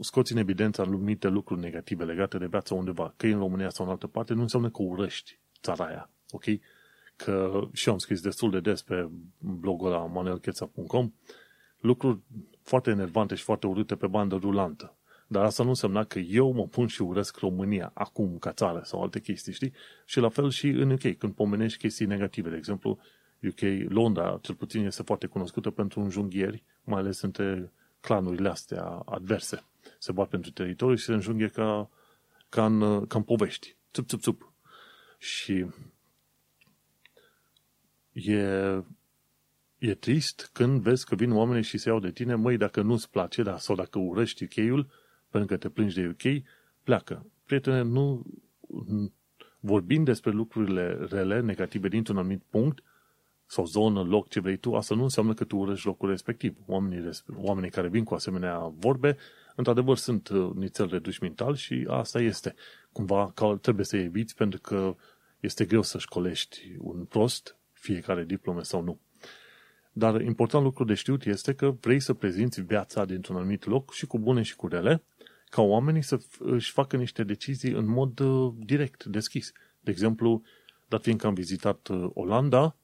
scoți 0.00 0.32
în 0.32 0.38
evidență 0.38 0.82
anumite 0.82 1.28
lucruri 1.28 1.60
negative 1.60 2.04
legate 2.04 2.38
de 2.38 2.46
viața 2.46 2.74
undeva, 2.74 3.14
că 3.16 3.26
e 3.26 3.32
în 3.32 3.38
România 3.38 3.68
sau 3.70 3.84
în 3.84 3.90
altă 3.90 4.06
parte, 4.06 4.34
nu 4.34 4.40
înseamnă 4.40 4.70
că 4.70 4.82
urăști 4.82 5.38
țara 5.62 5.84
aia, 5.84 6.10
ok? 6.30 6.44
Că 7.16 7.60
și 7.72 7.86
eu 7.86 7.92
am 7.92 7.98
scris 7.98 8.20
destul 8.20 8.50
de 8.50 8.60
des 8.60 8.82
pe 8.82 9.08
blogul 9.38 9.90
la 9.90 10.06
manelcheța.com 10.06 11.12
lucruri 11.78 12.20
foarte 12.62 12.90
enervante 12.90 13.34
și 13.34 13.42
foarte 13.44 13.66
urâte 13.66 13.96
pe 13.96 14.06
bandă 14.06 14.36
rulantă. 14.36 14.96
Dar 15.32 15.44
asta 15.44 15.62
nu 15.62 15.68
însemna 15.68 16.04
că 16.04 16.18
eu 16.18 16.52
mă 16.52 16.66
pun 16.66 16.86
și 16.86 17.02
urăsc 17.02 17.36
România 17.36 17.90
acum 17.94 18.38
ca 18.38 18.52
țară 18.52 18.80
sau 18.84 19.02
alte 19.02 19.20
chestii, 19.20 19.52
știi? 19.52 19.72
Și 20.04 20.20
la 20.20 20.28
fel 20.28 20.50
și 20.50 20.68
în 20.68 20.90
UK, 20.90 21.16
când 21.18 21.34
pomenești 21.34 21.78
chestii 21.78 22.06
negative. 22.06 22.50
De 22.50 22.56
exemplu, 22.56 22.98
UK, 23.42 23.60
Londra, 23.88 24.38
cel 24.42 24.54
puțin, 24.54 24.84
este 24.84 25.02
foarte 25.02 25.26
cunoscută 25.26 25.70
pentru 25.70 26.00
înjunghieri, 26.00 26.62
mai 26.84 27.00
ales 27.00 27.20
între 27.20 27.72
clanurile 28.00 28.48
astea 28.48 28.84
adverse. 29.04 29.64
Se 29.98 30.12
bat 30.12 30.28
pentru 30.28 30.50
teritoriu 30.50 30.96
și 30.96 31.04
se 31.04 31.12
înjunghe 31.12 31.48
ca, 31.48 31.90
ca, 32.48 32.64
în, 32.64 33.06
ca 33.06 33.18
în 33.18 33.24
povești. 33.24 33.76
Țup, 33.92 34.08
țup, 34.08 34.20
țup. 34.20 34.52
Și 35.18 35.66
e, 38.12 38.40
e 39.78 39.94
trist 39.94 40.50
când 40.52 40.80
vezi 40.80 41.06
că 41.06 41.14
vin 41.14 41.32
oamenii 41.32 41.62
și 41.62 41.78
se 41.78 41.88
iau 41.88 42.00
de 42.00 42.10
tine, 42.10 42.34
măi, 42.34 42.56
dacă 42.56 42.82
nu-ți 42.82 43.10
place 43.10 43.42
da, 43.42 43.58
sau 43.58 43.76
dacă 43.76 43.98
urăști 43.98 44.44
UK-ul, 44.44 45.00
pentru 45.32 45.48
că 45.48 45.56
te 45.56 45.68
plângi 45.68 45.94
de 45.94 46.06
UK, 46.06 46.42
pleacă. 46.82 47.26
Prietene, 47.44 47.82
nu 47.82 48.22
vorbind 49.60 50.04
despre 50.04 50.30
lucrurile 50.30 51.06
rele, 51.10 51.40
negative 51.40 51.88
dintr-un 51.88 52.16
anumit 52.16 52.42
punct, 52.50 52.82
sau 53.46 53.66
zonă, 53.66 54.02
loc, 54.02 54.28
ce 54.28 54.40
vrei 54.40 54.56
tu, 54.56 54.74
asta 54.74 54.94
nu 54.94 55.02
înseamnă 55.02 55.34
că 55.34 55.44
tu 55.44 55.56
urăști 55.56 55.86
locul 55.86 56.08
respectiv. 56.08 56.56
Oamenii, 56.66 57.10
oamenii 57.36 57.70
care 57.70 57.88
vin 57.88 58.04
cu 58.04 58.14
asemenea 58.14 58.72
vorbe, 58.78 59.16
într-adevăr 59.56 59.96
sunt 59.96 60.28
uh, 60.28 60.50
nițel 60.54 60.88
reduși 60.88 61.22
mental 61.22 61.54
și 61.54 61.86
asta 61.88 62.20
este. 62.20 62.54
Cumva 62.92 63.30
că 63.34 63.58
trebuie 63.60 63.84
să 63.84 63.96
eviți 63.96 64.34
pentru 64.34 64.60
că 64.60 64.94
este 65.40 65.64
greu 65.64 65.82
să 65.82 65.98
școlești 65.98 66.76
un 66.78 67.04
prost, 67.04 67.56
fiecare 67.72 68.24
diplome 68.24 68.62
sau 68.62 68.82
nu. 68.82 69.00
Dar 69.92 70.20
important 70.20 70.64
lucru 70.64 70.84
de 70.84 70.94
știut 70.94 71.24
este 71.24 71.54
că 71.54 71.70
vrei 71.80 72.00
să 72.00 72.14
prezinți 72.14 72.60
viața 72.60 73.04
dintr-un 73.04 73.36
anumit 73.36 73.64
loc 73.64 73.92
și 73.92 74.06
cu 74.06 74.18
bune 74.18 74.42
și 74.42 74.56
cu 74.56 74.68
rele, 74.68 75.02
ca 75.52 75.62
oamenii 75.62 76.02
să 76.02 76.18
își 76.38 76.70
facă 76.70 76.96
niște 76.96 77.24
decizii 77.24 77.72
în 77.72 77.88
mod 77.88 78.18
uh, 78.18 78.52
direct, 78.56 79.04
deschis. 79.04 79.52
De 79.80 79.90
exemplu, 79.90 80.42
dat 80.88 81.02
fiindcă 81.02 81.26
am 81.26 81.34
vizitat 81.34 81.88
uh, 81.88 82.10
Olanda, 82.14 82.76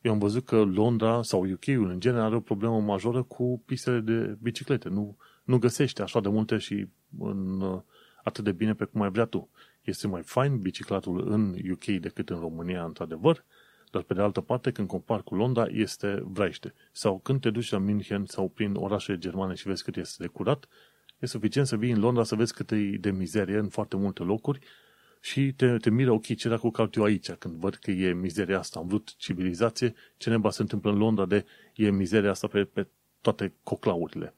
eu 0.00 0.12
am 0.12 0.18
văzut 0.18 0.44
că 0.44 0.62
Londra 0.62 1.22
sau 1.22 1.50
UK-ul 1.50 1.90
în 1.90 2.00
general 2.00 2.24
are 2.24 2.36
o 2.36 2.40
problemă 2.40 2.80
majoră 2.80 3.22
cu 3.22 3.62
pistele 3.66 4.00
de 4.00 4.36
biciclete. 4.42 4.88
Nu, 4.88 5.16
nu 5.44 5.58
găsește 5.58 6.02
așa 6.02 6.20
de 6.20 6.28
multe 6.28 6.56
și 6.56 6.88
în, 7.18 7.60
uh, 7.60 7.80
atât 8.24 8.44
de 8.44 8.52
bine 8.52 8.74
pe 8.74 8.84
cum 8.84 9.02
ai 9.02 9.10
vrea 9.10 9.24
tu. 9.24 9.50
Este 9.82 10.06
mai 10.06 10.22
fain 10.22 10.58
biciclatul 10.58 11.30
în 11.30 11.56
UK 11.70 11.84
decât 11.84 12.30
în 12.30 12.38
România, 12.38 12.84
într-adevăr, 12.84 13.44
dar 13.90 14.02
pe 14.02 14.14
de 14.14 14.20
altă 14.20 14.40
parte, 14.40 14.70
când 14.70 14.88
compar 14.88 15.22
cu 15.22 15.34
Londra, 15.34 15.66
este 15.66 16.22
vraiște. 16.24 16.74
Sau 16.92 17.18
când 17.18 17.40
te 17.40 17.50
duci 17.50 17.70
la 17.70 17.78
München 17.78 18.24
sau 18.26 18.48
prin 18.48 18.74
orașe 18.74 19.18
germane 19.18 19.54
și 19.54 19.66
vezi 19.66 19.84
cât 19.84 19.96
este 19.96 20.22
de 20.22 20.28
curat, 20.28 20.68
e 21.18 21.26
suficient 21.26 21.66
să 21.66 21.76
vii 21.76 21.90
în 21.90 22.00
Londra 22.00 22.24
să 22.24 22.34
vezi 22.34 22.54
cât 22.54 22.70
e 22.70 22.76
de 22.76 23.10
mizerie 23.10 23.58
în 23.58 23.68
foarte 23.68 23.96
multe 23.96 24.22
locuri 24.22 24.60
și 25.20 25.52
te, 25.52 25.76
te 25.76 25.90
miră, 25.90 26.10
ok, 26.10 26.36
ce 26.36 26.48
dacă 26.48 26.70
caut 26.70 26.94
eu 26.94 27.02
aici 27.02 27.30
când 27.30 27.54
văd 27.54 27.74
că 27.74 27.90
e 27.90 28.12
mizeria 28.12 28.58
asta. 28.58 28.78
Am 28.78 28.86
vrut 28.86 29.16
civilizație, 29.16 29.94
ce 30.16 30.30
neba 30.30 30.50
se 30.50 30.62
întâmplă 30.62 30.90
în 30.90 30.98
Londra 30.98 31.26
de 31.26 31.44
e 31.74 31.90
mizeria 31.90 32.30
asta 32.30 32.46
pe, 32.46 32.64
pe 32.64 32.86
toate 33.20 33.54
coclaurile. 33.62 34.34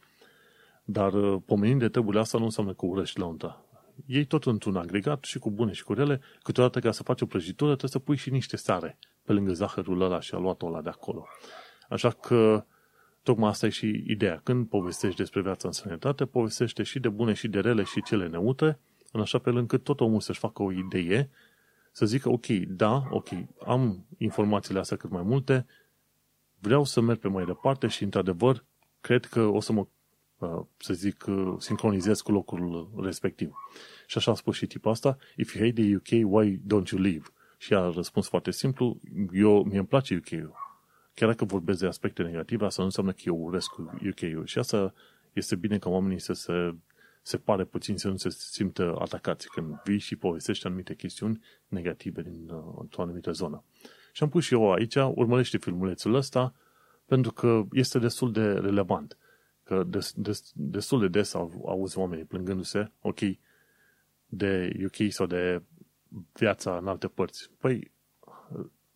Dar 0.84 1.12
uh, 1.12 1.42
pomenind 1.46 1.80
de 1.80 1.88
treburile 1.88 2.20
asta 2.20 2.38
nu 2.38 2.44
înseamnă 2.44 2.72
că 2.72 2.86
urăști 2.86 3.18
Londra. 3.18 3.64
Ei 4.06 4.24
tot 4.24 4.44
într-un 4.44 4.76
agregat 4.76 5.24
și 5.24 5.38
cu 5.38 5.50
bune 5.50 5.72
și 5.72 5.84
cu 5.84 5.92
rele, 5.92 6.20
câteodată 6.42 6.80
ca 6.80 6.92
să 6.92 7.02
faci 7.02 7.20
o 7.20 7.26
prăjitură 7.26 7.70
trebuie 7.70 7.90
să 7.90 7.98
pui 7.98 8.16
și 8.16 8.30
niște 8.30 8.56
sare 8.56 8.98
pe 9.24 9.32
lângă 9.32 9.52
zahărul 9.52 10.00
ăla 10.00 10.20
și 10.20 10.34
aluatul 10.34 10.68
ăla 10.68 10.82
de 10.82 10.88
acolo. 10.88 11.26
Așa 11.88 12.10
că 12.10 12.64
tocmai 13.22 13.48
asta 13.48 13.66
e 13.66 13.70
și 13.70 14.04
ideea. 14.06 14.40
Când 14.44 14.68
povestești 14.68 15.16
despre 15.16 15.42
viața 15.42 15.68
în 15.68 15.74
sănătate, 15.74 16.24
povestește 16.24 16.82
și 16.82 16.98
de 16.98 17.08
bune 17.08 17.32
și 17.32 17.48
de 17.48 17.60
rele 17.60 17.82
și 17.82 18.02
cele 18.02 18.28
neutre, 18.28 18.78
în 19.12 19.20
așa 19.20 19.38
fel 19.38 19.56
încât 19.56 19.84
tot 19.84 20.00
omul 20.00 20.20
să-și 20.20 20.38
facă 20.38 20.62
o 20.62 20.72
idee, 20.72 21.30
să 21.92 22.06
zică, 22.06 22.28
ok, 22.28 22.46
da, 22.68 23.02
ok, 23.10 23.28
am 23.66 24.06
informațiile 24.18 24.80
astea 24.80 24.96
cât 24.96 25.10
mai 25.10 25.22
multe, 25.22 25.66
vreau 26.58 26.84
să 26.84 27.00
merg 27.00 27.18
pe 27.18 27.28
mai 27.28 27.44
departe 27.44 27.86
și, 27.86 28.02
într-adevăr, 28.02 28.64
cred 29.00 29.24
că 29.24 29.42
o 29.42 29.60
să 29.60 29.72
mă, 29.72 29.86
uh, 30.38 30.64
să 30.76 30.94
zic, 30.94 31.24
uh, 31.28 31.54
sincronizez 31.58 32.20
cu 32.20 32.32
locul 32.32 32.90
respectiv. 32.96 33.54
Și 34.06 34.18
așa 34.18 34.30
a 34.30 34.34
spus 34.34 34.56
și 34.56 34.66
tipul 34.66 34.90
asta, 34.90 35.16
if 35.36 35.54
you 35.54 35.64
hate 35.64 35.82
the 35.82 35.94
UK, 35.96 36.32
why 36.32 36.56
don't 36.56 36.90
you 36.90 37.00
leave? 37.00 37.22
Și 37.58 37.74
a 37.74 37.90
răspuns 37.90 38.28
foarte 38.28 38.50
simplu, 38.50 39.00
eu, 39.32 39.62
mie 39.64 39.78
îmi 39.78 39.86
place 39.86 40.16
UK-ul. 40.16 40.69
Chiar 41.20 41.28
dacă 41.28 41.44
vorbesc 41.44 41.80
de 41.80 41.86
aspecte 41.86 42.22
negative, 42.22 42.64
asta 42.64 42.80
nu 42.80 42.86
înseamnă 42.86 43.12
că 43.12 43.20
eu 43.24 43.36
urăsc 43.36 43.78
UK-ul. 43.78 44.42
Și 44.44 44.58
asta 44.58 44.94
este 45.32 45.56
bine 45.56 45.78
ca 45.78 45.90
oamenii 45.90 46.18
să 46.18 46.32
se 46.32 46.74
se 47.22 47.36
pare 47.36 47.64
puțin 47.64 47.96
să 47.96 48.08
nu 48.08 48.16
se 48.16 48.28
simtă 48.30 48.96
atacați 48.98 49.48
când 49.48 49.80
vii 49.84 49.98
și 49.98 50.16
povestești 50.16 50.66
anumite 50.66 50.94
chestiuni 50.94 51.40
negative 51.68 52.22
din 52.22 52.48
uh, 52.50 52.84
o 52.96 53.02
anumită 53.02 53.30
zonă. 53.30 53.64
Și 54.12 54.22
am 54.22 54.28
pus 54.28 54.44
și 54.44 54.54
eu 54.54 54.72
aici, 54.72 54.94
urmărește 54.94 55.58
filmulețul 55.58 56.14
ăsta, 56.14 56.54
pentru 57.06 57.32
că 57.32 57.62
este 57.72 57.98
destul 57.98 58.32
de 58.32 58.52
relevant. 58.52 59.18
Că 59.64 59.84
des, 59.86 60.12
des, 60.16 60.52
destul 60.54 61.00
de 61.00 61.08
des 61.08 61.34
au, 61.34 61.64
auzi 61.66 61.98
oamenii 61.98 62.24
plângându-se, 62.24 62.90
ok, 63.00 63.18
de 64.26 64.72
UK 64.84 65.12
sau 65.12 65.26
de 65.26 65.62
viața 66.32 66.76
în 66.76 66.86
alte 66.86 67.08
părți. 67.08 67.50
Păi, 67.58 67.92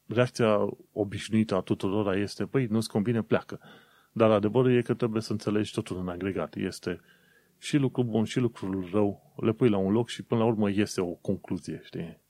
reacția 0.07 0.69
obișnuită 0.93 1.55
a 1.55 1.61
tuturora 1.61 2.17
este, 2.17 2.47
păi, 2.47 2.67
nu-ți 2.67 2.89
convine, 2.89 3.23
pleacă. 3.23 3.61
Dar 4.13 4.31
adevărul 4.31 4.77
e 4.77 4.83
că 4.83 4.95
trebuie 4.95 5.23
să 5.23 5.33
înțelegi 5.33 5.73
totul 5.73 5.99
în 5.99 6.09
agregat. 6.09 6.55
Este 6.57 7.01
și 7.59 7.77
lucru 7.77 8.05
bun 8.05 8.25
și 8.25 8.39
lucrul 8.39 8.89
rău, 8.93 9.35
le 9.37 9.53
pui 9.53 9.69
la 9.69 9.77
un 9.77 9.93
loc 9.93 10.09
și 10.09 10.23
până 10.23 10.41
la 10.41 10.47
urmă 10.47 10.71
iese 10.71 11.01
o 11.01 11.13
concluzie, 11.13 11.81
știi? 11.85 12.21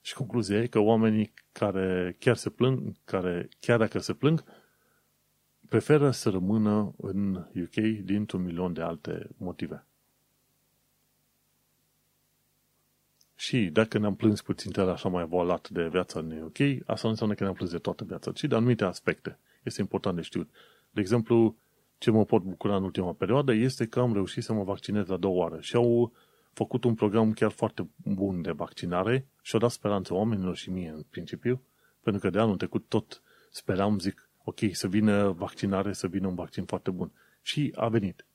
Și 0.00 0.14
concluzia 0.14 0.58
e 0.58 0.66
că 0.66 0.78
oamenii 0.78 1.32
care 1.52 2.16
chiar 2.18 2.36
se 2.36 2.50
plâng, 2.50 2.92
care 3.04 3.48
chiar 3.60 3.78
dacă 3.78 3.98
se 3.98 4.14
plâng, 4.14 4.44
preferă 5.68 6.10
să 6.10 6.30
rămână 6.30 6.94
în 6.96 7.34
UK 7.34 8.04
dintr-un 8.04 8.42
milion 8.42 8.72
de 8.72 8.80
alte 8.80 9.28
motive. 9.36 9.86
Și 13.36 13.64
dacă 13.64 13.98
ne-am 13.98 14.14
plâns 14.14 14.42
puțin 14.42 14.70
de 14.70 14.80
așa 14.80 15.08
mai 15.08 15.24
voalat 15.24 15.68
de 15.68 15.88
viața 15.88 16.18
în 16.18 16.42
UK, 16.42 16.58
asta 16.86 17.02
nu 17.02 17.10
înseamnă 17.10 17.34
că 17.34 17.42
ne-am 17.42 17.54
plâns 17.54 17.70
de 17.70 17.78
toată 17.78 18.04
viața, 18.04 18.32
ci 18.32 18.44
de 18.44 18.54
anumite 18.54 18.84
aspecte. 18.84 19.38
Este 19.62 19.80
important 19.80 20.16
de 20.16 20.22
știut. 20.22 20.50
De 20.90 21.00
exemplu, 21.00 21.56
ce 21.98 22.10
mă 22.10 22.24
pot 22.24 22.42
bucura 22.42 22.76
în 22.76 22.82
ultima 22.82 23.12
perioadă 23.12 23.52
este 23.52 23.86
că 23.86 24.00
am 24.00 24.12
reușit 24.12 24.42
să 24.42 24.52
mă 24.52 24.62
vaccinez 24.62 25.06
la 25.06 25.16
două 25.16 25.36
oară 25.36 25.60
și 25.60 25.76
au 25.76 26.12
făcut 26.52 26.84
un 26.84 26.94
program 26.94 27.32
chiar 27.32 27.50
foarte 27.50 27.88
bun 27.96 28.42
de 28.42 28.50
vaccinare 28.50 29.26
și 29.42 29.54
au 29.54 29.60
dat 29.60 29.70
speranță 29.70 30.14
oamenilor 30.14 30.56
și 30.56 30.70
mie 30.70 30.88
în 30.88 31.04
principiu, 31.10 31.62
pentru 32.02 32.20
că 32.20 32.30
de 32.30 32.38
anul 32.38 32.56
trecut 32.56 32.84
tot 32.88 33.22
speram, 33.50 33.98
zic, 33.98 34.28
ok, 34.44 34.58
să 34.72 34.88
vină 34.88 35.30
vaccinare, 35.30 35.92
să 35.92 36.06
vină 36.06 36.26
un 36.26 36.34
vaccin 36.34 36.64
foarte 36.64 36.90
bun. 36.90 37.12
Și 37.42 37.72
a 37.76 37.88
venit. 37.88 38.26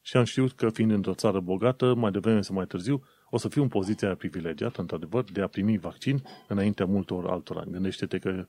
Și 0.00 0.16
am 0.16 0.24
știut 0.24 0.52
că 0.52 0.70
fiind 0.70 0.90
într-o 0.90 1.14
țară 1.14 1.40
bogată, 1.40 1.94
mai 1.94 2.10
devreme 2.10 2.40
sau 2.40 2.54
mai 2.54 2.66
târziu, 2.66 3.02
o 3.34 3.36
să 3.36 3.48
fiu 3.48 3.62
în 3.62 3.68
poziția 3.68 4.14
privilegiată, 4.14 4.80
într-adevăr, 4.80 5.24
de 5.24 5.40
a 5.40 5.46
primi 5.46 5.78
vaccin 5.78 6.22
înaintea 6.48 6.86
multor 6.86 7.30
altora. 7.30 7.64
Gândește-te 7.64 8.18
că 8.18 8.46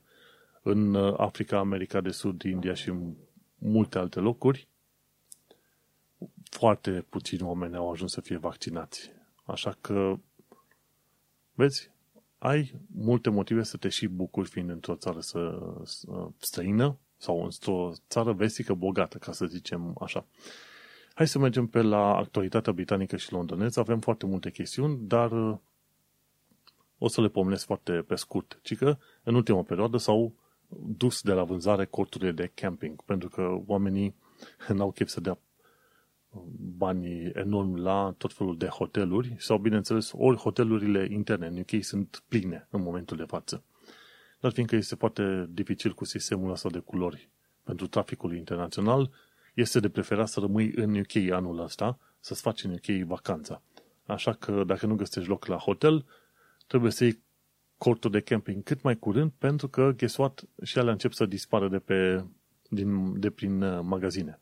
în 0.62 0.94
Africa, 1.16 1.58
America 1.58 2.00
de 2.00 2.10
Sud, 2.10 2.42
India 2.42 2.74
și 2.74 2.92
multe 3.58 3.98
alte 3.98 4.20
locuri, 4.20 4.68
foarte 6.50 7.06
puțini 7.08 7.42
oameni 7.42 7.76
au 7.76 7.90
ajuns 7.90 8.12
să 8.12 8.20
fie 8.20 8.36
vaccinați. 8.36 9.10
Așa 9.44 9.76
că, 9.80 10.18
vezi, 11.52 11.90
ai 12.38 12.74
multe 12.94 13.30
motive 13.30 13.62
să 13.62 13.76
te 13.76 13.88
și 13.88 14.06
bucuri 14.06 14.48
fiind 14.48 14.70
într-o 14.70 14.94
țară 14.94 15.20
să, 15.20 15.58
să, 15.84 16.28
străină 16.38 16.98
sau 17.16 17.44
într-o 17.44 17.92
țară 18.08 18.32
vestică 18.32 18.74
bogată, 18.74 19.18
ca 19.18 19.32
să 19.32 19.46
zicem 19.46 19.96
așa. 20.00 20.26
Hai 21.16 21.26
să 21.26 21.38
mergem 21.38 21.66
pe 21.66 21.82
la 21.82 22.16
actualitatea 22.16 22.72
britanică 22.72 23.16
și 23.16 23.32
londoneză. 23.32 23.80
Avem 23.80 24.00
foarte 24.00 24.26
multe 24.26 24.50
chestiuni, 24.50 24.98
dar 25.00 25.32
uh, 25.32 25.56
o 26.98 27.08
să 27.08 27.20
le 27.20 27.28
pomenesc 27.28 27.64
foarte 27.64 27.92
pe 27.92 28.14
scurt. 28.14 28.58
Ci 28.62 28.76
că 28.76 28.96
în 29.22 29.34
ultima 29.34 29.62
perioadă 29.62 29.96
s-au 29.96 30.34
dus 30.96 31.22
de 31.22 31.32
la 31.32 31.44
vânzare 31.44 31.84
corturile 31.84 32.32
de 32.32 32.50
camping, 32.54 33.02
pentru 33.02 33.28
că 33.28 33.60
oamenii 33.66 34.14
n-au 34.74 34.90
chef 34.90 35.08
să 35.08 35.20
dea 35.20 35.38
bani 36.76 37.30
enormi 37.34 37.80
la 37.80 38.14
tot 38.18 38.32
felul 38.32 38.56
de 38.56 38.66
hoteluri 38.66 39.34
sau, 39.38 39.58
bineînțeles, 39.58 40.12
ori 40.14 40.36
hotelurile 40.36 41.08
interne 41.10 41.46
în 41.46 41.58
UK 41.58 41.84
sunt 41.84 42.22
pline 42.28 42.66
în 42.70 42.82
momentul 42.82 43.16
de 43.16 43.24
față. 43.24 43.64
Dar 44.40 44.52
fiindcă 44.52 44.76
este 44.76 44.94
foarte 44.94 45.46
dificil 45.50 45.94
cu 45.94 46.04
sistemul 46.04 46.50
ăsta 46.50 46.68
de 46.68 46.78
culori 46.78 47.28
pentru 47.62 47.86
traficul 47.86 48.36
internațional, 48.36 49.10
este 49.56 49.80
de 49.80 49.88
preferat 49.88 50.28
să 50.28 50.40
rămâi 50.40 50.72
în 50.74 50.98
UK 50.98 51.30
anul 51.30 51.58
ăsta, 51.58 51.98
să-ți 52.20 52.40
faci 52.40 52.64
în 52.64 52.72
UK 52.72 53.06
vacanța. 53.06 53.62
Așa 54.06 54.32
că 54.32 54.64
dacă 54.66 54.86
nu 54.86 54.94
găsești 54.94 55.28
loc 55.28 55.46
la 55.46 55.56
hotel, 55.56 56.04
trebuie 56.66 56.90
să 56.90 57.04
iei 57.04 57.22
cortul 57.78 58.10
de 58.10 58.20
camping 58.20 58.62
cât 58.62 58.82
mai 58.82 58.96
curând, 58.96 59.32
pentru 59.38 59.68
că, 59.68 59.92
guess 59.96 60.16
what, 60.16 60.42
și 60.62 60.78
alea 60.78 60.92
încep 60.92 61.12
să 61.12 61.26
dispară 61.26 61.68
de, 61.68 61.78
pe, 61.78 62.24
din, 62.68 63.20
de 63.20 63.30
prin 63.30 63.62
uh, 63.62 63.80
magazine. 63.82 64.40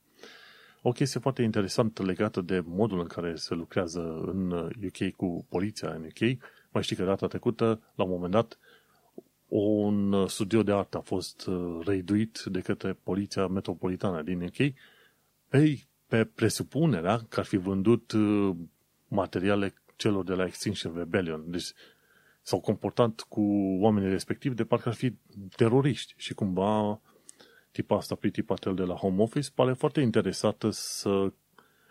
O 0.82 0.90
chestie 0.90 1.20
foarte 1.20 1.42
interesantă 1.42 2.02
legată 2.02 2.40
de 2.40 2.62
modul 2.66 3.00
în 3.00 3.06
care 3.06 3.34
se 3.34 3.54
lucrează 3.54 4.00
în 4.26 4.50
UK 4.84 5.00
uh, 5.00 5.12
cu 5.16 5.46
poliția 5.48 5.90
în 5.90 6.04
UK, 6.04 6.38
mai 6.70 6.82
știi 6.82 6.96
că 6.96 7.04
data 7.04 7.26
trecută, 7.26 7.80
la 7.94 8.04
un 8.04 8.10
moment 8.10 8.32
dat, 8.32 8.58
un 9.48 10.12
uh, 10.12 10.28
studio 10.28 10.62
de 10.62 10.72
artă 10.72 10.96
a 10.96 11.00
fost 11.00 11.48
reiduit 11.84 12.42
de 12.44 12.60
către 12.60 12.92
poliția 13.02 13.46
metropolitană 13.46 14.22
din 14.22 14.42
UK 14.42 14.74
pe, 15.54 15.86
pe 16.06 16.24
presupunerea 16.24 17.18
că 17.28 17.40
ar 17.40 17.46
fi 17.46 17.56
vândut 17.56 18.12
materiale 19.08 19.74
celor 19.96 20.24
de 20.24 20.34
la 20.34 20.44
Extinction 20.44 20.96
Rebellion. 20.96 21.50
Deci 21.50 21.72
s-au 22.42 22.60
comportat 22.60 23.20
cu 23.20 23.42
oamenii 23.80 24.10
respectivi 24.10 24.54
de 24.54 24.64
parcă 24.64 24.88
ar 24.88 24.94
fi 24.94 25.16
teroriști 25.56 26.14
și 26.16 26.34
cumva 26.34 27.00
tipa 27.70 27.96
asta, 27.96 28.14
Priti 28.14 28.42
Patel 28.42 28.74
de 28.74 28.82
la 28.82 28.94
Home 28.94 29.22
Office, 29.22 29.48
pare 29.54 29.72
foarte 29.72 30.00
interesată 30.00 30.70
să 30.70 31.32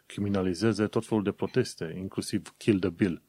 criminalizeze 0.05 0.87
tot 0.87 1.05
felul 1.05 1.23
de 1.23 1.31
proteste, 1.31 1.95
inclusiv 1.97 2.53
Kill 2.57 2.79
the 2.79 2.89
Bill. 2.89 3.21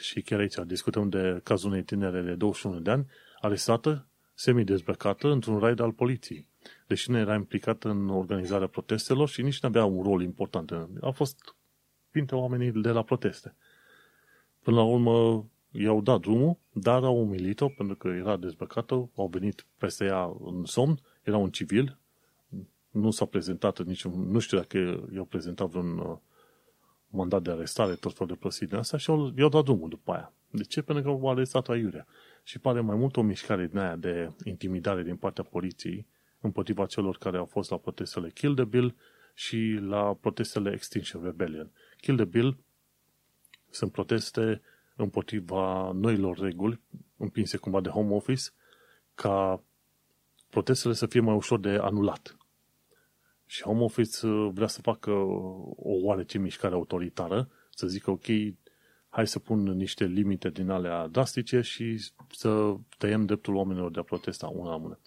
Și 0.00 0.22
chiar 0.22 0.40
aici 0.40 0.54
discutăm 0.66 1.08
de 1.08 1.40
cazul 1.42 1.70
unei 1.70 1.82
tinere 1.82 2.22
de 2.22 2.34
21 2.34 2.80
de 2.80 2.90
ani, 2.90 3.06
arestată, 3.40 4.07
semi-dezbrăcată, 4.38 5.28
într-un 5.28 5.58
raid 5.58 5.80
al 5.80 5.92
poliției. 5.92 6.46
Deși 6.86 7.10
nu 7.10 7.18
era 7.18 7.34
implicată 7.34 7.88
în 7.88 8.08
organizarea 8.08 8.66
protestelor 8.66 9.28
și 9.28 9.42
nici 9.42 9.60
nu 9.60 9.68
avea 9.68 9.84
un 9.84 10.02
rol 10.02 10.22
important. 10.22 10.72
A 11.00 11.10
fost 11.10 11.54
printre 12.10 12.36
oamenii 12.36 12.72
de 12.72 12.90
la 12.90 13.02
proteste. 13.02 13.54
Până 14.62 14.76
la 14.76 14.82
urmă, 14.82 15.46
i-au 15.70 16.00
dat 16.00 16.20
drumul, 16.20 16.58
dar 16.72 17.04
au 17.04 17.20
umilit-o 17.20 17.68
pentru 17.68 17.96
că 17.96 18.08
era 18.08 18.36
dezbrăcată, 18.36 19.10
au 19.16 19.28
venit 19.30 19.66
peste 19.78 20.04
ea 20.04 20.36
în 20.44 20.64
somn, 20.64 21.00
era 21.22 21.36
un 21.36 21.50
civil, 21.50 21.98
nu 22.90 23.10
s-a 23.10 23.24
prezentat 23.24 23.84
niciun, 23.84 24.30
nu 24.30 24.38
știu 24.38 24.58
dacă 24.58 25.08
i-au 25.14 25.24
prezentat 25.24 25.68
vreun 25.68 25.98
uh, 25.98 26.16
mandat 27.08 27.42
de 27.42 27.50
arestare, 27.50 27.94
tot 27.94 28.12
felul 28.12 28.32
de 28.32 28.38
prostii 28.38 28.66
din 28.66 28.76
asta 28.76 28.96
și 28.96 29.10
i-au 29.10 29.48
dat 29.48 29.64
drumul 29.64 29.88
după 29.88 30.12
aia. 30.12 30.32
De 30.50 30.62
ce? 30.62 30.82
Pentru 30.82 31.04
că 31.04 31.10
au 31.10 31.30
arestat 31.30 31.68
aiurea. 31.68 32.06
Și 32.48 32.58
pare 32.58 32.80
mai 32.80 32.96
mult 32.96 33.16
o 33.16 33.22
mișcare 33.22 33.66
din 33.66 33.78
aia 33.78 33.96
de 33.96 34.32
intimidare 34.44 35.02
din 35.02 35.16
partea 35.16 35.44
poliției 35.44 36.06
împotriva 36.40 36.86
celor 36.86 37.18
care 37.18 37.36
au 37.36 37.44
fost 37.44 37.70
la 37.70 37.76
protestele 37.76 38.30
Kill 38.30 38.54
the 38.54 38.64
Bill 38.64 38.94
și 39.34 39.78
la 39.80 40.14
protestele 40.14 40.72
Extinction 40.72 41.22
Rebellion. 41.22 41.70
Kill 42.00 42.16
the 42.16 42.24
Bill 42.24 42.58
sunt 43.70 43.92
proteste 43.92 44.60
împotriva 44.96 45.92
noilor 45.92 46.38
reguli 46.38 46.80
împinse 47.16 47.56
cumva 47.56 47.80
de 47.80 47.88
home 47.88 48.14
office 48.14 48.42
ca 49.14 49.62
protestele 50.50 50.94
să 50.94 51.06
fie 51.06 51.20
mai 51.20 51.34
ușor 51.34 51.60
de 51.60 51.78
anulat. 51.80 52.36
Și 53.46 53.62
home 53.62 53.82
office 53.82 54.26
uh, 54.26 54.50
vrea 54.52 54.66
să 54.66 54.80
facă 54.80 55.10
o 55.10 55.92
oarece 56.02 56.38
mișcare 56.38 56.74
autoritară, 56.74 57.48
să 57.70 57.86
zică 57.86 58.10
ok, 58.10 58.26
hai 59.08 59.26
să 59.26 59.38
pun 59.38 59.62
niște 59.62 60.04
limite 60.04 60.50
din 60.50 60.70
alea 60.70 61.06
drastice 61.06 61.60
și 61.60 62.10
să 62.30 62.74
tăiem 62.98 63.24
dreptul 63.24 63.54
oamenilor 63.54 63.90
de 63.90 63.98
a 63.98 64.02
protesta 64.02 64.46
una 64.46 64.70
la 64.70 64.76
mână. 64.76 64.98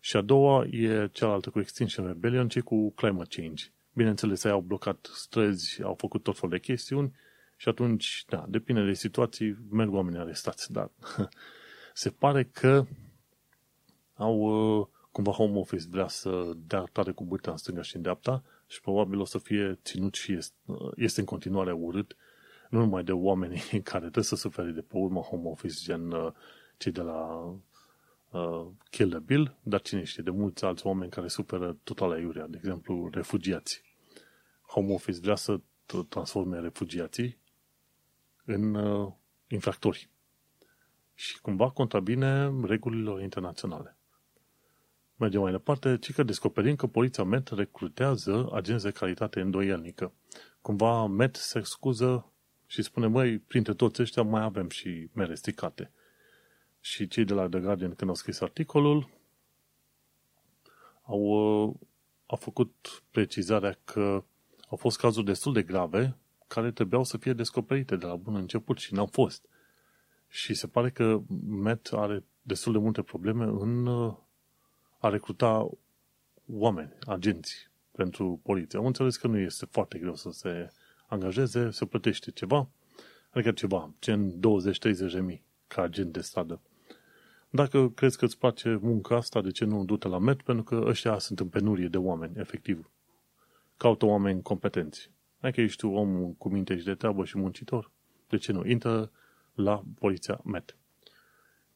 Și 0.00 0.16
a 0.16 0.20
doua 0.20 0.64
e 0.64 1.08
cealaltă 1.12 1.50
cu 1.50 1.60
Extinction 1.60 2.06
Rebellion, 2.06 2.48
ce 2.48 2.60
cu 2.60 2.90
climate 2.90 3.40
change. 3.40 3.64
Bineînțeles, 3.92 4.44
ei 4.44 4.50
au 4.50 4.60
blocat 4.60 5.10
străzi, 5.12 5.82
au 5.82 5.94
făcut 5.94 6.22
tot 6.22 6.38
fel 6.38 6.48
de 6.48 6.58
chestiuni 6.58 7.12
și 7.56 7.68
atunci, 7.68 8.24
da, 8.28 8.44
depinde 8.48 8.84
de 8.84 8.92
situații, 8.92 9.56
merg 9.70 9.92
oamenii 9.92 10.18
arestați, 10.18 10.72
dar 10.72 10.90
se 11.92 12.10
pare 12.10 12.44
că 12.44 12.86
au 14.14 14.38
uh, 14.38 14.86
cumva 15.10 15.30
home 15.30 15.58
office 15.58 15.86
vrea 15.90 16.08
să 16.08 16.52
dea 16.56 16.84
tare 16.92 17.12
cu 17.12 17.24
bâta 17.24 17.50
în 17.50 17.56
stânga 17.56 17.82
și 17.82 17.96
în 17.96 18.02
dreapta 18.02 18.42
și 18.66 18.80
probabil 18.80 19.20
o 19.20 19.24
să 19.24 19.38
fie 19.38 19.78
ținut 19.82 20.14
și 20.14 20.32
este, 20.32 20.54
uh, 20.64 20.92
este 20.96 21.20
în 21.20 21.26
continuare 21.26 21.72
urât, 21.72 22.16
nu 22.68 22.78
numai 22.78 23.04
de 23.04 23.12
oamenii 23.12 23.60
care 23.92 23.98
trebuie 23.98 24.24
să 24.24 24.36
suferi 24.36 24.74
de 24.74 24.80
pe 24.80 24.96
urmă 24.96 25.20
home 25.20 25.48
office, 25.48 25.76
gen 25.82 26.10
uh, 26.10 26.32
cei 26.76 26.92
de 26.92 27.00
la 27.00 27.52
uh, 28.30 28.66
Kill 28.90 29.10
the 29.10 29.18
Bill, 29.18 29.58
dar 29.62 29.80
cine 29.80 30.04
știe, 30.04 30.22
de 30.22 30.30
mulți 30.30 30.64
alți 30.64 30.86
oameni 30.86 31.10
care 31.10 31.28
suferă 31.28 31.76
total 31.82 32.10
aiurea, 32.10 32.46
de 32.46 32.56
exemplu, 32.56 33.08
refugiați. 33.12 33.82
Home 34.62 34.92
Office 34.92 35.20
vrea 35.20 35.34
să 35.34 35.60
transforme 36.08 36.60
refugiații 36.60 37.38
în 38.44 38.74
uh, 38.74 39.12
infractori 39.46 40.10
și 41.14 41.40
cumva 41.40 41.70
contrabine 41.70 42.52
regulilor 42.62 43.20
internaționale. 43.22 43.96
Mergem 45.16 45.40
mai 45.40 45.50
departe, 45.50 45.98
ci 45.98 46.12
că 46.12 46.22
descoperim 46.22 46.76
că 46.76 46.86
poliția 46.86 47.24
MET 47.24 47.48
recrutează 47.48 48.48
agenți 48.52 48.84
de 48.84 48.90
calitate 48.90 49.40
îndoielnică. 49.40 50.12
Cumva 50.60 51.06
MET 51.06 51.36
se 51.36 51.60
scuză 51.62 52.32
și 52.70 52.82
spune, 52.82 53.06
măi, 53.06 53.38
printre 53.38 53.74
toți 53.74 54.02
ăștia 54.02 54.22
mai 54.22 54.42
avem 54.42 54.68
și 54.68 55.08
mere 55.12 55.34
stricate. 55.34 55.90
Și 56.80 57.08
cei 57.08 57.24
de 57.24 57.32
la 57.32 57.48
The 57.48 57.60
Guardian, 57.60 57.94
când 57.94 58.10
au 58.10 58.16
scris 58.16 58.40
articolul, 58.40 59.08
au, 61.02 61.20
uh, 61.20 61.74
au 62.26 62.36
făcut 62.36 63.02
precizarea 63.10 63.78
că 63.84 64.24
au 64.68 64.76
fost 64.76 64.98
cazuri 64.98 65.26
destul 65.26 65.52
de 65.52 65.62
grave 65.62 66.16
care 66.46 66.72
trebuiau 66.72 67.04
să 67.04 67.16
fie 67.16 67.32
descoperite 67.32 67.96
de 67.96 68.06
la 68.06 68.16
bun 68.16 68.34
început 68.34 68.78
și 68.78 68.94
n-au 68.94 69.06
fost. 69.06 69.44
Și 70.28 70.54
se 70.54 70.66
pare 70.66 70.90
că 70.90 71.20
Met 71.46 71.88
are 71.92 72.24
destul 72.42 72.72
de 72.72 72.78
multe 72.78 73.02
probleme 73.02 73.44
în 73.44 73.86
uh, 73.86 74.16
a 74.98 75.08
recruta 75.08 75.70
oameni, 76.46 76.92
agenți 77.06 77.70
pentru 77.90 78.40
poliție. 78.42 78.78
Am 78.78 78.86
înțeles 78.86 79.16
că 79.16 79.26
nu 79.26 79.38
este 79.38 79.66
foarte 79.70 79.98
greu 79.98 80.14
să 80.14 80.30
se 80.30 80.70
angajeze, 81.08 81.70
să 81.70 81.84
plătește 81.84 82.30
ceva, 82.30 82.68
adică 83.30 83.50
ceva, 83.50 83.90
gen 84.00 84.32
20-30 84.32 85.12
de 85.12 85.20
mii 85.20 85.42
ca 85.66 85.82
agent 85.82 86.12
de 86.12 86.20
stradă. 86.20 86.60
Dacă 87.50 87.88
crezi 87.88 88.18
că 88.18 88.24
îți 88.24 88.38
place 88.38 88.78
munca 88.82 89.16
asta, 89.16 89.40
de 89.40 89.50
ce 89.50 89.64
nu 89.64 89.84
du-te 89.84 90.08
la 90.08 90.18
MET? 90.18 90.42
Pentru 90.42 90.64
că 90.64 90.84
ăștia 90.86 91.18
sunt 91.18 91.40
în 91.40 91.48
penurie 91.48 91.88
de 91.88 91.96
oameni, 91.96 92.32
efectiv. 92.36 92.90
Caută 93.76 94.06
oameni 94.06 94.42
competenți. 94.42 95.10
Dacă 95.40 95.60
ești 95.60 95.78
tu 95.78 95.88
om 95.88 96.32
cu 96.32 96.48
minte 96.48 96.78
și 96.78 96.84
de 96.84 96.94
treabă 96.94 97.24
și 97.24 97.38
muncitor, 97.38 97.90
de 98.28 98.36
ce 98.36 98.52
nu? 98.52 98.66
Intră 98.66 99.10
la 99.54 99.82
poliția 99.98 100.40
MET. 100.44 100.76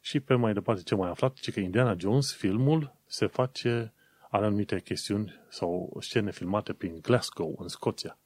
Și 0.00 0.20
pe 0.20 0.34
mai 0.34 0.52
departe 0.52 0.82
ce 0.82 0.94
mai 0.94 1.10
aflat, 1.10 1.34
ce 1.34 1.50
că 1.50 1.60
Indiana 1.60 1.96
Jones, 1.98 2.32
filmul, 2.32 2.94
se 3.06 3.26
face, 3.26 3.92
are 4.30 4.44
anumite 4.44 4.80
chestiuni 4.80 5.34
sau 5.48 5.96
scene 6.00 6.30
filmate 6.30 6.72
prin 6.72 6.98
Glasgow, 7.02 7.56
în 7.58 7.68
Scoția. 7.68 8.18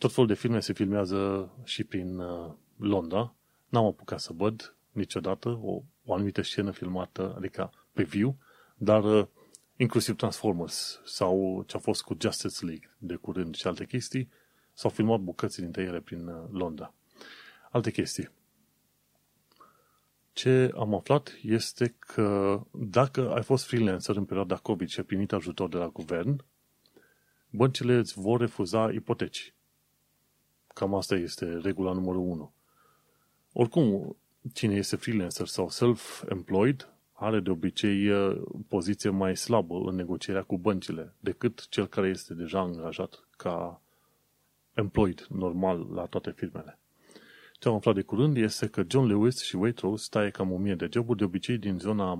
Tot 0.00 0.12
felul 0.12 0.26
de 0.26 0.34
filme 0.34 0.60
se 0.60 0.72
filmează 0.72 1.50
și 1.64 1.84
prin 1.84 2.18
uh, 2.18 2.52
Londra. 2.76 3.34
N-am 3.68 3.84
apucat 3.84 4.20
să 4.20 4.32
văd 4.32 4.76
niciodată 4.90 5.48
o, 5.48 5.82
o 6.04 6.14
anumită 6.14 6.42
scenă 6.42 6.70
filmată, 6.70 7.34
adică 7.36 7.72
pe 7.92 8.02
view, 8.02 8.36
dar 8.76 9.04
uh, 9.04 9.26
inclusiv 9.76 10.16
Transformers 10.16 11.00
sau 11.04 11.64
ce 11.66 11.76
a 11.76 11.78
fost 11.78 12.02
cu 12.02 12.16
Justice 12.20 12.64
League 12.64 12.94
de 12.98 13.14
curând 13.14 13.54
și 13.54 13.66
alte 13.66 13.86
chestii, 13.86 14.30
s-au 14.72 14.90
filmat 14.90 15.20
bucăți 15.20 15.60
dintre 15.60 15.82
ele 15.82 16.00
prin 16.00 16.26
uh, 16.26 16.48
Londra. 16.50 16.94
Alte 17.70 17.90
chestii. 17.90 18.30
Ce 20.32 20.70
am 20.76 20.94
aflat 20.94 21.38
este 21.42 21.94
că 21.98 22.60
dacă 22.70 23.32
ai 23.34 23.42
fost 23.42 23.66
freelancer 23.66 24.16
în 24.16 24.24
perioada 24.24 24.56
COVID 24.56 24.88
și 24.88 24.98
ai 24.98 25.04
primit 25.04 25.32
ajutor 25.32 25.68
de 25.68 25.76
la 25.76 25.88
guvern, 25.88 26.44
băncile 27.50 27.94
îți 27.94 28.20
vor 28.20 28.40
refuza 28.40 28.90
ipoteci. 28.92 29.54
Cam 30.80 30.94
asta 30.94 31.14
este 31.14 31.60
regula 31.62 31.92
numărul 31.92 32.20
1. 32.20 32.52
Oricum, 33.52 34.16
cine 34.52 34.74
este 34.74 34.96
freelancer 34.96 35.46
sau 35.46 35.68
self-employed 35.68 36.94
are 37.12 37.40
de 37.40 37.50
obicei 37.50 38.08
uh, 38.08 38.42
poziție 38.68 39.10
mai 39.10 39.36
slabă 39.36 39.74
în 39.86 39.94
negocierea 39.94 40.42
cu 40.42 40.58
băncile 40.58 41.14
decât 41.18 41.68
cel 41.68 41.86
care 41.86 42.08
este 42.08 42.34
deja 42.34 42.58
angajat 42.58 43.28
ca 43.36 43.80
employed 44.74 45.26
normal 45.28 45.86
la 45.92 46.04
toate 46.04 46.30
firmele. 46.30 46.78
Ce 47.58 47.68
am 47.68 47.74
aflat 47.74 47.94
de 47.94 48.02
curând 48.02 48.36
este 48.36 48.66
că 48.66 48.84
John 48.86 49.06
Lewis 49.06 49.42
și 49.42 49.56
Waitrose 49.56 50.06
taie 50.10 50.30
cam 50.30 50.52
o 50.52 50.56
mie 50.56 50.74
de 50.74 50.88
joburi 50.92 51.18
de 51.18 51.24
obicei 51.24 51.58
din 51.58 51.78
zona 51.78 52.14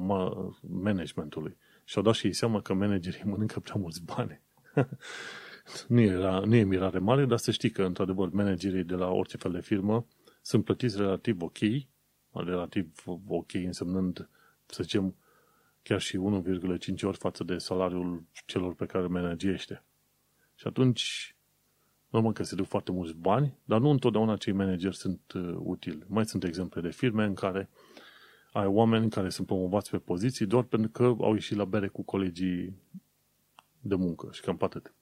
managementului. 0.61 1.57
Și 1.85 1.97
au 1.97 2.03
dat 2.03 2.15
și 2.15 2.27
ei 2.27 2.33
seama 2.33 2.61
că 2.61 2.75
managerii 2.75 3.23
mănâncă 3.31 3.61
prea 3.61 3.77
mulți 3.79 4.03
bani. 4.05 4.41
nu, 5.89 6.01
era, 6.01 6.39
nu 6.39 6.55
e 6.55 6.63
mirare 6.63 6.99
mare, 6.99 7.25
dar 7.25 7.39
să 7.39 7.51
știi 7.51 7.71
că, 7.71 7.83
într-adevăr, 7.83 8.31
managerii 8.31 8.85
de 8.85 8.95
la 8.95 9.11
orice 9.11 9.37
fel 9.37 9.53
de 9.53 9.61
firmă 9.61 10.07
sunt 10.43 10.65
plătiți 10.65 10.97
relativ 10.97 11.43
ok, 11.43 11.59
relativ 12.33 13.03
ok 13.27 13.53
însemnând, 13.55 14.29
să 14.67 14.83
zicem, 14.83 15.15
chiar 15.83 16.01
și 16.01 16.19
1,5 16.19 17.03
ori 17.03 17.17
față 17.17 17.45
de 17.45 17.59
salariul 17.59 18.25
celor 18.47 18.75
pe 18.75 18.87
care 18.87 19.07
managește. 19.07 19.85
Și 20.55 20.67
atunci, 20.67 21.37
normal 22.09 22.33
că 22.33 22.43
se 22.43 22.55
duc 22.55 22.67
foarte 22.67 22.93
mulți 22.93 23.15
bani, 23.15 23.59
dar 23.65 23.81
nu 23.81 23.91
întotdeauna 23.91 24.37
cei 24.37 24.53
manageri 24.53 24.97
sunt 24.97 25.33
uh, 25.35 25.57
utili. 25.59 26.05
Mai 26.07 26.27
sunt 26.27 26.45
exemple 26.45 26.81
de 26.81 26.91
firme 26.91 27.25
în 27.25 27.35
care 27.35 27.69
ai 28.53 28.67
oameni 28.67 29.11
care 29.11 29.29
sunt 29.29 29.47
promovați 29.47 29.91
pe 29.91 29.99
poziții 29.99 30.47
doar 30.47 30.63
pentru 30.63 30.91
că 30.91 31.03
au 31.05 31.33
ieșit 31.33 31.57
la 31.57 31.65
bere 31.65 31.89
cu 31.89 32.03
colegii 32.03 32.75
de 33.81 33.95
muncă 33.95 34.29
și 34.33 34.41
cam 34.41 34.57
atât. 34.61 34.95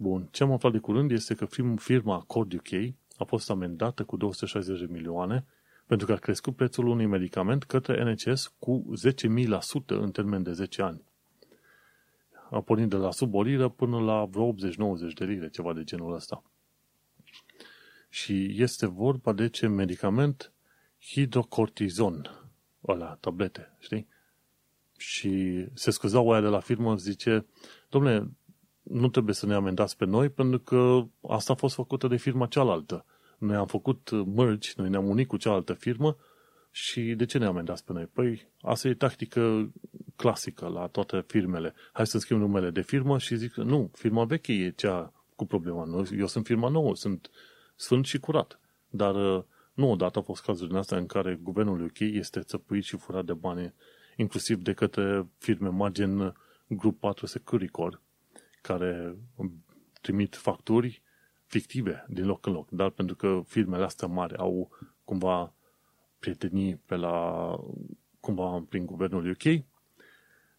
Bun, 0.00 0.28
ce 0.30 0.42
am 0.42 0.52
aflat 0.52 0.72
de 0.72 0.78
curând 0.78 1.10
este 1.10 1.34
că 1.34 1.46
firma 1.76 2.14
Accord 2.14 2.52
UK 2.52 2.94
a 3.16 3.24
fost 3.24 3.50
amendată 3.50 4.04
cu 4.04 4.16
260 4.16 4.78
de 4.78 4.86
milioane 4.90 5.46
pentru 5.86 6.06
că 6.06 6.12
a 6.12 6.16
crescut 6.16 6.56
prețul 6.56 6.86
unui 6.86 7.06
medicament 7.06 7.64
către 7.64 8.04
NHS 8.04 8.52
cu 8.58 8.92
10.000% 9.12 9.86
în 9.86 10.10
termen 10.10 10.42
de 10.42 10.52
10 10.52 10.82
ani. 10.82 11.02
A 12.50 12.60
pornit 12.60 12.88
de 12.88 12.96
la 12.96 13.10
sub 13.10 13.34
o 13.34 13.42
liră 13.42 13.68
până 13.68 14.00
la 14.00 14.24
vreo 14.24 14.54
80-90 14.54 14.56
de 15.14 15.24
lire, 15.24 15.48
ceva 15.48 15.72
de 15.72 15.84
genul 15.84 16.14
ăsta. 16.14 16.42
Și 18.08 18.62
este 18.62 18.86
vorba 18.86 19.32
de 19.32 19.48
ce 19.48 19.66
medicament 19.66 20.52
hidrocortizon, 21.00 22.50
ăla, 22.86 23.16
tablete, 23.20 23.76
știi? 23.78 24.08
Și 24.96 25.64
se 25.74 25.90
scuzau 25.90 26.32
aia 26.32 26.40
de 26.40 26.46
la 26.46 26.60
firmă, 26.60 26.96
zice, 26.96 27.46
domnule, 27.88 28.30
nu 28.90 29.08
trebuie 29.08 29.34
să 29.34 29.46
ne 29.46 29.54
amendați 29.54 29.96
pe 29.96 30.04
noi 30.04 30.28
pentru 30.28 30.58
că 30.58 31.04
asta 31.28 31.52
a 31.52 31.56
fost 31.56 31.74
făcută 31.74 32.08
de 32.08 32.16
firma 32.16 32.46
cealaltă. 32.46 33.04
Noi 33.38 33.56
am 33.56 33.66
făcut 33.66 34.10
merge, 34.26 34.70
noi 34.76 34.88
ne-am 34.88 35.08
unit 35.08 35.28
cu 35.28 35.36
cealaltă 35.36 35.72
firmă 35.72 36.16
și 36.70 37.00
de 37.00 37.24
ce 37.24 37.38
ne 37.38 37.46
amendați 37.46 37.84
pe 37.84 37.92
noi? 37.92 38.06
Păi 38.06 38.50
asta 38.60 38.88
e 38.88 38.94
tactică 38.94 39.72
clasică 40.16 40.68
la 40.68 40.86
toate 40.86 41.24
firmele. 41.26 41.74
Hai 41.92 42.06
să 42.06 42.18
schimb 42.18 42.40
numele 42.40 42.70
de 42.70 42.80
firmă 42.80 43.18
și 43.18 43.36
zic, 43.36 43.54
nu, 43.54 43.90
firma 43.92 44.24
veche 44.24 44.52
e 44.52 44.70
cea 44.70 45.12
cu 45.36 45.46
problema. 45.46 46.06
Eu 46.18 46.26
sunt 46.26 46.46
firma 46.46 46.68
nouă, 46.68 46.94
sunt 46.94 47.30
sfânt 47.76 48.04
și 48.04 48.18
curat. 48.18 48.60
Dar 48.88 49.14
nu 49.74 49.90
odată 49.90 50.18
au 50.18 50.24
fost 50.24 50.42
cazuri 50.42 50.68
din 50.68 50.78
astea 50.78 50.98
în 50.98 51.06
care 51.06 51.38
guvernul 51.42 51.82
UK 51.82 51.98
este 51.98 52.40
țăpuit 52.40 52.84
și 52.84 52.96
furat 52.96 53.24
de 53.24 53.32
bani, 53.32 53.74
inclusiv 54.16 54.56
de 54.56 54.72
către 54.72 55.26
firme 55.38 55.68
mari 55.68 55.92
gen 55.92 56.34
Grup 56.68 57.00
4 57.00 57.26
Securicor, 57.26 58.00
care 58.68 59.16
trimit 60.00 60.36
facturi 60.36 61.02
fictive 61.46 62.04
din 62.08 62.26
loc 62.26 62.46
în 62.46 62.52
loc, 62.52 62.70
dar 62.70 62.90
pentru 62.90 63.16
că 63.16 63.40
firmele 63.46 63.84
astea 63.84 64.08
mari 64.08 64.36
au 64.36 64.70
cumva 65.04 65.54
prietenii 66.18 66.76
pe 66.76 66.96
la, 66.96 67.48
cumva 68.20 68.64
prin 68.68 68.86
guvernul 68.86 69.30
UK 69.30 69.64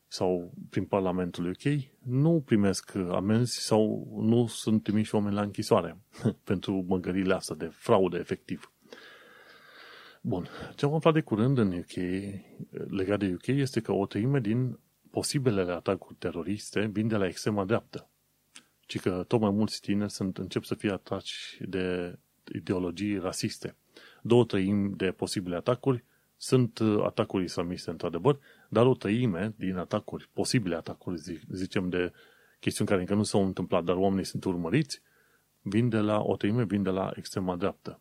sau 0.07 0.53
prin 0.69 0.85
Parlamentul 0.85 1.49
UK, 1.49 1.83
nu 1.99 2.41
primesc 2.45 2.95
amenzi 2.95 3.59
sau 3.59 4.07
nu 4.21 4.47
sunt 4.47 4.83
trimiși 4.83 5.15
oameni 5.15 5.35
la 5.35 5.41
închisoare 5.41 5.97
pentru 6.49 6.85
măgările 6.87 7.33
astea 7.33 7.55
de 7.55 7.65
fraudă 7.65 8.17
efectiv. 8.17 8.71
Bun. 10.21 10.47
Ce 10.75 10.85
am 10.85 10.93
aflat 10.93 11.13
de 11.13 11.21
curând 11.21 11.57
în 11.57 11.71
UK, 11.71 11.95
legat 12.89 13.19
de 13.19 13.31
UK, 13.33 13.47
este 13.47 13.81
că 13.81 13.91
o 13.91 14.05
treime 14.05 14.39
din 14.39 14.79
posibilele 15.11 15.71
atacuri 15.71 16.15
teroriste 16.15 16.85
vin 16.85 17.07
de 17.07 17.15
la 17.15 17.25
extrema 17.25 17.65
dreaptă. 17.65 18.09
Ci 18.81 18.99
că 18.99 19.23
tot 19.27 19.39
mai 19.39 19.49
mulți 19.49 19.81
tineri 19.81 20.11
sunt, 20.11 20.37
încep 20.37 20.63
să 20.63 20.75
fie 20.75 20.91
ataci 20.91 21.57
de 21.61 22.17
ideologii 22.55 23.17
rasiste. 23.17 23.75
Două 24.21 24.45
treimi 24.45 24.95
de 24.95 25.11
posibile 25.11 25.55
atacuri 25.55 26.03
sunt 26.37 26.79
uh, 26.79 27.03
atacuri 27.03 27.43
islamiste, 27.43 27.89
într-adevăr, 27.89 28.39
dar 28.69 28.85
o 28.85 28.93
treime 28.93 29.53
din 29.57 29.75
atacuri, 29.75 30.29
posibile 30.33 30.75
atacuri, 30.75 31.41
zicem, 31.51 31.89
de 31.89 32.11
chestiuni 32.59 32.89
care 32.89 33.01
încă 33.01 33.13
nu 33.13 33.23
s-au 33.23 33.45
întâmplat, 33.45 33.83
dar 33.83 33.95
oamenii 33.95 34.25
sunt 34.25 34.43
urmăriți, 34.43 35.01
vin 35.61 35.89
de 35.89 35.97
la, 35.97 36.21
o 36.21 36.35
treime 36.35 36.63
vin 36.63 36.83
de 36.83 36.89
la 36.89 37.11
extrema 37.15 37.55
dreaptă. 37.55 37.99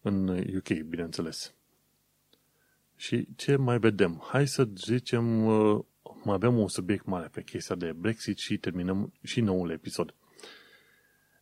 În 0.00 0.28
UK, 0.28 0.68
bineînțeles. 0.68 1.54
Și 3.00 3.28
ce 3.36 3.56
mai 3.56 3.78
vedem? 3.78 4.22
Hai 4.28 4.46
să 4.46 4.68
zicem, 4.74 5.46
uh, 5.46 5.84
mai 6.24 6.34
avem 6.34 6.58
un 6.58 6.68
subiect 6.68 7.04
mare 7.04 7.28
pe 7.28 7.42
chestia 7.42 7.74
de 7.74 7.92
Brexit 7.92 8.38
și 8.38 8.56
terminăm 8.56 9.12
și 9.22 9.40
noul 9.40 9.70
episod. 9.70 10.14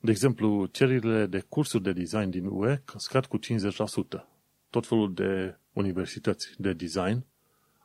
De 0.00 0.10
exemplu, 0.10 0.66
cererile 0.66 1.26
de 1.26 1.44
cursuri 1.48 1.82
de 1.82 1.92
design 1.92 2.30
din 2.30 2.46
UE 2.46 2.82
scad 2.96 3.26
cu 3.26 3.38
50%. 3.38 4.28
Tot 4.70 4.86
felul 4.86 5.14
de 5.14 5.58
universități 5.72 6.54
de 6.58 6.72
design 6.72 7.26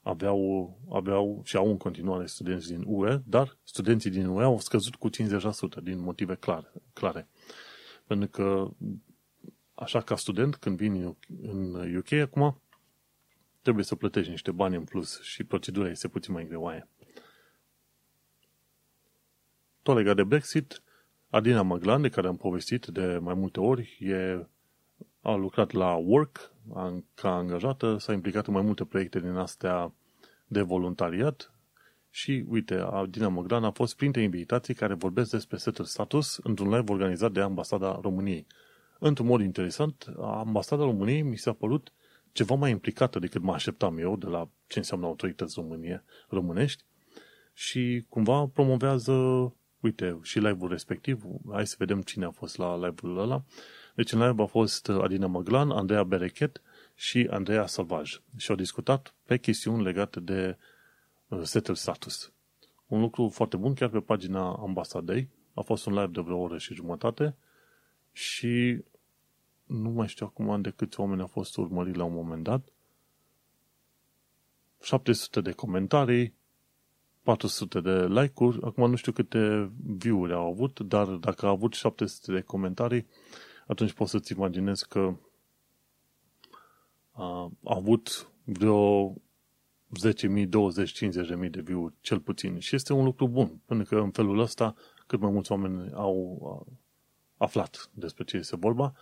aveau, 0.02 0.78
aveau 0.90 1.42
și 1.44 1.56
au 1.56 1.70
în 1.70 1.78
continuare 1.78 2.26
studenți 2.26 2.68
din 2.68 2.84
UE, 2.86 3.22
dar 3.26 3.58
studenții 3.64 4.10
din 4.10 4.26
UE 4.26 4.44
au 4.44 4.60
scăzut 4.60 4.96
cu 4.96 5.10
50% 5.10 5.14
din 5.84 6.00
motive 6.00 6.36
clare. 6.36 6.72
clare. 6.94 7.28
Pentru 8.08 8.28
că, 8.28 8.70
așa 9.74 10.02
ca 10.02 10.16
student, 10.16 10.56
când 10.56 10.78
vin 10.78 11.16
în 11.42 11.96
UK 11.96 12.12
acum, 12.12 12.61
trebuie 13.62 13.84
să 13.84 13.96
plătești 13.96 14.32
niște 14.32 14.52
bani 14.52 14.76
în 14.76 14.84
plus 14.84 15.22
și 15.22 15.44
procedura 15.44 15.90
este 15.90 16.08
puțin 16.08 16.34
mai 16.34 16.48
greoaie. 16.48 16.88
Tot 19.82 19.96
legat 19.96 20.16
de 20.16 20.24
Brexit, 20.24 20.82
Adina 21.30 21.62
Maglan, 21.62 22.02
de 22.02 22.10
care 22.10 22.28
am 22.28 22.38
povestit 22.38 22.86
de 22.86 23.18
mai 23.18 23.34
multe 23.34 23.60
ori, 23.60 23.98
e, 24.00 24.46
a 25.22 25.34
lucrat 25.36 25.72
la 25.72 25.96
Work 25.96 26.52
a, 26.74 27.04
ca 27.14 27.36
angajată, 27.36 27.98
s-a 27.98 28.14
implicat 28.14 28.48
în 28.48 28.54
mai 28.54 28.62
multe 28.62 28.86
proiecte 28.86 29.20
din 29.20 29.36
astea 29.36 29.94
de 30.48 30.62
voluntariat 30.62 31.54
și, 32.10 32.46
uite, 32.50 32.76
Adina 32.76 33.28
Maglan 33.28 33.64
a 33.64 33.72
fost 33.72 33.96
printre 33.96 34.22
invitații 34.22 34.74
care 34.74 34.94
vorbesc 34.94 35.32
despre 35.32 35.58
setul 35.58 35.86
status 35.86 36.38
într-un 36.44 36.70
live 36.70 36.92
organizat 36.92 37.32
de 37.32 37.42
Ambasada 37.42 38.00
României. 38.02 38.48
Într-un 39.00 39.26
mod 39.28 39.42
interesant, 39.42 40.14
Ambasada 40.22 40.84
României 40.84 41.22
mi 41.22 41.38
s-a 41.38 41.54
părut 41.54 41.92
ceva 42.32 42.56
mai 42.56 42.72
implicată 42.72 43.20
decât 43.20 43.42
mă 43.42 43.54
așteptam 43.54 43.98
eu 43.98 44.16
de 44.16 44.26
la 44.26 44.50
ce 44.68 44.78
înseamnă 44.78 45.06
autorități 45.06 45.54
românie, 45.58 46.04
românești 46.30 46.84
și 47.54 48.06
cumva 48.10 48.46
promovează, 48.46 49.14
uite, 49.80 50.20
și 50.22 50.40
live-ul 50.40 50.70
respectiv, 50.70 51.24
hai 51.52 51.68
să 51.68 51.76
vedem 51.78 52.02
cine 52.02 52.26
a 52.26 52.32
fost 52.32 52.58
la 52.58 52.76
live-ul 52.76 53.18
ăla. 53.18 53.44
Deci 53.96 54.12
în 54.12 54.28
live 54.28 54.42
a 54.42 54.46
fost 54.46 54.90
Adina 54.90 55.28
Maglan, 55.28 55.72
Andreea 55.72 56.04
Berechet 56.04 56.62
și 56.96 57.28
Andreea 57.30 57.66
Salvaj 57.66 58.22
și 58.38 58.50
au 58.50 58.56
discutat 58.56 59.14
pe 59.26 59.38
chestiuni 59.38 59.84
legate 59.84 60.20
de 60.20 60.58
uh, 61.28 61.42
settle 61.44 61.74
status. 61.74 62.32
Un 62.88 63.00
lucru 63.00 63.30
foarte 63.30 63.58
bun 63.58 63.74
chiar 63.74 63.90
pe 63.90 64.00
pagina 64.00 64.56
ambasadei. 64.56 65.30
A 65.54 65.62
fost 65.62 65.86
un 65.86 65.94
live 65.94 66.12
de 66.12 66.22
vreo 66.22 66.38
oră 66.38 66.58
și 66.58 66.74
jumătate 66.74 67.36
și 68.12 68.84
nu 69.72 69.90
mai 69.90 70.08
știu 70.08 70.26
acum 70.26 70.62
de 70.62 70.70
câți 70.70 71.00
oameni 71.00 71.22
au 71.22 71.28
fost 71.28 71.58
urmăriți 71.58 71.98
la 71.98 72.04
un 72.04 72.14
moment 72.14 72.44
dat, 72.44 72.74
700 74.82 75.42
de 75.42 75.52
comentarii, 75.52 76.34
400 77.24 77.80
de 77.80 78.08
like-uri, 78.08 78.62
acum 78.64 78.90
nu 78.90 78.96
știu 78.96 79.12
câte 79.12 79.72
view-uri 79.84 80.34
au 80.34 80.48
avut, 80.48 80.80
dar 80.80 81.08
dacă 81.08 81.46
a 81.46 81.50
avut 81.50 81.74
700 81.74 82.32
de 82.32 82.42
comentarii, 82.42 83.08
atunci 83.68 83.94
poți 83.94 84.12
să-ți 84.12 84.32
imaginezi 84.32 84.88
că 84.88 85.16
a, 87.12 87.52
a 87.64 87.76
avut 87.76 88.32
vreo 88.44 89.14
10.000, 90.38 90.48
20, 90.48 91.06
50.000 91.06 91.50
de 91.50 91.62
view-uri, 91.62 91.94
cel 92.02 92.20
puțin. 92.20 92.60
Și 92.60 92.76
este 92.76 92.94
un 92.94 93.04
lucru 93.04 93.28
bun, 93.28 93.62
pentru 93.66 93.96
că 93.96 94.02
în 94.02 94.12
felul 94.12 94.40
ăsta 94.40 94.76
cât 95.08 95.20
mai 95.20 95.32
mulți 95.32 95.52
oameni 95.52 95.92
au 95.94 96.68
aflat 97.38 97.90
despre 97.94 98.24
ce 98.24 98.38
este 98.38 98.56
vorba 98.56 98.94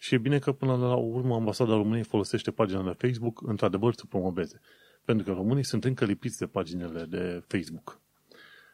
și 0.00 0.14
e 0.14 0.18
bine 0.18 0.38
că 0.38 0.52
până 0.52 0.76
la 0.76 0.94
urmă 0.94 1.34
ambasada 1.34 1.72
României 1.72 2.04
folosește 2.04 2.50
pagina 2.50 2.82
de 2.82 3.08
Facebook 3.08 3.42
într-adevăr 3.42 3.94
să 3.94 4.04
promoveze. 4.08 4.60
Pentru 5.04 5.24
că 5.24 5.32
românii 5.32 5.64
sunt 5.64 5.84
încă 5.84 6.04
lipiți 6.04 6.38
de 6.38 6.46
paginile 6.46 7.04
de 7.04 7.44
Facebook. 7.46 8.00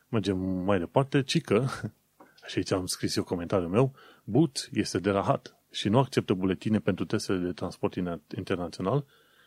Mergem 0.08 0.38
mai 0.38 0.78
departe, 0.78 1.22
ci 1.22 1.40
că, 1.40 1.64
și 2.48 2.58
aici 2.58 2.70
am 2.70 2.86
scris 2.86 3.16
eu 3.16 3.24
comentariul 3.24 3.68
meu, 3.70 3.94
Boot 4.24 4.68
este 4.72 4.98
de 4.98 5.10
rahat 5.10 5.56
și 5.70 5.88
nu 5.88 5.98
acceptă 5.98 6.34
buletine 6.34 6.78
pentru 6.78 7.04
testele 7.04 7.38
de 7.38 7.52
transport 7.52 7.94
internațional, 8.36 9.06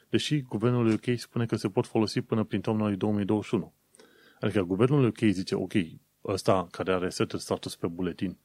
deși 0.10 0.42
guvernul 0.42 0.92
UK 0.92 1.20
spune 1.20 1.46
că 1.46 1.56
se 1.56 1.70
pot 1.70 1.86
folosi 1.86 2.22
până 2.22 2.44
prin 2.44 2.62
toamna 2.62 2.90
2021. 2.90 3.74
Adică 4.40 4.62
guvernul 4.62 5.06
UK 5.06 5.18
zice, 5.18 5.56
ok, 5.56 5.74
ăsta 6.26 6.68
care 6.72 6.94
are 6.94 7.10
setul 7.10 7.40
status 7.40 7.76
pe 7.76 7.88
buletin, 7.88 8.38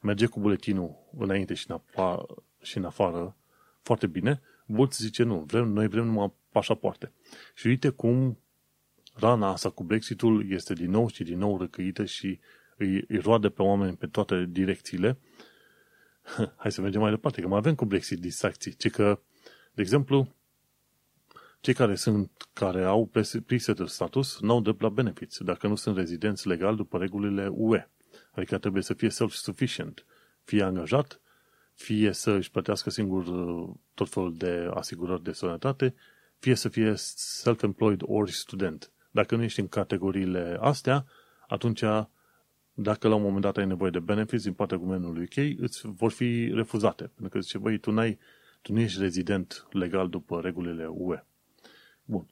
merge 0.00 0.26
cu 0.26 0.40
buletinul 0.40 0.94
înainte 1.18 1.54
și 1.54 1.70
în 1.70 1.74
afară, 1.74 2.26
și 2.64 2.76
în 2.76 2.84
afară 2.84 3.36
foarte 3.82 4.06
bine, 4.06 4.40
mulți 4.66 5.02
zice 5.02 5.22
nu, 5.22 5.44
vrem, 5.46 5.68
noi 5.68 5.88
vrem 5.88 6.04
numai 6.04 6.32
pașapoarte. 6.50 7.12
Și 7.54 7.66
uite 7.66 7.88
cum 7.88 8.38
rana 9.14 9.48
asta 9.48 9.70
cu 9.70 9.84
Brexitul 9.84 10.50
este 10.50 10.74
din 10.74 10.90
nou 10.90 11.08
și 11.08 11.24
din 11.24 11.38
nou 11.38 11.58
răcăită 11.58 12.04
și 12.04 12.40
îi, 12.76 13.04
îi 13.08 13.18
roade 13.18 13.48
pe 13.48 13.62
oameni 13.62 13.96
pe 13.96 14.06
toate 14.06 14.46
direcțiile. 14.48 15.18
Hai 16.56 16.72
să 16.72 16.80
mergem 16.80 17.00
mai 17.00 17.10
departe, 17.10 17.40
că 17.40 17.48
mai 17.48 17.58
avem 17.58 17.74
cu 17.74 17.84
Brexit 17.84 18.20
distracții. 18.20 18.74
Ci 18.74 18.90
că, 18.90 19.20
de 19.72 19.82
exemplu, 19.82 20.34
cei 21.60 21.74
care 21.74 21.94
sunt, 21.94 22.30
care 22.52 22.84
au 22.84 23.10
pre-settled 23.46 23.88
status, 23.88 24.40
n-au 24.40 24.60
drept 24.60 24.80
la 24.80 24.88
benefits, 24.88 25.38
dacă 25.40 25.66
nu 25.66 25.74
sunt 25.74 25.96
rezidenți 25.96 26.48
legal 26.48 26.76
după 26.76 26.98
regulile 26.98 27.48
UE. 27.50 27.88
Adică 28.30 28.58
trebuie 28.58 28.82
să 28.82 28.94
fie 28.94 29.08
self-sufficient, 29.08 30.04
fie 30.42 30.62
angajat, 30.62 31.20
fie 31.74 32.12
să 32.12 32.30
își 32.30 32.50
plătească 32.50 32.90
singur 32.90 33.26
uh, 33.26 33.74
tot 33.94 34.08
felul 34.08 34.36
de 34.36 34.70
asigurări 34.74 35.22
de 35.22 35.32
sănătate, 35.32 35.94
fie 36.38 36.54
să 36.54 36.68
fie 36.68 36.92
self-employed 36.96 38.00
ori 38.04 38.32
student. 38.32 38.90
Dacă 39.10 39.36
nu 39.36 39.42
ești 39.42 39.60
în 39.60 39.68
categoriile 39.68 40.56
astea, 40.60 41.04
atunci 41.46 41.82
dacă 42.74 43.08
la 43.08 43.14
un 43.14 43.22
moment 43.22 43.42
dat 43.42 43.56
ai 43.56 43.66
nevoie 43.66 43.90
de 43.90 43.98
benefits 43.98 44.42
din 44.42 44.52
partea 44.52 44.76
guvernului 44.76 45.22
UK, 45.22 45.60
îți 45.60 45.86
vor 45.86 46.10
fi 46.10 46.50
refuzate. 46.54 47.02
Pentru 47.02 47.28
că 47.28 47.40
zice, 47.40 47.58
băi, 47.58 47.78
tu, 47.78 47.90
n-ai, 47.90 48.18
tu 48.62 48.72
nu 48.72 48.80
ești 48.80 49.00
rezident 49.00 49.66
legal 49.70 50.08
după 50.08 50.40
regulile 50.40 50.86
UE. 50.86 51.24
Bun. 52.04 52.26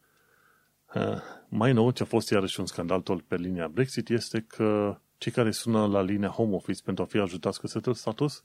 Uh, 0.95 1.17
mai 1.49 1.73
nou, 1.73 1.91
ce 1.91 2.03
a 2.03 2.07
fost 2.07 2.31
iarăși 2.31 2.61
un 2.61 2.67
scandal 2.67 3.01
tot 3.01 3.23
pe 3.23 3.37
linia 3.37 3.69
Brexit 3.69 4.09
este 4.09 4.41
că 4.41 4.99
cei 5.19 5.33
care 5.33 5.51
sună 5.51 5.87
la 5.87 6.01
linia 6.01 6.29
Home 6.29 6.55
Office 6.55 6.83
pentru 6.83 7.03
a 7.03 7.07
fi 7.07 7.19
ajutați 7.19 7.61
cu 7.61 7.67
setul 7.67 7.95
status 7.95 8.45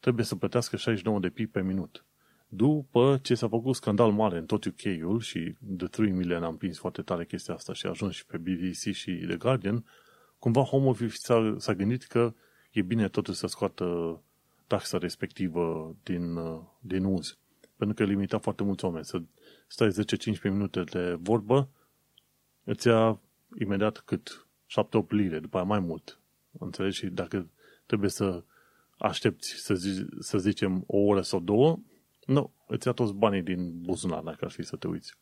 trebuie 0.00 0.24
să 0.24 0.36
plătească 0.36 0.76
69 0.76 1.20
de 1.20 1.28
pi 1.28 1.46
pe 1.46 1.62
minut. 1.62 2.04
După 2.48 3.18
ce 3.22 3.34
s-a 3.34 3.48
făcut 3.48 3.74
scandal 3.74 4.12
mare 4.12 4.38
în 4.38 4.46
tot 4.46 4.64
UK-ul 4.64 5.20
și 5.20 5.54
de 5.58 5.86
3 5.86 6.10
milioane 6.10 6.44
am 6.44 6.56
prins 6.56 6.78
foarte 6.78 7.02
tare 7.02 7.24
chestia 7.24 7.54
asta 7.54 7.72
și 7.72 7.86
a 7.86 7.88
ajuns 7.88 8.14
și 8.14 8.26
pe 8.26 8.36
BBC 8.36 8.92
și 8.92 9.12
The 9.26 9.36
Guardian, 9.36 9.84
cumva 10.38 10.62
Home 10.62 10.88
Office 10.88 11.16
s-a, 11.16 11.54
s-a 11.58 11.74
gândit 11.74 12.02
că 12.02 12.34
e 12.70 12.82
bine 12.82 13.08
totuși 13.08 13.38
să 13.38 13.46
scoată 13.46 14.20
taxa 14.66 14.98
respectivă 14.98 15.96
din, 16.02 16.38
din 16.80 17.04
uz. 17.04 17.38
Pentru 17.76 17.96
că 17.96 18.10
limita 18.10 18.38
foarte 18.38 18.62
mulți 18.62 18.84
oameni. 18.84 19.04
Să 19.04 19.22
stai 19.66 19.88
10-15 20.38 20.42
minute 20.42 20.82
de 20.84 21.16
vorbă, 21.20 21.68
îți 22.64 22.86
ia 22.86 23.20
imediat 23.58 23.98
cât 23.98 24.46
7-8 24.66 25.08
lire, 25.08 25.38
după 25.38 25.56
aia 25.56 25.66
mai 25.66 25.78
mult. 25.78 26.20
Înțelegi? 26.58 26.96
Și 26.96 27.06
dacă 27.06 27.48
trebuie 27.86 28.10
să 28.10 28.44
aștepți, 29.00 29.52
să, 29.56 29.74
zi, 29.74 30.06
să 30.18 30.38
zicem, 30.38 30.84
o 30.86 30.96
oră 30.98 31.20
sau 31.20 31.40
două, 31.40 31.78
nu, 32.24 32.52
îți 32.66 32.86
ia 32.86 32.92
toți 32.92 33.14
banii 33.14 33.42
din 33.42 33.80
buzunar, 33.80 34.22
dacă 34.22 34.44
ar 34.44 34.50
fi 34.50 34.62
să 34.62 34.76
te 34.76 34.86
uiți. 34.86 35.14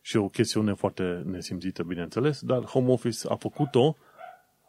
Și 0.00 0.16
o 0.16 0.28
chestiune 0.28 0.74
foarte 0.74 1.22
nesimțită, 1.24 1.82
bineînțeles, 1.82 2.40
dar 2.40 2.64
Home 2.64 2.90
Office 2.90 3.28
a 3.28 3.36
făcut-o 3.36 3.96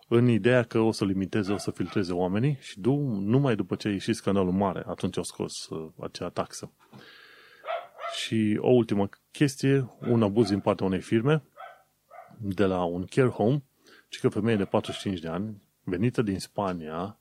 în 0.08 0.28
ideea 0.28 0.64
că 0.64 0.80
o 0.80 0.92
să 0.92 1.06
limiteze, 1.06 1.52
o 1.52 1.58
să 1.58 1.72
filtreze 1.72 2.14
oamenii 2.14 2.58
și 2.60 2.80
du, 2.80 2.96
numai 3.20 3.56
după 3.56 3.76
ce 3.76 3.88
a 3.88 3.92
ieșit 3.92 4.16
scandalul 4.16 4.52
mare, 4.52 4.84
atunci 4.88 5.18
au 5.18 5.24
scos 5.24 5.68
uh, 5.68 5.92
acea 6.00 6.30
taxă. 6.30 6.72
Și 8.16 8.58
o 8.62 8.70
ultimă 8.70 9.10
chestie, 9.32 9.90
un 10.10 10.24
abuz 10.24 10.50
din 10.50 10.60
partea 10.60 10.86
unei 10.86 11.02
firme, 11.02 11.44
de 12.40 12.66
la 12.66 12.84
un 12.84 13.06
care 13.06 13.28
home, 13.28 13.64
ci 14.10 14.20
că 14.20 14.30
femeie 14.30 14.58
de 14.58 14.66
45 14.66 15.20
de 15.20 15.28
ani, 15.28 15.62
venită 15.84 16.22
din 16.22 16.40
Spania, 16.40 17.20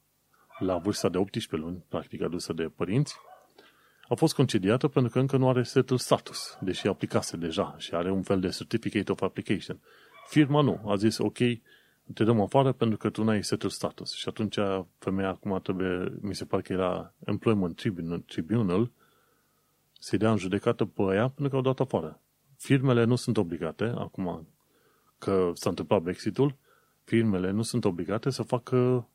la 0.59 0.77
vârsta 0.77 1.09
de 1.09 1.19
18 1.19 1.57
luni, 1.57 1.85
practic 1.89 2.23
adusă 2.23 2.53
de 2.53 2.63
părinți, 2.77 3.17
a 4.09 4.15
fost 4.15 4.35
concediată 4.35 4.89
pentru 4.89 5.13
că 5.13 5.19
încă 5.19 5.37
nu 5.37 5.49
are 5.49 5.63
setul 5.63 5.99
status, 5.99 6.59
deși 6.61 6.87
aplicase 6.87 7.37
deja 7.37 7.75
și 7.79 7.95
are 7.95 8.11
un 8.11 8.23
fel 8.23 8.41
de 8.41 8.49
certificate 8.49 9.13
of 9.13 9.23
application. 9.23 9.81
Firma 10.29 10.61
nu, 10.61 10.81
a 10.87 10.97
zis 10.97 11.19
ok, 11.19 11.39
te 12.15 12.25
dăm 12.25 12.41
afară 12.41 12.73
pentru 12.73 12.97
că 12.99 13.11
tu 13.11 13.25
n-ai 13.25 13.45
setul 13.45 13.71
status. 13.71 14.15
Și 14.15 14.29
atunci 14.29 14.59
femeia 14.99 15.29
acum 15.29 15.61
trebuie, 15.63 16.13
mi 16.21 16.35
se 16.35 16.45
pare 16.45 16.63
că 16.63 16.73
era 16.73 17.15
Employment 17.25 17.77
Tribunal, 17.77 18.19
tribunal 18.19 18.91
să-i 19.99 20.19
dea 20.19 20.31
în 20.31 20.37
judecată 20.37 20.85
pe 20.85 21.03
aia 21.03 21.29
pentru 21.29 21.49
că 21.49 21.57
au 21.57 21.63
dat 21.63 21.81
afară. 21.81 22.21
Firmele 22.57 23.05
nu 23.05 23.17
sunt 23.17 23.37
obligate, 23.37 23.85
acum 23.85 24.49
că 25.19 25.51
s-a 25.55 25.69
întâmplat 25.69 26.03
Brexitul, 26.03 26.57
firmele 27.05 27.51
nu 27.51 27.63
sunt 27.63 27.85
obligate 27.85 28.31
să 28.31 28.43
facă 28.43 29.09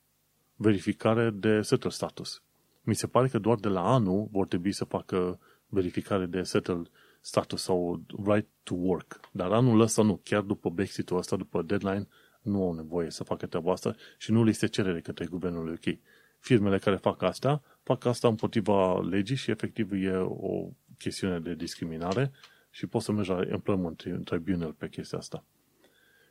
verificare 0.58 1.30
de 1.30 1.62
settle 1.62 1.90
status. 1.90 2.42
Mi 2.82 2.96
se 2.96 3.08
pare 3.08 3.28
că 3.28 3.40
doar 3.40 3.58
de 3.58 3.68
la 3.68 3.94
anul 3.94 4.28
vor 4.32 4.48
trebui 4.48 4.72
să 4.72 4.84
facă 4.84 5.40
verificare 5.68 6.26
de 6.26 6.42
settle 6.42 6.82
status 7.22 7.62
sau 7.62 8.02
right 8.26 8.48
to 8.64 8.74
work. 8.74 9.20
Dar 9.32 9.52
anul 9.52 9.80
ăsta 9.80 10.04
nu, 10.04 10.20
chiar 10.24 10.42
după 10.42 10.70
Brexitul 10.70 11.18
ăsta, 11.18 11.36
după 11.36 11.62
deadline, 11.62 12.08
nu 12.42 12.64
au 12.64 12.74
nevoie 12.74 13.10
să 13.10 13.24
facă 13.24 13.46
treaba 13.46 13.72
asta 13.72 13.96
și 14.18 14.32
nu 14.32 14.44
li 14.44 14.54
se 14.54 14.68
cerere 14.68 15.02
către 15.02 15.26
guvernul 15.26 15.68
UK. 15.68 15.98
Firmele 16.40 16.78
care 16.78 16.96
fac 16.96 17.22
asta, 17.22 17.62
fac 17.84 18.06
asta 18.06 18.28
împotriva 18.28 19.00
legii 19.00 19.36
și 19.36 19.52
efectiv 19.52 19.92
e 19.92 20.16
o 20.18 20.70
chestiune 20.98 21.40
de 21.40 21.56
discriminare 21.56 22.32
și 22.70 22.88
poți 22.88 23.06
să 23.06 23.12
mergi 23.12 23.30
la 23.30 23.42
Employment 23.42 24.04
Tribunal 24.24 24.74
pe 24.74 24.90
chestia 24.90 25.18
asta. 25.18 25.44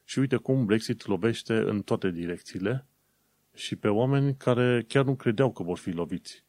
Și 0.05 0.19
uite 0.19 0.37
cum 0.37 0.65
Brexit 0.65 1.07
lovește 1.07 1.55
în 1.55 1.83
toate 1.83 2.11
direcțiile 2.11 2.87
și 3.57 3.77
pe 3.77 3.89
oameni 3.89 4.37
care 4.37 4.85
chiar 4.89 5.05
nu 5.05 5.15
credeau 5.15 5.53
că 5.53 5.63
vor 5.63 5.79
fi 5.79 5.91
loviți. 5.91 6.45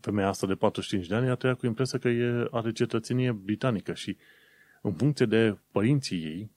Femeia 0.00 0.28
asta 0.28 0.46
de 0.46 0.54
45 0.54 1.06
de 1.06 1.14
ani 1.14 1.28
a 1.28 1.34
trăit 1.34 1.58
cu 1.58 1.66
impresia 1.66 1.98
că 1.98 2.08
e, 2.08 2.48
are 2.50 2.72
cetățenie 2.72 3.32
britanică 3.32 3.94
și 3.94 4.16
în 4.82 4.92
funcție 4.92 5.26
de 5.26 5.58
părinții 5.72 6.24
ei, 6.24 6.50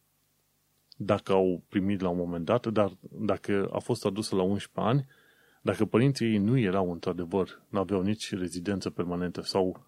dacă 0.97 1.31
au 1.31 1.63
primit 1.69 2.01
la 2.01 2.09
un 2.09 2.17
moment 2.17 2.45
dat, 2.45 2.67
dar 2.67 2.97
dacă 3.01 3.69
a 3.71 3.79
fost 3.79 4.05
adusă 4.05 4.35
la 4.35 4.41
11 4.41 4.91
ani, 4.91 5.07
dacă 5.61 5.85
părinții 5.85 6.25
ei 6.25 6.37
nu 6.37 6.57
erau 6.57 6.91
într-adevăr, 6.91 7.61
nu 7.69 7.79
aveau 7.79 8.01
nici 8.01 8.33
rezidență 8.35 8.89
permanentă 8.89 9.41
sau, 9.41 9.85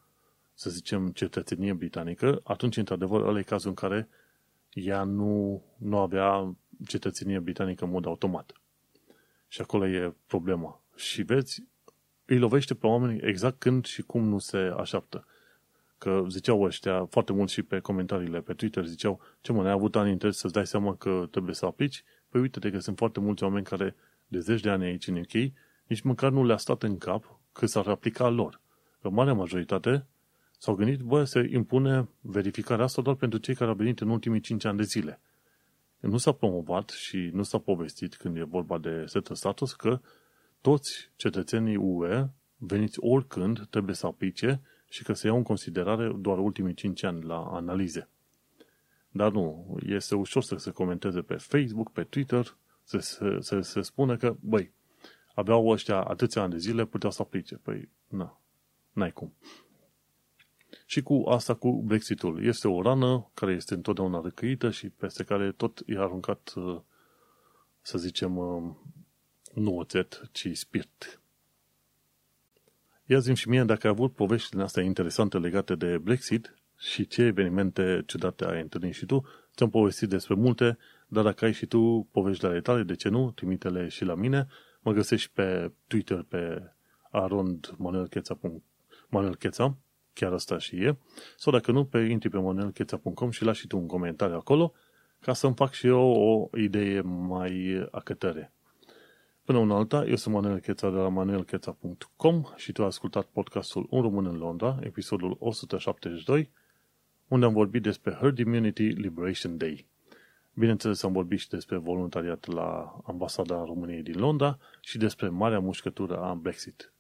să 0.54 0.70
zicem, 0.70 1.12
cetățenie 1.12 1.74
britanică, 1.74 2.42
atunci, 2.44 2.78
într-adevăr, 2.78 3.22
ăla 3.22 3.40
e 3.40 3.44
cazul 3.44 3.70
în 3.70 3.76
care 3.76 4.10
ea 4.74 5.04
nu, 5.04 5.64
nu 5.78 5.98
avea 5.98 6.56
cetățenie 6.88 7.40
britanică 7.40 7.84
în 7.84 7.92
mod 7.92 8.06
automat. 8.06 8.63
Și 9.54 9.62
acolo 9.62 9.88
e 9.88 10.16
problema. 10.28 10.82
Și 10.96 11.22
vezi, 11.22 11.64
îi 12.26 12.38
lovește 12.38 12.74
pe 12.74 12.88
oameni 12.88 13.20
exact 13.22 13.60
când 13.60 13.86
și 13.86 14.02
cum 14.02 14.24
nu 14.24 14.40
se 14.40 14.58
așteaptă. 14.58 15.26
Că 15.98 16.26
ziceau 16.30 16.62
ăștia, 16.62 17.06
foarte 17.06 17.34
mult 17.34 17.50
și 17.50 17.62
pe 17.62 17.80
comentariile 17.80 18.42
pe 18.42 18.54
Twitter, 18.54 18.86
ziceau, 18.86 19.20
ce 19.42 19.52
mă, 19.52 19.62
ne-ai 19.62 19.74
avut 19.74 19.96
ani 19.96 20.12
interes 20.12 20.38
să-ți 20.38 20.54
dai 20.54 20.68
seama 20.68 20.96
că 20.96 21.28
trebuie 21.32 21.56
să 21.56 21.66
aplici? 21.66 22.04
Păi 22.30 22.42
uite-te 22.42 22.72
că 22.72 22.80
sunt 22.80 22.98
foarte 22.98 23.20
mulți 23.20 23.44
oameni 23.44 23.66
care 23.66 23.96
de 24.28 24.40
zeci 24.40 24.62
de 24.62 24.70
ani 24.70 24.86
aici 24.86 25.08
în 25.08 25.18
UK, 25.18 25.52
nici 25.88 26.02
măcar 26.02 26.32
nu 26.32 26.46
le-a 26.46 26.58
stat 26.58 26.84
în 26.84 26.98
cap 26.98 27.40
că 27.52 27.66
s-ar 27.66 27.88
aplica 27.88 28.30
lor. 28.30 28.62
Că 29.02 29.10
marea 29.10 29.34
majoritate 29.34 30.06
s-au 30.58 30.76
gândit, 30.76 31.00
bă, 31.00 31.24
se 31.24 31.50
impune 31.52 32.10
verificarea 32.22 32.86
asta 32.86 33.02
doar 33.02 33.16
pentru 33.16 33.40
cei 33.40 33.56
care 33.56 33.70
au 33.70 33.76
venit 33.76 34.02
în 34.02 34.10
ultimii 34.10 34.40
5 34.40 34.66
ani 34.66 34.78
de 34.78 34.84
zile. 34.84 35.20
Nu 36.04 36.18
s-a 36.18 36.32
promovat 36.32 36.90
și 36.90 37.30
nu 37.34 37.44
s-a 37.44 37.58
povestit 37.58 38.16
când 38.16 38.38
e 38.38 38.44
vorba 38.44 38.78
de 38.78 39.04
setă 39.06 39.34
status 39.34 39.74
că 39.74 40.00
toți 40.62 41.12
cetățenii 41.16 41.76
UE 41.76 42.30
veniți 42.58 43.00
oricând 43.00 43.68
trebuie 43.70 43.96
să 43.96 44.06
aplice 44.06 44.62
și 44.90 45.04
că 45.04 45.14
se 45.14 45.28
iau 45.28 45.38
în 45.38 45.44
considerare 45.44 46.12
doar 46.20 46.38
ultimii 46.38 46.74
5 46.74 47.04
ani 47.04 47.24
la 47.24 47.46
analize. 47.46 48.10
Dar 49.10 49.32
nu, 49.32 49.78
este 49.86 50.16
ușor 50.16 50.44
să 50.44 50.56
se 50.56 50.72
comenteze 50.72 51.22
pe 51.22 51.36
Facebook, 51.36 51.92
pe 51.92 52.04
Twitter, 52.04 52.58
să 52.84 52.98
se, 52.98 53.38
să 53.40 53.60
se 53.60 53.82
spună 53.82 54.18
că, 54.18 54.36
băi, 54.40 54.74
aveau 55.36 55.68
ăștia 55.68 56.02
atâția 56.02 56.42
ani 56.42 56.52
de 56.52 56.58
zile, 56.58 56.86
puteau 56.86 57.12
să 57.12 57.22
aplice. 57.22 57.56
Păi, 57.56 57.90
nu, 58.08 58.40
n-ai 58.92 59.12
cum. 59.12 59.34
Și 60.86 61.02
cu 61.02 61.24
asta, 61.28 61.54
cu 61.54 61.82
Brexitul. 61.82 62.46
Este 62.46 62.68
o 62.68 62.82
rană 62.82 63.30
care 63.34 63.52
este 63.52 63.74
întotdeauna 63.74 64.22
răcăită 64.22 64.70
și 64.70 64.90
peste 64.90 65.24
care 65.24 65.52
tot 65.52 65.82
e 65.86 65.98
aruncat, 65.98 66.54
uh, 66.56 66.80
să 67.82 67.98
zicem, 67.98 68.38
uh, 68.38 68.74
nu 69.54 69.78
oțet, 69.78 70.30
ci 70.32 70.50
spirit. 70.54 71.20
Ia 73.06 73.20
zi 73.20 73.34
și 73.34 73.50
mie 73.50 73.64
dacă 73.64 73.88
ai 73.88 73.94
avut 73.94 74.14
povești 74.14 74.58
astea 74.58 74.84
interesante 74.84 75.38
legate 75.38 75.76
de 75.76 75.98
Brexit 75.98 76.56
și 76.78 77.08
ce 77.08 77.22
evenimente 77.22 78.04
ciudate 78.06 78.46
ai 78.46 78.62
întâlnit 78.62 78.94
și 78.94 79.06
tu. 79.06 79.26
Ți-am 79.56 79.70
povestit 79.70 80.10
despre 80.10 80.34
multe, 80.34 80.78
dar 81.08 81.24
dacă 81.24 81.46
ai 81.46 81.54
și 81.54 81.66
tu 81.66 82.08
povești 82.12 82.42
de 82.42 82.48
ale 82.48 82.62
tale, 82.62 82.84
de 82.84 82.96
ce 82.96 83.10
nu, 83.10 83.32
trimite-le 83.32 83.88
și 83.88 84.04
la 84.06 84.16
mine. 84.16 84.48
Mă 84.82 84.92
găsești 84.92 85.32
pe 85.34 85.72
Twitter 85.88 86.26
pe 86.30 86.72
arondmanuelcheța, 87.12 88.40
chiar 90.14 90.34
asta 90.34 90.58
și 90.58 90.76
e, 90.76 90.98
sau 91.38 91.54
dacă 91.54 91.72
nu, 91.72 91.86
pe 91.86 92.00
intri 92.00 92.30
pe 92.30 92.38
monelcheța.com 92.38 93.30
și 93.30 93.44
lași 93.44 93.60
și 93.60 93.68
tu 93.68 93.78
un 93.78 93.88
comentariu 93.88 94.36
acolo, 94.36 94.74
ca 95.20 95.34
să-mi 95.34 95.56
fac 95.56 95.72
și 95.72 95.88
eu 95.88 96.00
o 96.00 96.58
idee 96.58 97.02
mai 97.02 97.88
acătăre. 97.92 98.54
Până 99.46 99.58
una 99.58 99.76
alta, 99.76 100.06
eu 100.06 100.16
sunt 100.16 100.34
Manuel 100.34 100.60
Cheța 100.60 100.90
de 100.90 100.96
la 100.96 101.10
manuelcheța.com 101.10 102.44
și 102.56 102.72
tu 102.72 102.82
ai 102.82 102.88
ascultat 102.88 103.26
podcastul 103.26 103.88
Un 103.90 104.02
român 104.02 104.26
în 104.26 104.38
Londra, 104.38 104.80
episodul 104.82 105.36
172, 105.40 106.52
unde 107.28 107.46
am 107.46 107.54
vorbit 107.54 107.82
despre 107.82 108.14
Herd 108.14 108.38
Immunity 108.38 108.84
Liberation 108.84 109.58
Day. 109.58 109.86
Bineînțeles, 110.54 111.04
am 111.04 111.12
vorbit 111.12 111.40
și 111.40 111.50
despre 111.50 111.78
voluntariat 111.78 112.46
la 112.46 112.98
ambasada 113.06 113.64
României 113.66 114.02
din 114.02 114.20
Londra 114.20 114.58
și 114.82 114.98
despre 114.98 115.28
marea 115.28 115.60
mușcătură 115.60 116.18
a 116.18 116.34
Brexit. 116.34 116.94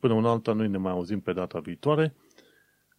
Până 0.00 0.12
una 0.12 0.30
alta, 0.30 0.52
noi 0.52 0.68
ne 0.68 0.78
mai 0.78 0.92
auzim 0.92 1.20
pe 1.20 1.32
data 1.32 1.58
viitoare– 1.58 2.14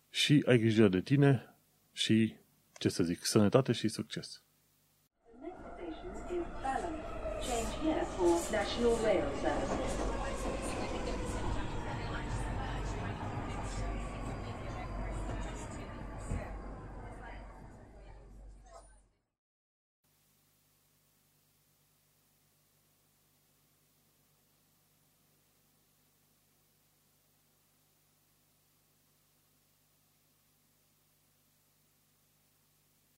și 0.10 0.44
ai 0.48 0.60
grijă 0.60 0.88
de 0.88 1.02
tine 1.02 1.56
și, 1.92 2.36
ce 2.74 2.90
să 2.90 3.04
zic, 3.04 3.26
sănătate 3.26 3.72
și 3.72 3.88
succes! 3.88 4.44
National 8.52 8.96
Rail 9.04 9.24
Services. 9.42 9.89